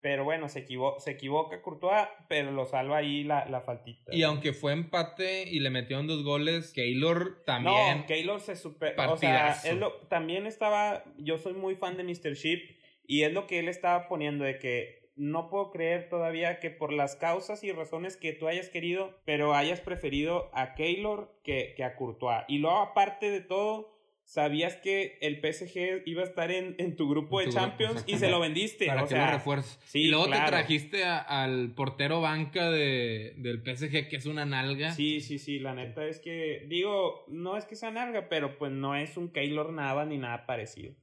pero 0.00 0.24
bueno, 0.24 0.48
se, 0.48 0.60
equivo 0.60 0.98
se 1.00 1.12
equivoca 1.12 1.60
Courtois, 1.60 2.06
pero 2.28 2.52
lo 2.52 2.66
salva 2.66 2.98
ahí 2.98 3.24
la, 3.24 3.46
la 3.46 3.60
faltita. 3.60 4.14
y 4.14 4.22
aunque 4.22 4.52
fue 4.52 4.72
empate 4.72 5.42
y 5.42 5.58
le 5.60 5.70
metieron 5.70 6.06
dos 6.06 6.22
goles, 6.22 6.72
Keylor 6.72 7.42
también. 7.44 7.98
No, 7.98 8.06
Keylor 8.06 8.40
se 8.40 8.56
super... 8.56 8.92
O 8.92 9.16
sea, 9.16 9.30
Partidazo. 9.30 9.68
es 9.68 9.76
lo, 9.76 9.92
también 10.08 10.46
estaba... 10.46 11.04
Yo 11.16 11.38
soy 11.38 11.54
muy 11.54 11.74
fan 11.74 11.96
de 11.96 12.04
Mr. 12.04 12.34
Ship 12.34 12.76
y 13.06 13.22
es 13.22 13.32
lo 13.32 13.46
que 13.46 13.58
él 13.58 13.68
estaba 13.68 14.06
poniendo 14.06 14.44
de 14.44 14.58
que 14.58 14.98
no 15.16 15.50
puedo 15.50 15.70
creer 15.70 16.08
todavía 16.08 16.60
que 16.60 16.70
por 16.70 16.92
las 16.92 17.16
causas 17.16 17.64
y 17.64 17.72
razones 17.72 18.16
que 18.16 18.32
tú 18.32 18.46
hayas 18.46 18.68
querido, 18.68 19.18
pero 19.24 19.54
hayas 19.54 19.80
preferido 19.80 20.48
a 20.54 20.74
Keylor 20.74 21.34
que, 21.42 21.74
que 21.76 21.82
a 21.82 21.96
Courtois. 21.96 22.44
Y 22.46 22.58
luego, 22.58 22.78
aparte 22.78 23.30
de 23.30 23.40
todo, 23.40 23.97
sabías 24.28 24.76
que 24.76 25.16
el 25.22 25.40
PSG 25.40 26.02
iba 26.04 26.20
a 26.20 26.26
estar 26.26 26.50
en, 26.50 26.74
en 26.78 26.96
tu 26.96 27.08
grupo 27.08 27.40
En 27.40 27.46
de 27.46 27.50
grupo, 27.50 27.66
Champions 27.66 28.04
y 28.06 28.18
se 28.18 28.28
lo 28.28 28.40
vendiste. 28.40 28.84
para 28.86 29.04
o 29.04 29.06
que 29.06 29.14
sea, 29.14 29.24
lo 29.26 29.32
refuerces. 29.32 29.80
sí, 29.86 30.02
y 30.02 30.08
luego 30.08 30.26
claro. 30.26 30.44
te 30.44 30.50
trajiste 30.50 31.04
a- 31.04 31.18
al 31.18 31.72
portero 31.74 32.20
banca 32.20 32.70
de, 32.70 33.32
del 33.38 33.62
PSG, 33.62 34.08
que 34.10 34.16
es 34.16 34.26
una 34.26 34.44
nalga. 34.44 34.92
Sí, 34.92 35.22
sí, 35.22 35.38
sí, 35.38 35.58
la 35.58 35.72
neta 35.74 36.06
es 36.06 36.20
que, 36.20 36.66
digo, 36.68 37.24
no 37.28 37.56
es 37.56 37.64
que 37.64 37.74
sea 37.74 37.90
nalga, 37.90 38.28
pero 38.28 38.58
pues 38.58 38.70
no 38.70 38.94
es 38.94 39.16
un 39.16 39.30
Keylor 39.32 39.72
Nava 39.72 40.04
ni 40.04 40.18
nada 40.18 40.44
parecido. 40.44 40.94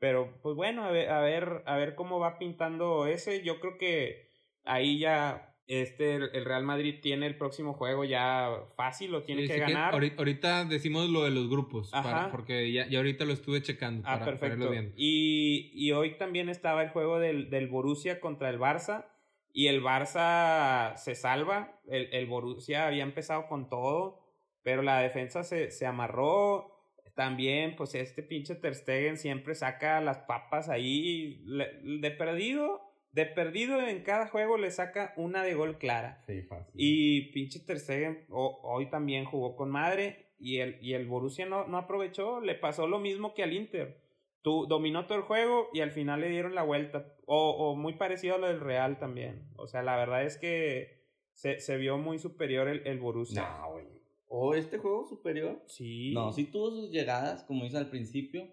Pero 0.00 0.38
pues 0.42 0.56
bueno, 0.56 0.84
a 0.84 0.90
ver, 0.90 1.08
a 1.10 1.20
ver, 1.20 1.62
a 1.66 1.76
ver 1.76 1.94
cómo 1.94 2.18
va 2.18 2.36
pintando 2.38 3.06
ese. 3.06 3.42
Yo 3.44 3.60
creo 3.60 3.78
que 3.78 4.28
ahí 4.64 4.98
ya 4.98 5.55
este 5.68 6.14
el 6.14 6.44
Real 6.44 6.62
Madrid 6.64 6.96
tiene 7.02 7.26
el 7.26 7.36
próximo 7.36 7.72
juego 7.74 8.04
ya 8.04 8.50
fácil, 8.76 9.10
lo 9.12 9.24
tiene 9.24 9.42
Sí, 9.42 9.48
que 9.48 9.54
sí 9.54 9.60
ganar. 9.60 9.92
ahorita, 9.94 10.16
ahorita 10.18 10.64
decimos 10.66 11.08
lo 11.10 11.24
de 11.24 11.30
los 11.30 11.48
grupos, 11.48 11.90
para- 11.90 12.30
porque 12.30 12.72
ya, 12.72 12.86
ya 12.88 12.98
ahorita 12.98 13.24
lo 13.24 13.32
estuve 13.32 13.62
checando. 13.62 14.02
Ah, 14.06 14.18
para, 14.18 14.24
para 14.26 14.38
perfecto. 14.38 14.70
viendo. 14.70 14.92
Y, 14.96 15.70
y 15.74 15.92
hoy 15.92 16.16
también 16.18 16.48
estaba 16.48 16.82
el 16.82 16.90
juego 16.90 17.18
del, 17.18 17.50
del 17.50 17.66
Borussia 17.68 18.20
contra 18.20 18.48
el 18.50 18.58
Barça. 18.58 19.06
Y 19.52 19.68
el 19.68 19.82
Barça 19.82 20.94
se 20.96 21.14
salva. 21.14 21.80
El, 21.88 22.10
el 22.12 22.26
Borussia 22.26 22.86
había 22.86 23.02
empezado 23.02 23.46
con 23.48 23.68
todo. 23.70 24.20
Pero 24.62 24.82
la 24.82 25.00
defensa 25.00 25.44
se, 25.44 25.70
se 25.70 25.86
amarró. 25.86 26.72
También, 27.14 27.74
pues 27.76 27.94
este 27.94 28.22
pinche 28.22 28.54
Ter 28.56 28.74
Stegen 28.74 29.16
siempre 29.16 29.54
saca 29.54 30.02
las 30.02 30.18
papas 30.18 30.68
ahí. 30.68 31.42
De 31.82 32.10
perdido. 32.10 32.82
De 33.16 33.24
perdido 33.24 33.80
en 33.80 34.02
cada 34.02 34.28
juego 34.28 34.58
le 34.58 34.70
saca 34.70 35.14
una 35.16 35.42
de 35.42 35.54
gol 35.54 35.78
clara. 35.78 36.22
Sí, 36.26 36.42
fácil. 36.42 36.74
Y 36.76 37.32
pinche 37.32 37.60
Ter 37.60 37.78
Stegen 37.80 38.26
ho- 38.28 38.60
hoy 38.62 38.90
también 38.90 39.24
jugó 39.24 39.56
con 39.56 39.70
madre 39.70 40.34
y 40.38 40.58
el, 40.58 40.76
y 40.82 40.92
el 40.92 41.06
Borussia 41.06 41.46
no, 41.46 41.66
no 41.66 41.78
aprovechó, 41.78 42.40
le 42.42 42.54
pasó 42.54 42.86
lo 42.86 42.98
mismo 42.98 43.32
que 43.32 43.42
al 43.42 43.54
Inter. 43.54 44.02
Tú, 44.42 44.66
dominó 44.68 45.06
todo 45.06 45.16
el 45.16 45.24
juego 45.24 45.68
y 45.72 45.80
al 45.80 45.92
final 45.92 46.20
le 46.20 46.28
dieron 46.28 46.54
la 46.54 46.62
vuelta. 46.62 47.16
O, 47.24 47.50
o 47.52 47.74
muy 47.74 47.94
parecido 47.94 48.34
a 48.34 48.38
lo 48.38 48.48
del 48.48 48.60
Real 48.60 48.98
también. 48.98 49.48
O 49.56 49.66
sea, 49.66 49.82
la 49.82 49.96
verdad 49.96 50.22
es 50.22 50.36
que 50.36 51.06
se, 51.32 51.58
se 51.60 51.78
vio 51.78 51.96
muy 51.96 52.18
superior 52.18 52.68
el, 52.68 52.86
el 52.86 52.98
Borussia. 53.00 53.48
No, 53.62 53.70
güey. 53.72 53.86
¿O 54.28 54.54
este 54.54 54.76
juego 54.76 55.06
superior? 55.06 55.62
Sí. 55.66 56.12
No, 56.12 56.32
sí 56.32 56.44
tuvo 56.44 56.70
sus 56.70 56.90
llegadas, 56.90 57.44
como 57.44 57.64
hizo 57.64 57.78
al 57.78 57.88
principio. 57.88 58.46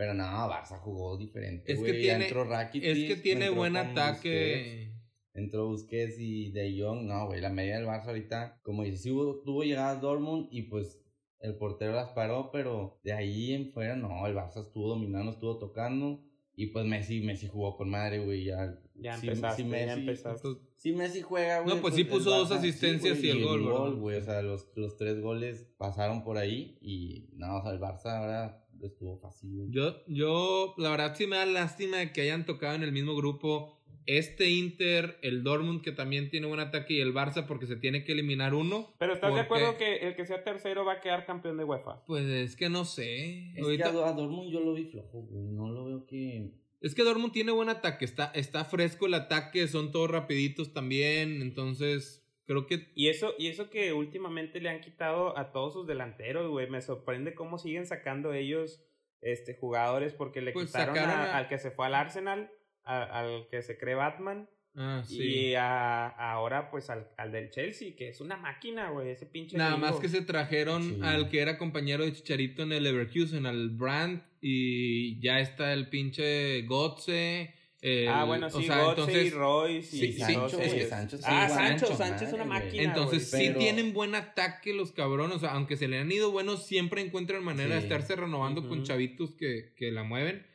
Pero 0.00 0.14
no, 0.14 0.24
Barça 0.24 0.78
jugó 0.78 1.18
diferente. 1.18 1.72
Es 1.72 1.78
que 1.78 1.82
güey. 1.90 1.92
Ya 1.92 2.00
tiene- 2.14 2.24
entró 2.24 2.44
Rakitic, 2.44 2.88
Es 2.88 2.96
que 3.06 3.16
tiene 3.16 3.44
entró 3.48 3.58
buen 3.60 3.76
ataque. 3.76 4.88
Busquets, 4.94 5.34
entró 5.34 5.66
Busquets 5.66 6.14
y 6.18 6.50
De 6.52 6.74
Jong. 6.80 7.02
No, 7.06 7.26
güey, 7.26 7.42
la 7.42 7.50
media 7.50 7.76
del 7.76 7.84
Barça 7.86 8.06
ahorita, 8.06 8.60
como 8.62 8.82
dices, 8.82 9.02
sí 9.02 9.10
hubo, 9.10 9.42
tuvo 9.42 9.62
llegadas 9.62 10.00
Dortmund 10.00 10.48
y 10.50 10.62
pues 10.62 11.02
el 11.40 11.54
portero 11.56 11.92
las 11.92 12.08
paró, 12.12 12.50
pero 12.50 12.98
de 13.04 13.12
ahí 13.12 13.52
en 13.52 13.72
fuera, 13.72 13.94
no, 13.94 14.26
el 14.26 14.34
Barça 14.34 14.62
estuvo 14.62 14.88
dominando, 14.88 15.32
estuvo 15.32 15.58
tocando. 15.58 16.24
Y 16.56 16.68
pues 16.68 16.86
Messi, 16.86 17.20
Messi 17.20 17.46
jugó 17.48 17.76
con 17.76 17.90
madre, 17.90 18.20
güey, 18.24 18.44
ya. 18.44 18.80
Ya 18.94 19.18
sí- 19.18 19.26
empezaste, 19.28 19.62
sí 19.64 19.68
ya 19.68 19.76
Messi- 19.76 19.98
empezaste. 19.98 20.48
Si 20.76 20.92
Messi 20.92 21.20
juega, 21.20 21.60
güey. 21.60 21.74
No, 21.76 21.82
pues 21.82 21.94
sí 21.94 22.00
el 22.00 22.06
puso 22.08 22.30
dos 22.30 22.50
asistencias 22.50 23.18
güey, 23.18 23.26
y 23.28 23.30
el 23.32 23.44
gol, 23.44 23.96
güey. 23.96 24.16
O 24.16 24.22
sea, 24.22 24.40
los, 24.40 24.66
los 24.76 24.96
tres 24.96 25.20
goles 25.20 25.70
pasaron 25.76 26.24
por 26.24 26.38
ahí 26.38 26.78
y 26.80 27.28
no, 27.34 27.58
o 27.58 27.62
sea, 27.62 27.72
el 27.72 27.80
Barça 27.80 28.06
ahora 28.16 28.66
estuvo 28.82 29.18
fácil, 29.18 29.50
güey. 29.54 29.68
Yo, 29.70 30.02
yo, 30.06 30.74
la 30.78 30.90
verdad 30.90 31.14
sí 31.16 31.26
me 31.26 31.36
da 31.36 31.46
lástima 31.46 31.98
de 31.98 32.12
que 32.12 32.22
hayan 32.22 32.46
tocado 32.46 32.74
en 32.74 32.82
el 32.82 32.92
mismo 32.92 33.14
grupo 33.16 33.76
este 34.06 34.50
Inter, 34.50 35.18
el 35.22 35.44
Dortmund 35.44 35.82
que 35.82 35.92
también 35.92 36.30
tiene 36.30 36.46
buen 36.46 36.58
ataque 36.58 36.94
y 36.94 37.00
el 37.00 37.14
Barça 37.14 37.46
porque 37.46 37.66
se 37.66 37.76
tiene 37.76 38.02
que 38.02 38.12
eliminar 38.12 38.54
uno. 38.54 38.92
Pero 38.98 39.12
¿estás 39.12 39.32
de 39.34 39.40
acuerdo 39.40 39.76
que 39.76 39.96
el 39.98 40.16
que 40.16 40.26
sea 40.26 40.42
tercero 40.42 40.84
va 40.84 40.94
a 40.94 41.00
quedar 41.00 41.26
campeón 41.26 41.58
de 41.58 41.64
UEFA? 41.64 42.04
Pues 42.06 42.24
es 42.24 42.56
que 42.56 42.68
no 42.70 42.84
sé. 42.84 43.50
Es 43.54 43.62
Ahorita- 43.62 43.92
que 43.92 43.98
a, 43.98 44.08
a 44.08 44.12
Dortmund 44.12 44.50
yo 44.50 44.60
lo 44.60 44.72
vi 44.74 44.84
flojo, 44.86 45.20
güey. 45.22 45.44
No 45.52 45.68
lo 45.70 45.84
veo 45.84 46.06
que. 46.06 46.50
Es 46.80 46.94
que 46.94 47.02
Dortmund 47.04 47.32
tiene 47.32 47.52
buen 47.52 47.68
ataque, 47.68 48.06
está, 48.06 48.32
está 48.34 48.64
fresco 48.64 49.04
el 49.06 49.12
ataque, 49.14 49.68
son 49.68 49.92
todos 49.92 50.10
rapiditos 50.10 50.72
también, 50.72 51.42
entonces 51.42 52.19
creo 52.50 52.66
que 52.66 52.90
Y 52.96 53.08
eso, 53.08 53.34
y 53.38 53.46
eso 53.46 53.70
que 53.70 53.92
últimamente 53.92 54.60
le 54.60 54.68
han 54.70 54.80
quitado 54.80 55.38
a 55.38 55.52
todos 55.52 55.72
sus 55.74 55.86
delanteros, 55.86 56.48
güey. 56.50 56.68
Me 56.68 56.80
sorprende 56.80 57.32
cómo 57.34 57.58
siguen 57.58 57.86
sacando 57.86 58.32
ellos 58.32 58.82
este, 59.22 59.54
jugadores 59.54 60.14
porque 60.14 60.40
le 60.40 60.52
Pues 60.52 60.66
quitaron 60.66 60.98
a- 60.98 61.24
a- 61.34 61.38
al 61.38 61.48
que 61.48 61.58
se 61.58 61.70
fue 61.70 61.86
al 61.86 61.94
Arsenal, 61.94 62.50
a- 62.84 63.20
al 63.20 63.46
que 63.50 63.60
se 63.62 63.76
cree 63.78 63.94
Batman, 63.94 64.48
ah, 64.74 65.02
sí. 65.04 65.22
y 65.22 65.54
a- 65.54 66.08
ahora 66.08 66.70
pues 66.70 66.88
al, 66.90 67.06
al 67.18 67.30
del 67.30 67.50
Chelsea, 67.50 67.94
que 67.96 68.08
es 68.08 68.20
una 68.22 68.36
máquina, 68.38 68.90
güey, 68.90 69.10
ese 69.10 69.26
pinche 69.26 69.58
Nada 69.58 69.76
más 69.76 70.00
que 70.00 70.08
se 70.08 70.22
trajeron 70.22 70.82
Sí. 70.82 71.00
al 71.02 71.28
que 71.28 71.40
era 71.40 71.58
compañero 71.58 72.04
de 72.04 72.12
Chicharito 72.14 72.62
en 72.62 72.72
el 72.72 72.82
Leverkusen, 72.84 73.44
al 73.46 73.68
Brandt, 73.70 74.24
y 74.40 75.20
ya 75.20 75.38
está 75.40 75.72
el 75.74 75.88
pinche 75.90 76.62
Gotze. 76.62 77.54
El- 77.82 78.08
Ah, 78.08 78.24
bueno, 78.24 78.46
o 78.46 78.50
sí, 78.50 78.66
sea, 78.66 78.76
Götze 78.76 78.86
y 78.86 78.90
entonces, 78.90 79.32
Royce 79.34 79.96
y 79.96 80.00
sí, 80.00 80.06
y 80.06 80.12
sí, 80.12 80.18
Sancho, 80.20 80.56
güey, 80.58 80.70
ellos. 80.76 80.88
Sancho 80.90 81.16
sí, 81.16 81.22
ah, 81.26 81.48
Sancho, 81.48 81.86
Sancho, 81.86 81.96
Sancho 81.96 82.24
es 82.26 82.32
una 82.34 82.44
máquina, 82.44 82.82
entonces 82.82 83.30
güey. 83.30 83.42
sí 83.42 83.48
pero- 83.48 83.58
tienen 83.60 83.92
buen 83.92 84.14
ataque 84.14 84.74
los 84.74 84.92
cabrones. 84.92 85.36
O 85.36 85.40
sea, 85.40 85.52
aunque 85.52 85.76
se 85.76 85.88
le 85.88 85.98
han 85.98 86.12
ido 86.12 86.30
buenos, 86.30 86.66
siempre 86.66 87.00
encuentran 87.00 87.42
manera 87.42 87.76
de 87.76 87.80
estarse 87.82 88.16
renovando 88.16 88.62
con 88.68 88.78
Ujú. 88.78 88.86
chavitos 88.86 89.30
que, 89.34 89.72
que 89.76 89.90
la 89.90 90.02
mueven. 90.02 90.46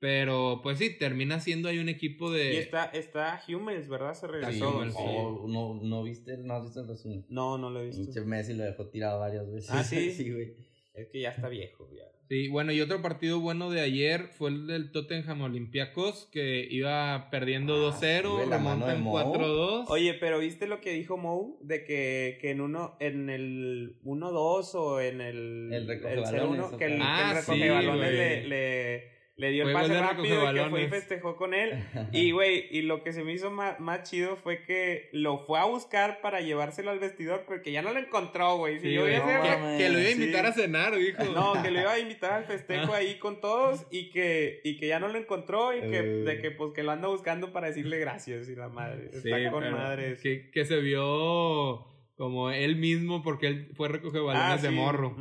Pero 0.00 0.60
pues 0.62 0.78
sí, 0.78 0.96
termina 0.96 1.40
siendo 1.40 1.68
ahí 1.68 1.78
un 1.80 1.88
equipo 1.88 2.30
de. 2.30 2.54
Y 2.54 2.56
está, 2.58 2.84
está 2.84 3.42
Hummels, 3.48 3.88
¿verdad? 3.88 4.14
Se 4.14 4.26
Sí, 4.26 4.32
regresó. 4.32 4.78
Oh, 4.96 5.46
no, 5.48 5.80
no 5.82 6.04
viste, 6.04 6.36
no 6.36 6.54
has 6.54 6.62
visto 6.62 6.80
el 6.82 6.86
resumen. 6.86 7.26
No, 7.28 7.58
no 7.58 7.68
lo 7.70 7.80
he 7.82 7.86
visto. 7.86 8.24
Messi 8.24 8.54
lo 8.54 8.62
dejó 8.62 8.86
tirado 8.86 9.18
varias 9.18 9.50
veces. 9.50 9.70
Ah, 9.72 9.82
¿sí? 9.82 10.12
sí, 10.16 10.30
güey. 10.32 10.54
Es 10.98 11.08
que 11.08 11.20
ya 11.20 11.30
está 11.30 11.48
viejo, 11.48 11.88
ya. 11.94 12.04
Sí, 12.28 12.48
bueno, 12.48 12.72
y 12.72 12.80
otro 12.82 13.00
partido 13.00 13.40
bueno 13.40 13.70
de 13.70 13.80
ayer 13.80 14.24
fue 14.26 14.50
el 14.50 14.66
del 14.66 14.92
Tottenham 14.92 15.40
Olympiacos, 15.42 16.28
que 16.30 16.66
iba 16.70 17.28
perdiendo 17.30 17.74
Ah, 17.88 17.90
2-0, 17.98 18.34
sí, 18.34 18.40
de 18.40 18.46
la 18.46 18.58
mano 18.58 18.86
de 18.86 18.92
remontan 18.94 19.02
Mo. 19.02 19.34
4-2. 19.34 19.84
Oye, 19.88 20.12
pero 20.14 20.38
¿viste 20.38 20.66
lo 20.66 20.80
que 20.82 20.92
dijo 20.92 21.16
Mou? 21.16 21.58
De 21.62 21.84
que, 21.84 22.36
que 22.40 22.50
en 22.50 22.60
uno, 22.60 22.96
en 23.00 23.30
el 23.30 23.96
1-2 24.04 24.74
o 24.74 25.00
en 25.00 25.20
el, 25.22 25.72
El 25.72 25.86
recoge 25.88 26.16
0-1, 26.16 26.22
balones, 26.22 26.66
que 26.76 26.84
el, 26.84 26.92
ok. 26.92 26.98
que 26.98 27.02
Ah, 27.02 27.30
el 27.30 27.36
recoge 27.36 27.56
sí, 27.56 27.98
le, 27.98 28.48
le, 28.48 29.17
le 29.38 29.50
dio 29.52 29.66
el 29.68 29.72
pase 29.72 29.98
rápido 30.00 30.50
y 30.50 30.54
que 30.54 30.64
fue 30.68 30.82
y 30.82 30.88
festejó 30.88 31.36
con 31.36 31.54
él. 31.54 31.82
Y, 32.12 32.32
güey, 32.32 32.66
y 32.70 32.82
lo 32.82 33.02
que 33.02 33.12
se 33.12 33.22
me 33.24 33.32
hizo 33.32 33.50
más, 33.50 33.78
más 33.80 34.02
chido 34.02 34.36
fue 34.36 34.62
que 34.64 35.08
lo 35.12 35.38
fue 35.46 35.58
a 35.60 35.64
buscar 35.64 36.20
para 36.20 36.40
llevárselo 36.40 36.90
al 36.90 36.98
vestidor 36.98 37.44
porque 37.46 37.70
ya 37.72 37.80
no 37.80 37.92
lo 37.92 38.00
encontró, 38.00 38.56
güey. 38.56 38.80
Si 38.80 38.88
Sí, 38.88 38.92
yo 38.94 39.02
no 39.02 39.06
que, 39.06 39.78
que 39.78 39.88
lo 39.90 39.98
iba 40.00 40.08
a 40.08 40.12
invitar 40.12 40.44
Sí. 40.44 40.50
a 40.50 40.52
cenar, 40.64 40.96
dijo. 40.96 41.24
No, 41.32 41.62
que 41.62 41.70
lo 41.70 41.80
iba 41.80 41.92
a 41.92 41.98
invitar 42.00 42.32
al 42.32 42.44
festejo 42.44 42.92
ahí 42.92 43.18
con 43.18 43.40
todos 43.40 43.86
y 43.90 44.10
que, 44.10 44.60
y 44.64 44.76
que 44.76 44.88
ya 44.88 44.98
no 45.00 45.08
lo 45.08 45.16
encontró 45.18 45.72
y 45.76 45.80
que, 45.82 45.98
Eh. 45.98 46.02
de 46.24 46.38
que 46.40 46.50
pues 46.50 46.72
que 46.74 46.82
lo 46.82 46.90
anda 46.90 47.08
buscando 47.08 47.52
para 47.52 47.68
decirle 47.68 47.98
gracias 47.98 48.48
y 48.48 48.56
la 48.56 48.68
madre. 48.68 49.10
Sí, 49.12 49.30
Está 49.30 49.50
con 49.52 49.62
pero 49.62 49.76
madre. 49.76 50.12
eso. 50.12 50.22
Que, 50.22 50.50
que 50.50 50.64
se 50.64 50.80
vio 50.80 51.86
como 52.16 52.50
él 52.50 52.74
mismo 52.76 53.22
porque 53.22 53.46
él 53.46 53.70
fue 53.76 53.88
recoge 53.88 54.18
balones 54.18 54.42
Ah, 54.50 54.56
de 54.60 54.68
sí. 54.68 54.74
morro. 54.74 55.14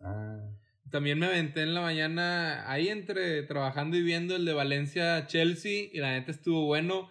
Ah, 0.00 0.38
También 0.90 1.18
me 1.18 1.26
aventé 1.26 1.62
en 1.62 1.74
la 1.74 1.80
mañana 1.80 2.70
ahí 2.70 2.88
entre 2.88 3.42
trabajando 3.42 3.96
y 3.96 4.02
viendo 4.02 4.36
el 4.36 4.44
de 4.44 4.52
Valencia-Chelsea 4.52 5.90
y 5.92 5.98
la 5.98 6.12
neta 6.12 6.30
estuvo 6.30 6.64
bueno. 6.64 7.10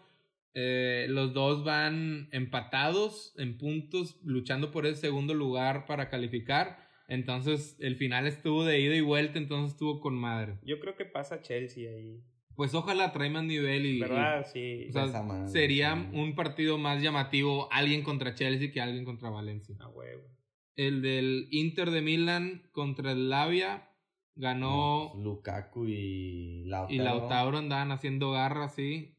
Eh, 0.53 1.07
los 1.09 1.33
dos 1.33 1.65
van 1.65 2.29
empatados 2.31 3.33
en 3.37 3.57
puntos, 3.57 4.17
luchando 4.23 4.71
por 4.71 4.85
el 4.85 4.95
segundo 4.95 5.33
lugar 5.33 5.85
para 5.85 6.09
calificar. 6.09 6.85
Entonces 7.07 7.75
el 7.79 7.97
final 7.97 8.25
estuvo 8.25 8.63
de 8.63 8.79
ida 8.79 8.95
y 8.95 9.01
vuelta, 9.01 9.37
entonces 9.37 9.73
estuvo 9.73 9.99
con 9.99 10.15
madre. 10.15 10.57
Yo 10.63 10.79
creo 10.79 10.95
que 10.95 11.05
pasa 11.05 11.41
Chelsea 11.41 11.89
ahí. 11.91 12.23
Pues 12.55 12.73
ojalá 12.73 13.11
trae 13.11 13.29
más 13.29 13.43
nivel 13.43 13.85
y, 13.85 13.99
¿Verdad? 13.99 14.47
Sí. 14.51 14.85
y, 14.87 14.89
o 14.89 14.93
sea, 14.93 15.47
sería 15.47 15.95
sí. 15.95 16.17
un 16.17 16.35
partido 16.35 16.77
más 16.77 17.01
llamativo 17.01 17.67
alguien 17.71 18.01
contra 18.01 18.33
Chelsea 18.33 18.71
que 18.71 18.79
alguien 18.79 19.03
contra 19.03 19.29
Valencia. 19.29 19.75
A 19.81 19.89
huevo. 19.89 20.23
El 20.75 21.01
del 21.01 21.47
Inter 21.51 21.91
de 21.91 22.01
Milán 22.01 22.63
contra 22.71 23.11
el 23.13 23.29
Lavia 23.29 23.89
ganó 24.35 25.11
pues, 25.13 25.23
Lukaku 25.23 25.85
y 25.87 26.63
Lautaro. 26.65 26.93
y 26.93 26.97
Lautaro 26.97 27.57
andaban 27.57 27.91
haciendo 27.91 28.31
garra, 28.31 28.67
sí. 28.69 29.17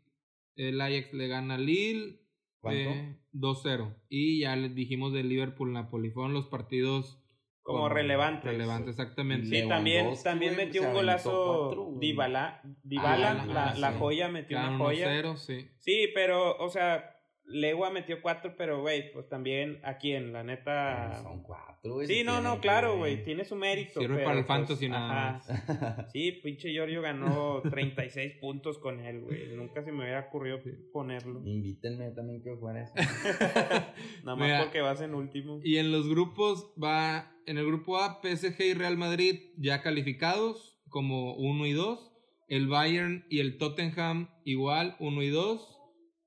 El 0.56 0.80
Ajax 0.80 1.12
le 1.12 1.28
gana 1.28 1.54
al 1.54 1.66
Lille 1.66 2.20
¿Cuánto? 2.60 2.90
eh, 2.90 3.18
2-0. 3.32 3.94
Y 4.08 4.40
ya 4.40 4.56
les 4.56 4.74
dijimos 4.74 5.12
del 5.12 5.28
Liverpool-Napoli. 5.28 6.10
Fueron 6.10 6.32
los 6.34 6.46
partidos 6.46 7.22
Como 7.62 7.80
con- 7.82 7.92
relevantes. 7.92 8.44
relevantes, 8.50 8.90
exactamente. 8.98 9.46
Sí, 9.48 9.68
también, 9.68 10.08
también 10.22 10.56
metió 10.56 10.82
un 10.82 10.92
golazo. 10.92 11.96
Dybala, 11.98 12.60
Dybala, 12.82 13.30
Ah, 13.42 13.46
la, 13.46 13.74
sí. 13.74 13.80
la 13.80 13.92
joya 13.92 14.28
metió 14.28 14.58
una 14.58 14.76
joya. 14.78 15.06
1-0, 15.08 15.36
sí. 15.36 15.68
Sí, 15.78 16.08
pero, 16.14 16.56
o 16.58 16.68
sea, 16.70 17.15
Legua 17.48 17.90
metió 17.90 18.20
cuatro, 18.22 18.54
pero, 18.56 18.80
güey, 18.80 19.12
pues 19.12 19.28
también 19.28 19.78
a 19.84 19.98
quién, 19.98 20.32
la 20.32 20.42
Pero 20.42 20.52
neta. 20.56 21.22
Son 21.22 21.42
cuatro, 21.42 21.94
güey. 21.94 22.06
Sí, 22.06 22.14
si 22.14 22.24
no, 22.24 22.40
no, 22.40 22.54
que- 22.56 22.60
claro, 22.62 22.96
güey, 22.96 23.22
tiene 23.24 23.44
su 23.44 23.54
mérito. 23.54 24.00
Sirve 24.00 24.16
pero, 24.16 24.26
para 24.26 24.38
el 24.40 24.44
pues, 24.44 24.58
fantasy 24.58 24.88
nada 24.88 25.36
ajá. 25.36 26.08
Sí, 26.12 26.32
pinche 26.42 26.72
Giorgio 26.72 27.02
ganó 27.02 27.62
36 27.70 28.34
puntos 28.40 28.78
con 28.78 29.00
él, 29.00 29.20
güey. 29.20 29.54
Nunca 29.54 29.84
se 29.84 29.92
me 29.92 30.02
hubiera 30.02 30.20
ocurrido 30.28 30.58
ponerlo. 30.92 31.40
Invítenme 31.44 32.10
también 32.10 32.42
que 32.42 32.56
fuera 32.56 32.82
eso. 32.82 32.94
Nada 34.24 34.36
más 34.36 34.38
Mira, 34.38 34.62
porque 34.62 34.80
vas 34.80 35.00
en 35.00 35.14
último. 35.14 35.60
Y 35.62 35.76
en 35.76 35.92
los 35.92 36.08
grupos 36.08 36.72
va, 36.82 37.32
en 37.46 37.58
el 37.58 37.66
grupo 37.66 37.98
A, 37.98 38.20
PSG 38.22 38.60
y 38.60 38.74
Real 38.74 38.96
Madrid 38.96 39.52
ya 39.56 39.82
calificados 39.82 40.80
como 40.88 41.34
1 41.34 41.66
y 41.66 41.72
2. 41.72 42.12
El 42.48 42.68
Bayern 42.68 43.24
y 43.28 43.40
el 43.40 43.58
Tottenham 43.58 44.30
igual, 44.44 44.96
1 45.00 45.22
y 45.22 45.28
2. 45.28 45.75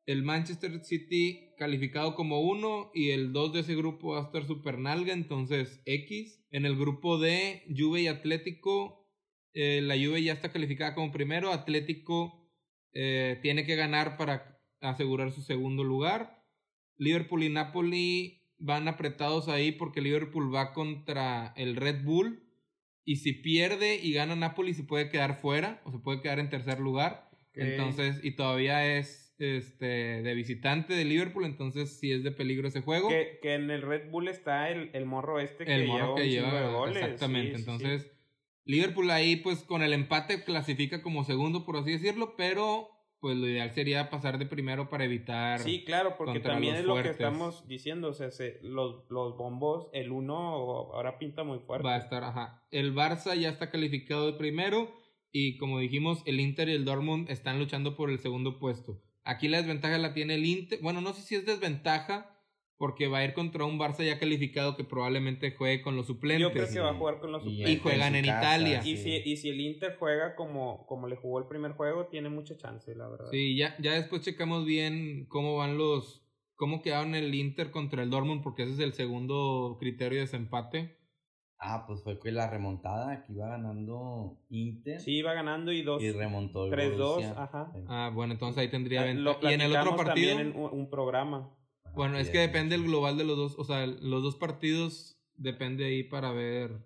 El 0.10 0.24
Manchester 0.24 0.84
City 0.84 1.53
calificado 1.55 2.16
como 2.16 2.41
1 2.41 2.93
y 2.95 3.12
el 3.12 3.32
2 3.32 3.53
de 3.53 3.60
ese 3.60 3.76
grupo 3.76 4.14
va 4.14 4.22
a 4.22 4.24
estar 4.24 4.43
super 4.43 4.80
nalga, 4.80 5.14
entonces 5.14 5.84
X. 5.86 6.43
En 6.49 6.66
el 6.66 6.76
grupo 6.76 7.20
D, 7.20 7.64
Juve 7.78 8.01
y 8.01 8.07
Atlético, 8.07 9.07
eh, 9.53 9.82
la 9.84 9.93
Juve 9.93 10.24
ya 10.24 10.34
está 10.34 10.51
calificada 10.51 10.95
como 10.95 11.12
primero, 11.12 11.53
Atlético 11.53 12.49
eh, 12.91 13.38
tiene 13.43 13.68
que 13.68 13.76
ganar 13.76 14.18
para 14.18 14.60
asegurar 14.82 15.32
su 15.32 15.43
segundo 15.43 15.84
lugar. 15.84 16.43
Liverpool 16.97 17.43
y 17.43 17.49
Napoli 17.49 18.41
van 18.57 18.88
apretados 18.88 19.47
ahí 19.47 19.72
porque 19.72 20.01
Liverpool 20.01 20.51
va 20.51 20.74
contra 20.74 21.53
el 21.55 21.76
Red 21.76 22.03
Bull. 22.03 22.49
Y 23.05 23.18
si 23.18 23.34
pierde 23.34 23.99
y 24.01 24.14
gana 24.14 24.36
Napoli, 24.36 24.74
se 24.74 24.86
puede 24.86 25.12
quedar 25.12 25.39
fuera 25.39 25.84
o 25.86 25.91
se 25.91 25.99
puede 25.99 26.20
quedar 26.20 26.39
en 26.39 26.49
tercer 26.49 26.80
lugar. 26.80 27.30
Entonces, 27.53 28.20
y 28.24 28.32
todavía 28.32 28.97
es 28.97 29.29
este 29.40 29.86
de 30.22 30.34
visitante 30.34 30.94
de 30.94 31.06
Liverpool, 31.06 31.46
entonces 31.46 32.00
sí 32.00 32.12
es 32.12 32.24
de 32.24 32.32
peligro 32.32 32.68
ese 32.68 32.82
juego. 32.82 33.08
Que, 33.10 33.40
que 33.42 33.54
en 33.56 33.70
el 33.72 33.82
Red 33.82 34.10
Bull 34.12 34.28
está 34.28 34.70
el, 34.70 34.90
el 34.94 35.06
morro 35.06 35.40
este 35.40 35.66
que 35.66 35.74
el 35.76 35.82
lleva 35.86 35.94
morro 36.00 36.16
un 36.16 36.22
que 36.22 36.30
chingo 36.30 36.46
lleva 36.48 36.62
de 36.62 36.74
goles. 36.74 36.98
exactamente. 36.98 37.58
Sí, 37.58 37.58
sí, 37.58 37.64
sí. 37.64 37.70
entonces, 37.72 38.12
Liverpool 38.66 39.10
ahí 39.12 39.38
pues 39.38 39.64
con 39.64 39.82
el 39.82 39.94
empate 39.94 40.44
clasifica 40.44 41.02
como 41.02 41.24
segundo, 41.24 41.66
por 41.66 41.78
así 41.78 41.92
decirlo, 41.92 42.36
pero 42.38 42.90
pues 43.20 43.36
lo 43.36 43.48
ideal 43.50 43.72
sería 43.72 44.10
pasar 44.10 44.38
de 44.38 44.46
primero 44.46 44.88
para 44.90 45.04
evitar 45.04 45.60
Sí, 45.60 45.84
claro, 45.84 46.16
porque 46.18 46.40
también 46.40 46.76
es 46.76 46.86
lo 46.86 46.96
que 47.02 47.10
estamos 47.10 47.68
diciendo. 47.68 48.08
O 48.10 48.14
sea, 48.14 48.32
se- 48.32 48.60
los, 48.62 49.10
los 49.10 49.36
bombos, 49.38 49.90
el 49.92 50.12
uno 50.12 50.38
ahora 50.38 51.18
pinta 51.20 51.44
muy 51.44 51.60
fuerte. 51.60 51.86
Va 51.86 51.96
a 51.96 52.00
estar, 52.00 52.24
ajá. 52.24 52.64
El 52.72 52.96
Barça 52.96 53.36
ya 53.38 53.50
está 53.50 53.72
calificado 53.72 54.32
de 54.32 54.38
primero 54.38 54.94
y 55.34 55.58
como 55.58 55.80
dijimos, 55.80 56.24
el 56.26 56.40
Inter 56.40 56.70
y 56.70 56.74
el 56.74 56.86
Dortmund 56.86 57.30
están 57.30 57.60
luchando 57.60 57.98
por 57.98 58.10
el 58.10 58.20
segundo 58.20 58.58
puesto. 58.58 59.02
Aquí 59.30 59.48
la 59.48 59.58
desventaja 59.58 59.98
la 60.00 60.14
tiene 60.14 60.36
el 60.36 60.46
Inter. 60.46 60.80
Bueno, 60.82 61.02
no 61.02 61.14
sé 61.14 61.22
si 61.22 61.36
es 61.36 61.46
desventaja 61.46 62.36
porque 62.78 63.08
va 63.08 63.20
a 63.20 63.26
ir 63.26 63.34
contra 63.34 63.66
un 63.66 63.78
Barça 63.78 64.06
ya 64.06 64.18
calificado 64.18 64.76
que 64.76 64.84
probablemente 64.84 65.52
juegue 65.52 65.82
con 65.82 65.96
los 65.96 66.08
suplentes. 66.08 66.48
Yo 66.48 66.52
creo 66.52 66.68
que 66.68 66.80
va 66.80 66.92
a 66.92 66.94
jugar 66.96 67.20
con 67.20 67.32
los 67.34 67.44
Y 67.44 67.50
suplentes. 67.50 67.76
Y 67.76 67.80
juegan 67.80 68.16
en 68.16 68.26
casa, 68.26 68.40
Italia. 68.40 68.82
Y, 68.84 68.98
sí. 68.98 69.04
si, 69.04 69.30
y 69.30 69.38
si 69.38 69.50
el 69.50 69.62
Inter 69.62 69.98
juega 70.00 70.36
como, 70.36 70.86
como 70.88 71.08
le 71.08 71.16
jugó 71.16 71.40
el 71.40 71.48
primer 71.48 71.74
juego, 71.74 72.08
tiene 72.08 72.30
mucha 72.30 72.58
chance, 72.58 72.96
la 72.96 73.08
verdad. 73.10 73.28
Sí, 73.32 73.58
ya, 73.58 73.76
ya 73.80 73.94
después 73.94 74.22
checamos 74.22 74.66
bien 74.66 75.26
cómo 75.28 75.58
van 75.58 75.78
los... 75.78 76.26
cómo 76.56 76.82
quedaron 76.82 77.16
el 77.16 77.36
Inter 77.36 77.70
contra 77.70 78.02
el 78.02 78.10
Dortmund 78.10 78.42
porque 78.42 78.64
ese 78.64 78.74
es 78.74 78.80
el 78.80 78.94
segundo 78.94 79.78
criterio 79.80 80.20
de 80.20 80.26
desempate. 80.26 80.99
Ah, 81.62 81.84
pues 81.86 82.01
fue 82.03 82.18
que 82.20 82.32
la 82.32 82.49
remontada 82.49 83.26
que 83.26 83.34
iba 83.34 83.47
ganando 83.49 84.39
Inter. 84.49 84.99
Sí, 85.01 85.18
iba 85.18 85.34
ganando 85.34 85.72
y 85.74 85.82
dos. 85.84 86.01
Y 86.01 86.12
remontó 86.12 86.66
el 86.66 86.72
3-2, 86.72 86.97
Borussia. 86.97 87.32
ajá. 87.43 87.72
Ah, 87.88 88.12
bueno, 88.14 88.34
entonces 88.34 88.57
ahí 88.62 88.70
tendría 88.70 89.01
Ah, 89.01 89.05
ventaja. 89.05 89.39
Y 89.51 89.53
en 89.53 89.62
el 89.62 89.76
otro 89.76 89.95
partido... 89.97 90.30
también 90.36 90.39
en 90.39 90.55
un, 90.62 90.72
un 90.72 90.89
programa. 90.89 91.53
Bueno, 91.95 92.18
es 92.18 92.30
que 92.30 92.38
depende 92.39 92.76
el 92.76 92.84
global 92.84 93.18
de 93.18 93.26
los 93.26 93.36
dos, 93.36 93.55
o 93.57 93.64
sea, 93.66 93.86
los 93.88 94.24
dos 94.24 94.36
partidos 94.36 95.20
depende 95.36 95.86
ahí 95.86 96.03
para 96.03 96.32
ver 96.32 96.86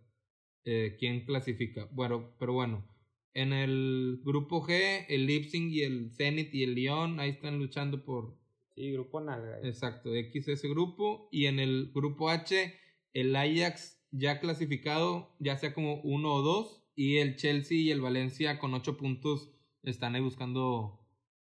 eh, 0.63 0.95
quién 0.97 1.25
clasifica. 1.25 1.87
Bueno, 1.91 2.33
pero 2.39 2.53
bueno, 2.53 2.87
en 3.33 3.51
el 3.53 4.21
grupo 4.23 4.65
G, 4.65 5.05
el 5.09 5.27
Leipzig 5.27 5.69
y 5.71 5.81
el 5.83 6.11
Zenit 6.15 6.53
y 6.55 6.63
el 6.63 6.73
Lyon, 6.73 7.19
ahí 7.19 7.31
están 7.31 7.59
luchando 7.59 8.03
por, 8.05 8.37
Sí, 8.75 8.91
grupo 8.93 9.19
nalga. 9.19 9.59
exacto, 9.61 10.15
X 10.15 10.47
ese 10.47 10.67
grupo. 10.69 11.27
Y 11.31 11.45
en 11.45 11.59
el 11.59 11.91
grupo 11.93 12.29
H, 12.29 12.73
el 13.13 13.35
Ajax 13.35 14.02
ya 14.13 14.39
clasificado, 14.39 15.35
ya 15.39 15.57
sea 15.57 15.73
como 15.73 15.95
uno 16.03 16.33
o 16.33 16.41
dos, 16.41 16.83
y 16.95 17.17
el 17.17 17.35
Chelsea 17.35 17.77
y 17.77 17.91
el 17.91 17.99
Valencia 18.01 18.59
con 18.59 18.73
ocho 18.73 18.95
puntos 18.97 19.51
están 19.81 20.15
ahí 20.15 20.21
buscando 20.21 20.99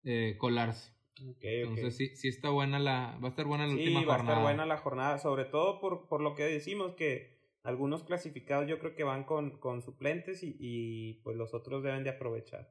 eh, 0.04 0.36
colarse. 0.38 0.92
Entonces 1.40 1.96
sí, 1.96 2.14
sí 2.14 2.28
está 2.28 2.50
buena 2.50 2.78
la, 2.78 3.18
va 3.20 3.26
a 3.26 3.30
estar 3.30 3.44
buena 3.46 3.66
la 3.66 3.72
Sí, 3.72 3.78
última 3.80 4.04
va 4.04 4.14
a 4.14 4.16
jornada. 4.18 4.32
estar 4.38 4.42
buena 4.44 4.66
la 4.66 4.76
jornada, 4.76 5.18
sobre 5.18 5.44
todo 5.46 5.80
por, 5.80 6.06
por 6.06 6.20
lo 6.20 6.36
que 6.36 6.44
decimos 6.44 6.94
que 6.94 7.36
algunos 7.64 8.04
clasificados 8.04 8.68
yo 8.68 8.78
creo 8.78 8.94
que 8.94 9.02
van 9.02 9.24
con, 9.24 9.58
con 9.58 9.82
suplentes 9.82 10.44
y, 10.44 10.56
y 10.60 11.14
pues 11.24 11.36
los 11.36 11.54
otros 11.54 11.82
deben 11.82 12.04
de 12.04 12.10
aprovechar. 12.10 12.70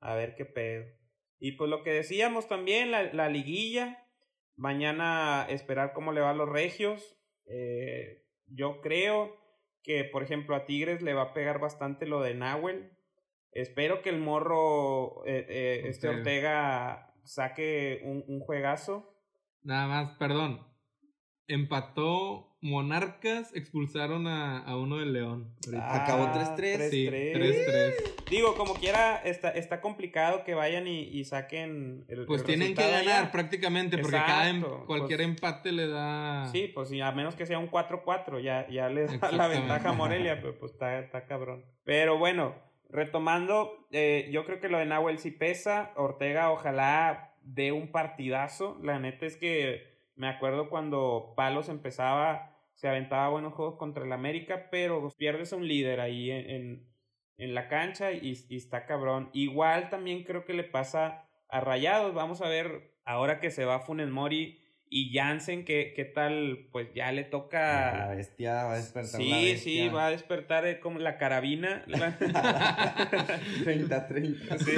A 0.00 0.14
ver 0.14 0.36
qué 0.36 0.44
pedo. 0.44 0.84
Y 1.40 1.52
pues 1.52 1.68
lo 1.70 1.82
que 1.82 1.90
decíamos 1.90 2.46
también, 2.46 2.92
la, 2.92 3.12
la 3.12 3.28
liguilla. 3.28 4.04
Mañana 4.56 5.46
esperar 5.48 5.92
cómo 5.92 6.12
le 6.12 6.20
va 6.20 6.30
a 6.30 6.34
los 6.34 6.48
regios. 6.48 7.16
Eh, 7.46 8.24
yo 8.50 8.80
creo 8.80 9.36
que, 9.82 10.04
por 10.04 10.22
ejemplo, 10.22 10.56
a 10.56 10.66
Tigres 10.66 11.02
le 11.02 11.14
va 11.14 11.22
a 11.22 11.34
pegar 11.34 11.60
bastante 11.60 12.06
lo 12.06 12.20
de 12.20 12.34
Nahuel. 12.34 12.92
Espero 13.52 14.02
que 14.02 14.10
el 14.10 14.18
morro, 14.18 15.24
eh, 15.26 15.46
eh, 15.48 15.82
este 15.86 16.08
Ortega. 16.08 17.04
Saque 17.24 18.00
un, 18.04 18.24
un 18.26 18.40
juegazo. 18.40 19.14
Nada 19.62 19.86
más, 19.86 20.16
perdón. 20.18 20.66
Empató 21.46 22.47
Monarcas 22.60 23.54
expulsaron 23.54 24.26
a, 24.26 24.58
a 24.58 24.76
uno 24.76 24.98
del 24.98 25.12
León. 25.12 25.54
Ah, 25.76 26.02
Acabó 26.04 26.26
3-3. 26.26 26.90
Sí, 26.90 27.06
3-3. 27.06 27.94
Digo, 28.30 28.54
como 28.56 28.74
quiera, 28.74 29.16
está, 29.24 29.50
está 29.50 29.80
complicado 29.80 30.44
que 30.44 30.54
vayan 30.54 30.86
y, 30.88 31.02
y 31.02 31.24
saquen 31.24 32.04
el 32.08 32.26
Pues 32.26 32.40
el 32.40 32.46
tienen 32.46 32.74
que 32.74 32.82
ganar 32.82 33.00
allá. 33.00 33.32
prácticamente, 33.32 33.98
porque 33.98 34.16
cada 34.16 34.48
em- 34.50 34.56
Exacto, 34.56 34.84
cualquier 34.86 35.18
pues- 35.20 35.28
empate 35.30 35.72
le 35.72 35.86
da... 35.88 36.48
Sí, 36.52 36.70
pues 36.74 36.88
sí, 36.88 37.00
a 37.00 37.12
menos 37.12 37.36
que 37.36 37.46
sea 37.46 37.58
un 37.58 37.70
4-4, 37.70 38.40
ya, 38.42 38.68
ya 38.68 38.88
le 38.88 39.06
da 39.06 39.30
la 39.32 39.46
ventaja 39.48 39.90
a 39.90 39.92
Morelia, 39.92 40.40
pero 40.40 40.58
pues 40.58 40.72
está, 40.72 40.98
está 40.98 41.26
cabrón. 41.26 41.64
Pero 41.84 42.18
bueno, 42.18 42.56
retomando, 42.90 43.86
eh, 43.92 44.28
yo 44.32 44.44
creo 44.44 44.60
que 44.60 44.68
lo 44.68 44.78
de 44.78 44.86
Nahuel 44.86 45.18
sí 45.18 45.30
pesa. 45.30 45.92
Ortega, 45.96 46.50
ojalá 46.50 47.34
dé 47.42 47.72
un 47.72 47.92
partidazo. 47.92 48.78
La 48.82 48.98
neta 48.98 49.24
es 49.26 49.36
que 49.36 49.97
me 50.18 50.28
acuerdo 50.28 50.68
cuando 50.68 51.32
Palos 51.36 51.68
empezaba, 51.68 52.56
se 52.74 52.88
aventaba 52.88 53.28
buenos 53.28 53.54
juegos 53.54 53.76
contra 53.76 54.04
el 54.04 54.12
América, 54.12 54.68
pero 54.70 55.08
pierdes 55.16 55.52
a 55.52 55.56
un 55.56 55.66
líder 55.66 56.00
ahí 56.00 56.30
en, 56.30 56.86
en, 57.36 57.54
la 57.54 57.68
cancha 57.68 58.12
y, 58.12 58.36
y 58.48 58.56
está 58.56 58.84
cabrón. 58.84 59.30
Igual 59.32 59.90
también 59.90 60.24
creo 60.24 60.44
que 60.44 60.54
le 60.54 60.64
pasa 60.64 61.28
a 61.48 61.60
Rayados. 61.60 62.14
Vamos 62.14 62.42
a 62.42 62.48
ver 62.48 62.94
ahora 63.04 63.40
que 63.40 63.50
se 63.50 63.64
va 63.64 63.78
Funes 63.80 64.10
Mori 64.10 64.60
y 64.90 65.12
Jansen, 65.14 65.64
¿qué, 65.64 65.92
qué 65.94 66.04
tal? 66.04 66.66
Pues 66.72 66.88
ya 66.94 67.12
le 67.12 67.22
La 67.22 67.30
toca... 67.30 68.08
bestia 68.16 68.64
va 68.64 68.72
a 68.74 68.76
despertar. 68.76 69.20
Sí, 69.20 69.52
la 69.52 69.58
sí, 69.58 69.88
va 69.88 70.06
a 70.06 70.10
despertar 70.10 70.66
eh, 70.66 70.80
como 70.80 70.98
la 70.98 71.18
carabina. 71.18 71.84
La- 71.88 72.16
30-30. 73.64 74.58
Sí. 74.58 74.72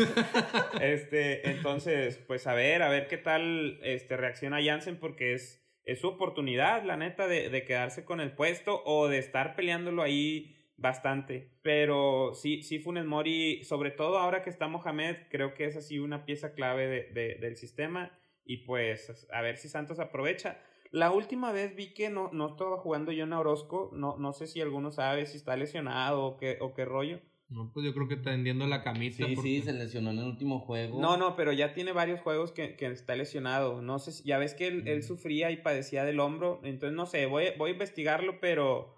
Este, 0.81 1.51
entonces, 1.51 2.19
pues 2.27 2.47
a 2.47 2.55
ver, 2.55 2.83
a 2.83 2.89
ver 2.89 3.07
qué 3.09 3.17
tal 3.17 3.79
este, 3.83 4.17
reacciona 4.17 4.59
Jansen, 4.63 4.97
porque 4.99 5.35
es, 5.35 5.63
es 5.85 6.01
su 6.01 6.09
oportunidad, 6.09 6.85
la 6.85 6.97
neta, 6.97 7.27
de, 7.27 7.49
de 7.51 7.65
quedarse 7.65 8.05
con 8.05 8.21
el 8.21 8.33
puesto 8.33 8.83
o 8.85 9.09
de 9.09 9.19
estar 9.19 9.55
peleándolo 9.55 10.03
ahí 10.03 10.57
bastante. 10.77 11.51
Pero 11.63 12.33
sí, 12.35 12.63
sí, 12.63 12.79
Funes 12.79 13.05
Mori, 13.05 13.65
sobre 13.65 13.91
todo 13.91 14.19
ahora 14.19 14.43
que 14.43 14.51
está 14.51 14.67
Mohamed, 14.67 15.17
creo 15.31 15.55
que 15.55 15.67
es 15.67 15.77
así 15.77 15.99
una 15.99 16.25
pieza 16.25 16.53
clave 16.55 16.87
de- 16.87 17.05
de- 17.13 17.35
del 17.37 17.57
sistema. 17.57 18.17
Y 18.51 18.57
pues, 18.65 19.29
a 19.33 19.43
ver 19.43 19.57
si 19.59 19.69
Santos 19.69 20.01
aprovecha. 20.01 20.59
La 20.91 21.13
última 21.13 21.53
vez 21.53 21.77
vi 21.77 21.95
que 21.95 22.11
no, 22.11 22.31
no 22.33 22.49
estaba 22.49 22.79
jugando 22.79 23.13
John 23.17 23.33
Orozco. 23.33 23.91
No, 23.93 24.17
no 24.19 24.33
sé 24.33 24.49
si 24.49 24.61
alguno 24.61 24.91
sabe 24.91 25.27
si 25.27 25.37
está 25.37 25.57
lesionado 25.57 26.25
o 26.25 26.37
qué, 26.37 26.59
o 26.61 26.75
qué 26.75 26.85
rollo. 26.85 27.21
No, 27.49 27.71
pues 27.73 27.87
yo 27.87 27.95
creo 27.95 28.09
que 28.09 28.17
tendiendo 28.17 28.67
la 28.67 28.83
camisa. 28.83 29.25
Sí, 29.25 29.37
porque- 29.37 29.49
sí, 29.51 29.63
se 29.63 29.73
lesionó 29.73 30.11
en 30.11 30.19
el 30.19 30.25
último 30.25 30.59
juego. 30.59 31.01
No, 31.01 31.17
no, 31.17 31.37
pero 31.37 31.53
ya 31.53 31.75
tiene 31.75 31.93
varios 31.93 32.21
juegos 32.23 32.51
que, 32.51 32.75
que 32.75 32.87
está 32.87 33.15
lesionado. 33.15 33.83
No 33.83 34.01
sé, 34.01 34.11
si- 34.11 34.25
ya 34.25 34.39
ves 34.39 34.55
que 34.55 34.67
él, 34.67 34.89
él 34.89 35.05
sufría 35.05 35.53
y 35.53 35.59
padecía 35.59 36.05
del 36.05 36.19
hombro. 36.19 36.61
Entonces, 36.65 36.97
no 36.97 37.07
sé, 37.07 37.27
voy, 37.27 37.45
voy 37.57 37.71
a 37.71 37.73
investigarlo, 37.75 38.41
pero 38.41 38.97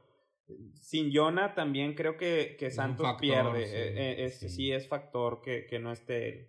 sin 0.80 1.14
Jonah 1.14 1.55
también 1.55 1.92
creo 1.92 2.16
que, 2.16 2.57
que 2.59 2.70
Santos 2.70 3.05
factor, 3.07 3.20
pierde. 3.20 3.66
sí, 3.66 3.74
Eh, 3.76 3.92
eh, 3.96 4.24
este, 4.24 4.48
sí. 4.48 4.57
sí. 4.57 4.72
es 4.72 4.88
factor 4.88 5.42
que, 5.42 5.66
que 5.66 5.78
no 5.78 5.92
esté 5.92 6.28
él. 6.28 6.48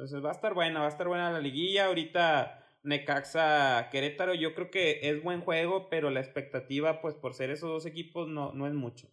Entonces, 0.00 0.24
va 0.24 0.30
a 0.30 0.32
estar 0.32 0.54
buena, 0.54 0.80
va 0.80 0.86
a 0.86 0.88
estar 0.88 1.06
buena 1.08 1.30
la 1.30 1.40
liguilla. 1.40 1.84
Ahorita 1.84 2.66
Necaxa 2.84 3.90
Querétaro, 3.92 4.32
yo 4.32 4.54
creo 4.54 4.70
que 4.70 5.00
es 5.02 5.22
buen 5.22 5.42
juego, 5.42 5.90
pero 5.90 6.08
la 6.08 6.20
expectativa, 6.20 7.02
pues 7.02 7.14
por 7.14 7.34
ser 7.34 7.50
esos 7.50 7.68
dos 7.68 7.84
equipos, 7.84 8.26
no, 8.26 8.54
no 8.54 8.66
es 8.66 8.72
mucho. 8.72 9.10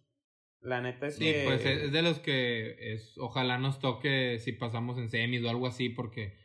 La 0.62 0.80
neta 0.80 1.08
es 1.08 1.16
Sí, 1.16 1.24
que. 1.26 1.42
pues 1.44 1.66
es 1.66 1.92
de 1.92 2.00
los 2.00 2.20
que 2.20 2.94
es, 2.94 3.18
ojalá 3.18 3.58
nos 3.58 3.80
toque 3.80 4.38
si 4.38 4.52
pasamos 4.52 4.96
en 4.96 5.10
semis 5.10 5.44
o 5.44 5.50
algo 5.50 5.66
así, 5.66 5.90
porque 5.90 6.38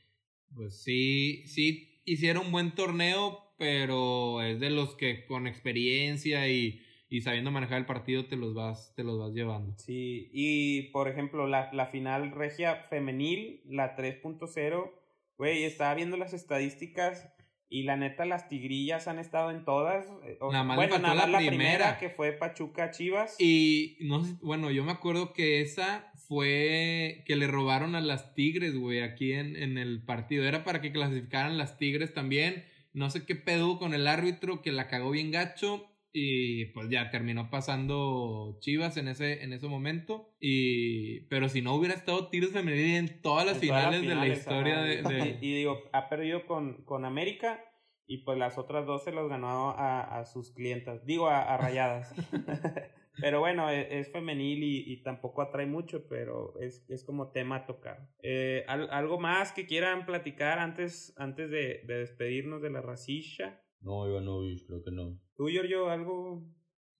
pues 0.54 0.84
sí, 0.84 1.48
sí 1.48 2.02
hicieron 2.04 2.48
un 2.48 2.52
buen 2.52 2.76
torneo, 2.76 3.56
pero 3.58 4.42
es 4.42 4.60
de 4.60 4.72
los 4.72 4.96
que 4.96 5.26
con 5.26 5.48
experiencia 5.48 6.50
y, 6.50 6.83
y 7.16 7.22
sabiendo 7.22 7.52
manejar 7.52 7.78
el 7.78 7.86
partido 7.86 8.26
te 8.26 8.36
los 8.36 8.54
vas, 8.56 8.94
te 8.96 9.04
los 9.04 9.20
vas 9.20 9.34
llevando. 9.34 9.76
Sí, 9.78 10.30
y 10.34 10.84
por 10.92 11.08
ejemplo, 11.08 11.46
la, 11.48 11.70
la 11.74 11.86
final 11.88 12.32
regia 12.32 12.86
femenil, 12.90 13.62
la 13.66 13.96
3.0, 13.96 14.92
güey, 15.38 15.64
estaba 15.64 15.94
viendo 15.94 16.18
las 16.18 16.34
estadísticas 16.34 17.30
y 17.70 17.84
la 17.84 17.98
neta 17.98 18.26
las 18.26 18.50
tigrillas 18.50 19.08
han 19.08 19.20
estado 19.20 19.52
en 19.52 19.64
todas. 19.66 20.06
eh, 20.26 20.38
o- 20.42 20.52
Nada 20.52 20.64
más 20.64 20.78
le 20.78 20.88
bueno, 20.88 21.00
nada 21.00 21.16
más 21.16 21.26
la 21.30 21.32
la 21.34 21.38
primera 21.38 21.58
primera. 21.78 21.98
que 22.00 22.10
fue 22.10 22.32
Pachuca 22.32 22.90
Chivas. 22.92 23.36
Y 23.40 23.98
no 24.02 24.24
sé, 24.24 24.36
bueno, 24.42 24.72
yo 24.72 24.84
me 24.84 24.92
acuerdo 24.92 25.34
que 25.34 25.62
esa 25.62 26.12
fue 26.28 27.24
que 27.26 27.36
le 27.36 27.48
robaron 27.48 27.96
a 27.96 28.02
las 28.02 28.34
Tigres, 28.36 28.76
güey, 28.76 29.02
aquí 29.02 29.34
en, 29.34 29.56
en 29.56 29.78
el 29.78 30.04
partido. 30.04 30.46
Era 30.46 30.64
para 30.64 30.82
que 30.82 30.92
clasificaran 30.92 31.58
las 31.58 31.78
Tigres 31.78 32.14
también. 32.14 32.64
No 32.94 33.10
sé 33.10 33.26
qué 33.26 33.36
pedo 33.36 33.80
con 33.80 33.94
el 33.94 34.08
árbitro 34.08 34.62
que 34.62 34.72
la 34.72 34.88
cagó 34.88 35.12
bien 35.12 35.32
gacho. 35.32 35.88
Y 36.16 36.66
pues 36.68 36.90
ya 36.90 37.10
terminó 37.10 37.50
pasando 37.50 38.58
Chivas 38.62 38.98
en 38.98 39.08
ese, 39.08 39.44
en 39.44 39.52
ese 39.52 39.68
momento. 39.68 40.36
Y, 40.40 41.22
pero 41.22 41.50
si 41.50 41.62
no 41.64 41.74
hubiera 41.74 41.96
estado 41.96 42.30
Tigres 42.30 42.52
femenil 42.52 42.96
en 42.96 43.22
todas 43.22 43.46
las 43.48 43.62
en 43.62 43.68
todas 43.70 43.86
las 43.92 44.00
finales, 44.00 44.10
de 44.22 44.28
la 44.28 44.34
historia 44.34 44.82
de, 44.82 45.02
de- 45.02 45.38
Y, 45.42 45.46
y 45.48 45.56
digo, 45.56 45.80
ha 45.92 46.10
perdido 46.10 46.46
con, 46.46 46.84
con 46.86 47.04
América 47.06 47.60
y 48.06 48.20
pues 48.20 48.38
las 48.38 48.58
otras 48.60 48.86
dos 48.86 49.04
se 49.04 49.12
los 49.12 49.28
ganó 49.28 49.72
a, 49.72 50.20
a 50.20 50.26
sus 50.26 50.52
clientas, 50.52 51.04
digo, 51.06 51.28
a, 51.30 51.42
a 51.42 51.58
rayadas. 51.58 52.14
pero 53.20 53.40
bueno, 53.40 53.70
e- 53.72 53.98
es, 54.00 54.12
femenil 54.12 54.64
y, 54.64 54.84
y 54.94 55.02
tampoco 55.02 55.42
atrae 55.42 55.66
mucho, 55.66 56.08
pero 56.08 56.60
es, 56.60 56.86
es 56.90 57.04
como 57.04 57.32
tema 57.32 57.56
a 57.56 57.66
tocar. 57.66 58.10
Eh, 58.22 58.66
al- 58.68 58.90
¿Algo 58.92 59.20
más 59.20 59.52
que 59.52 59.66
quieran 59.66 60.06
platicar 60.06 60.60
antes, 60.60 61.14
antes 61.18 61.50
de, 61.50 61.82
de 61.88 62.00
despedirnos 62.00 62.62
de 62.62 62.70
la 62.70 62.82
racilla? 62.82 63.62
No, 63.82 64.08
Ivanovich, 64.08 64.66
creo 64.68 64.84
que 64.84 64.92
no. 64.92 65.20
¿Tú, 65.36 65.50
Giorgio, 65.50 65.90
algo, 65.90 66.44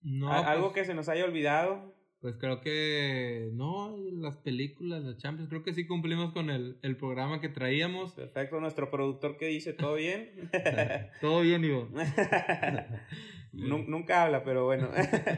No, 0.02 0.30
a- 0.32 0.50
algo 0.50 0.64
pues- 0.72 0.74
que 0.74 0.84
se 0.84 0.94
nos 0.94 1.08
haya 1.08 1.24
olvidado? 1.24 1.92
Pues 2.20 2.36
creo 2.40 2.62
que 2.62 3.50
no, 3.52 3.98
las 3.98 4.38
películas, 4.38 5.02
las 5.04 5.18
Champions, 5.18 5.50
creo 5.50 5.62
que 5.62 5.74
sí 5.74 5.86
cumplimos 5.86 6.32
con 6.32 6.48
el, 6.48 6.78
el 6.80 6.96
programa 6.96 7.38
que 7.38 7.50
traíamos. 7.50 8.14
Perfecto, 8.14 8.60
nuestro 8.60 8.90
productor 8.90 9.36
que 9.36 9.46
dice, 9.48 9.74
¿todo 9.74 9.96
bien? 9.96 10.30
Todo 11.20 11.42
bien, 11.42 11.62
Ivo. 11.64 11.90
Nun- 13.52 13.86
Nunca 13.88 14.22
habla, 14.24 14.42
pero 14.42 14.64
bueno. 14.64 14.88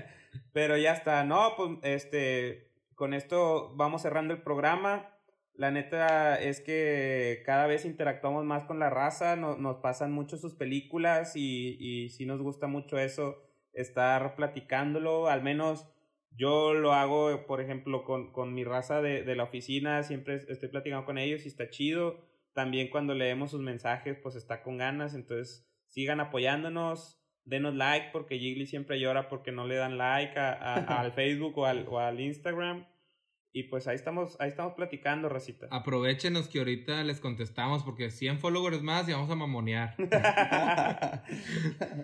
pero 0.53 0.77
ya 0.77 0.93
está. 0.93 1.25
No, 1.25 1.55
pues 1.57 1.71
este, 1.83 2.71
con 2.95 3.15
esto 3.15 3.73
vamos 3.75 4.03
cerrando 4.03 4.33
el 4.35 4.43
programa. 4.43 5.11
La 5.57 5.71
neta 5.71 6.39
es 6.41 6.61
que 6.61 7.43
cada 7.47 7.67
vez 7.67 7.85
interactuamos 7.85 8.45
más 8.45 8.65
con 8.65 8.79
la 8.79 8.91
raza, 8.91 9.37
no- 9.37 9.57
nos 9.57 9.77
pasan 9.79 10.13
mucho 10.13 10.37
sus 10.37 10.55
películas 10.55 11.35
y, 11.35 11.77
y 11.81 12.11
sí 12.11 12.27
nos 12.27 12.43
gusta 12.43 12.67
mucho 12.67 12.99
eso, 12.99 13.43
estar 13.73 14.37
platicándolo, 14.37 15.29
al 15.29 15.43
menos 15.43 15.87
yo 16.31 16.75
lo 16.75 16.93
hago, 16.93 17.47
por 17.47 17.61
ejemplo, 17.63 18.05
con, 18.05 18.33
con 18.33 18.53
mi 18.53 18.65
raza 18.65 19.01
de, 19.01 19.23
de 19.23 19.37
la 19.37 19.45
oficina, 19.45 20.03
siempre 20.03 20.35
estoy 20.49 20.69
platicando 20.69 21.07
con 21.07 21.17
ellos 21.17 21.45
y 21.45 21.49
está 21.49 21.71
chido. 21.71 22.21
También 22.53 22.89
cuando 22.91 23.15
leemos 23.15 23.51
sus 23.51 23.61
mensajes, 23.63 24.19
pues 24.23 24.35
está 24.37 24.63
con 24.63 24.77
ganas, 24.79 25.15
entonces 25.15 25.67
sigan 25.89 26.21
apoyándonos, 26.21 27.19
denos 27.45 27.75
like 27.75 28.09
porque 28.13 28.39
Jiggly 28.39 28.67
siempre 28.67 28.99
llora 29.01 29.29
porque 29.29 29.53
no 29.53 29.67
le 29.67 29.77
dan 29.77 29.97
like 29.99 30.39
a- 30.39 30.53
a- 30.53 30.75
al 31.01 31.13
Facebook 31.13 31.57
o 31.59 31.65
al, 31.67 31.87
o 31.89 31.99
al 31.99 32.21
Instagram. 32.21 32.87
Y 33.57 33.63
pues 33.63 33.89
ahí 33.89 33.95
estamos, 33.95 34.37
ahí 34.39 34.51
estamos 34.51 34.75
platicando, 34.75 35.31
Racita. 35.31 35.67
Aprovechenos 35.71 36.47
que 36.47 36.59
ahorita 36.59 37.03
les 37.05 37.21
contestamos 37.21 37.85
porque 37.85 38.11
100 38.11 38.39
followers 38.39 38.83
más 38.83 39.09
y 39.09 39.13
vamos 39.13 39.31
a 39.31 39.35
mamonear. 39.35 39.95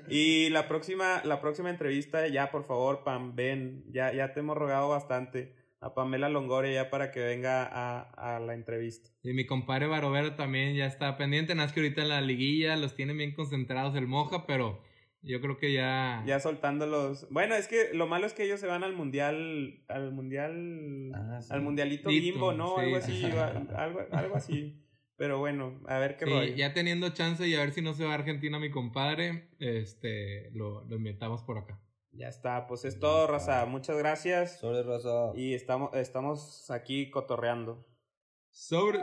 y 0.08 0.48
la 0.48 0.66
próxima, 0.66 1.20
la 1.24 1.42
próxima 1.42 1.68
entrevista, 1.68 2.26
ya 2.26 2.50
por 2.50 2.64
favor, 2.64 3.04
Pam, 3.04 3.36
ven, 3.36 3.84
ya, 3.92 4.14
ya 4.14 4.32
te 4.32 4.40
hemos 4.40 4.56
rogado 4.56 4.88
bastante 4.88 5.54
a 5.82 5.92
Pamela 5.92 6.30
Longoria 6.30 6.72
ya 6.72 6.88
para 6.88 7.10
que 7.10 7.20
venga 7.20 7.68
a, 7.70 8.00
a 8.36 8.40
la 8.40 8.54
entrevista. 8.54 9.10
Y 9.22 9.34
mi 9.34 9.44
compadre 9.44 9.88
Barovero 9.88 10.34
también 10.36 10.74
ya 10.74 10.86
está 10.86 11.18
pendiente, 11.18 11.54
nada 11.54 11.70
que 11.70 11.80
ahorita 11.80 12.00
en 12.00 12.08
la 12.08 12.22
liguilla 12.22 12.76
los 12.76 12.94
tiene 12.94 13.12
bien 13.12 13.34
concentrados 13.34 13.94
el 13.94 14.06
Moja, 14.06 14.46
pero 14.46 14.82
yo 15.22 15.40
creo 15.40 15.56
que 15.56 15.72
ya... 15.72 16.22
Ya 16.26 16.40
soltándolos. 16.40 17.26
Bueno, 17.30 17.54
es 17.54 17.68
que 17.68 17.94
lo 17.94 18.06
malo 18.06 18.26
es 18.26 18.32
que 18.34 18.44
ellos 18.44 18.60
se 18.60 18.66
van 18.66 18.82
al 18.84 18.92
mundial, 18.94 19.82
al 19.88 20.12
mundial, 20.12 21.12
Ah, 21.14 21.40
sí. 21.40 21.48
al 21.52 21.62
mundialito 21.62 22.10
Lito, 22.10 22.22
bimbo, 22.32 22.52
¿no? 22.52 22.74
sí. 22.76 22.80
Algo 22.82 22.96
así, 22.96 23.24
algo, 23.76 24.00
algo 24.10 24.36
así. 24.36 24.78
Pero 25.16 25.38
bueno, 25.38 25.80
a 25.86 25.98
ver 25.98 26.16
qué 26.16 26.24
Sí, 26.24 26.30
rollo. 26.32 26.54
ya 26.56 26.72
teniendo 26.74 27.10
chance 27.10 27.46
y 27.46 27.54
a 27.54 27.60
ver 27.60 27.72
si 27.72 27.82
no 27.82 27.94
se 27.94 28.04
va 28.04 28.10
a 28.12 28.14
Argentina 28.14 28.58
mi 28.58 28.70
compadre, 28.70 29.50
este, 29.60 30.50
lo, 30.52 30.84
lo 30.86 30.96
invitamos 30.96 31.42
por 31.42 31.58
acá. 31.58 31.80
Ya 32.10 32.28
está, 32.28 32.66
pues 32.66 32.84
es 32.84 32.94
Ya 32.94 33.00
todo, 33.00 33.20
está. 33.22 33.32
raza. 33.32 33.66
Muchas 33.66 33.96
gracias. 33.96 34.58
Sobre 34.58 34.82
raza. 34.82 35.32
Y 35.36 35.54
estamos, 35.54 35.94
estamos 35.94 36.70
aquí 36.70 37.10
cotorreando. 37.10 37.86
Sobres. 38.50 39.02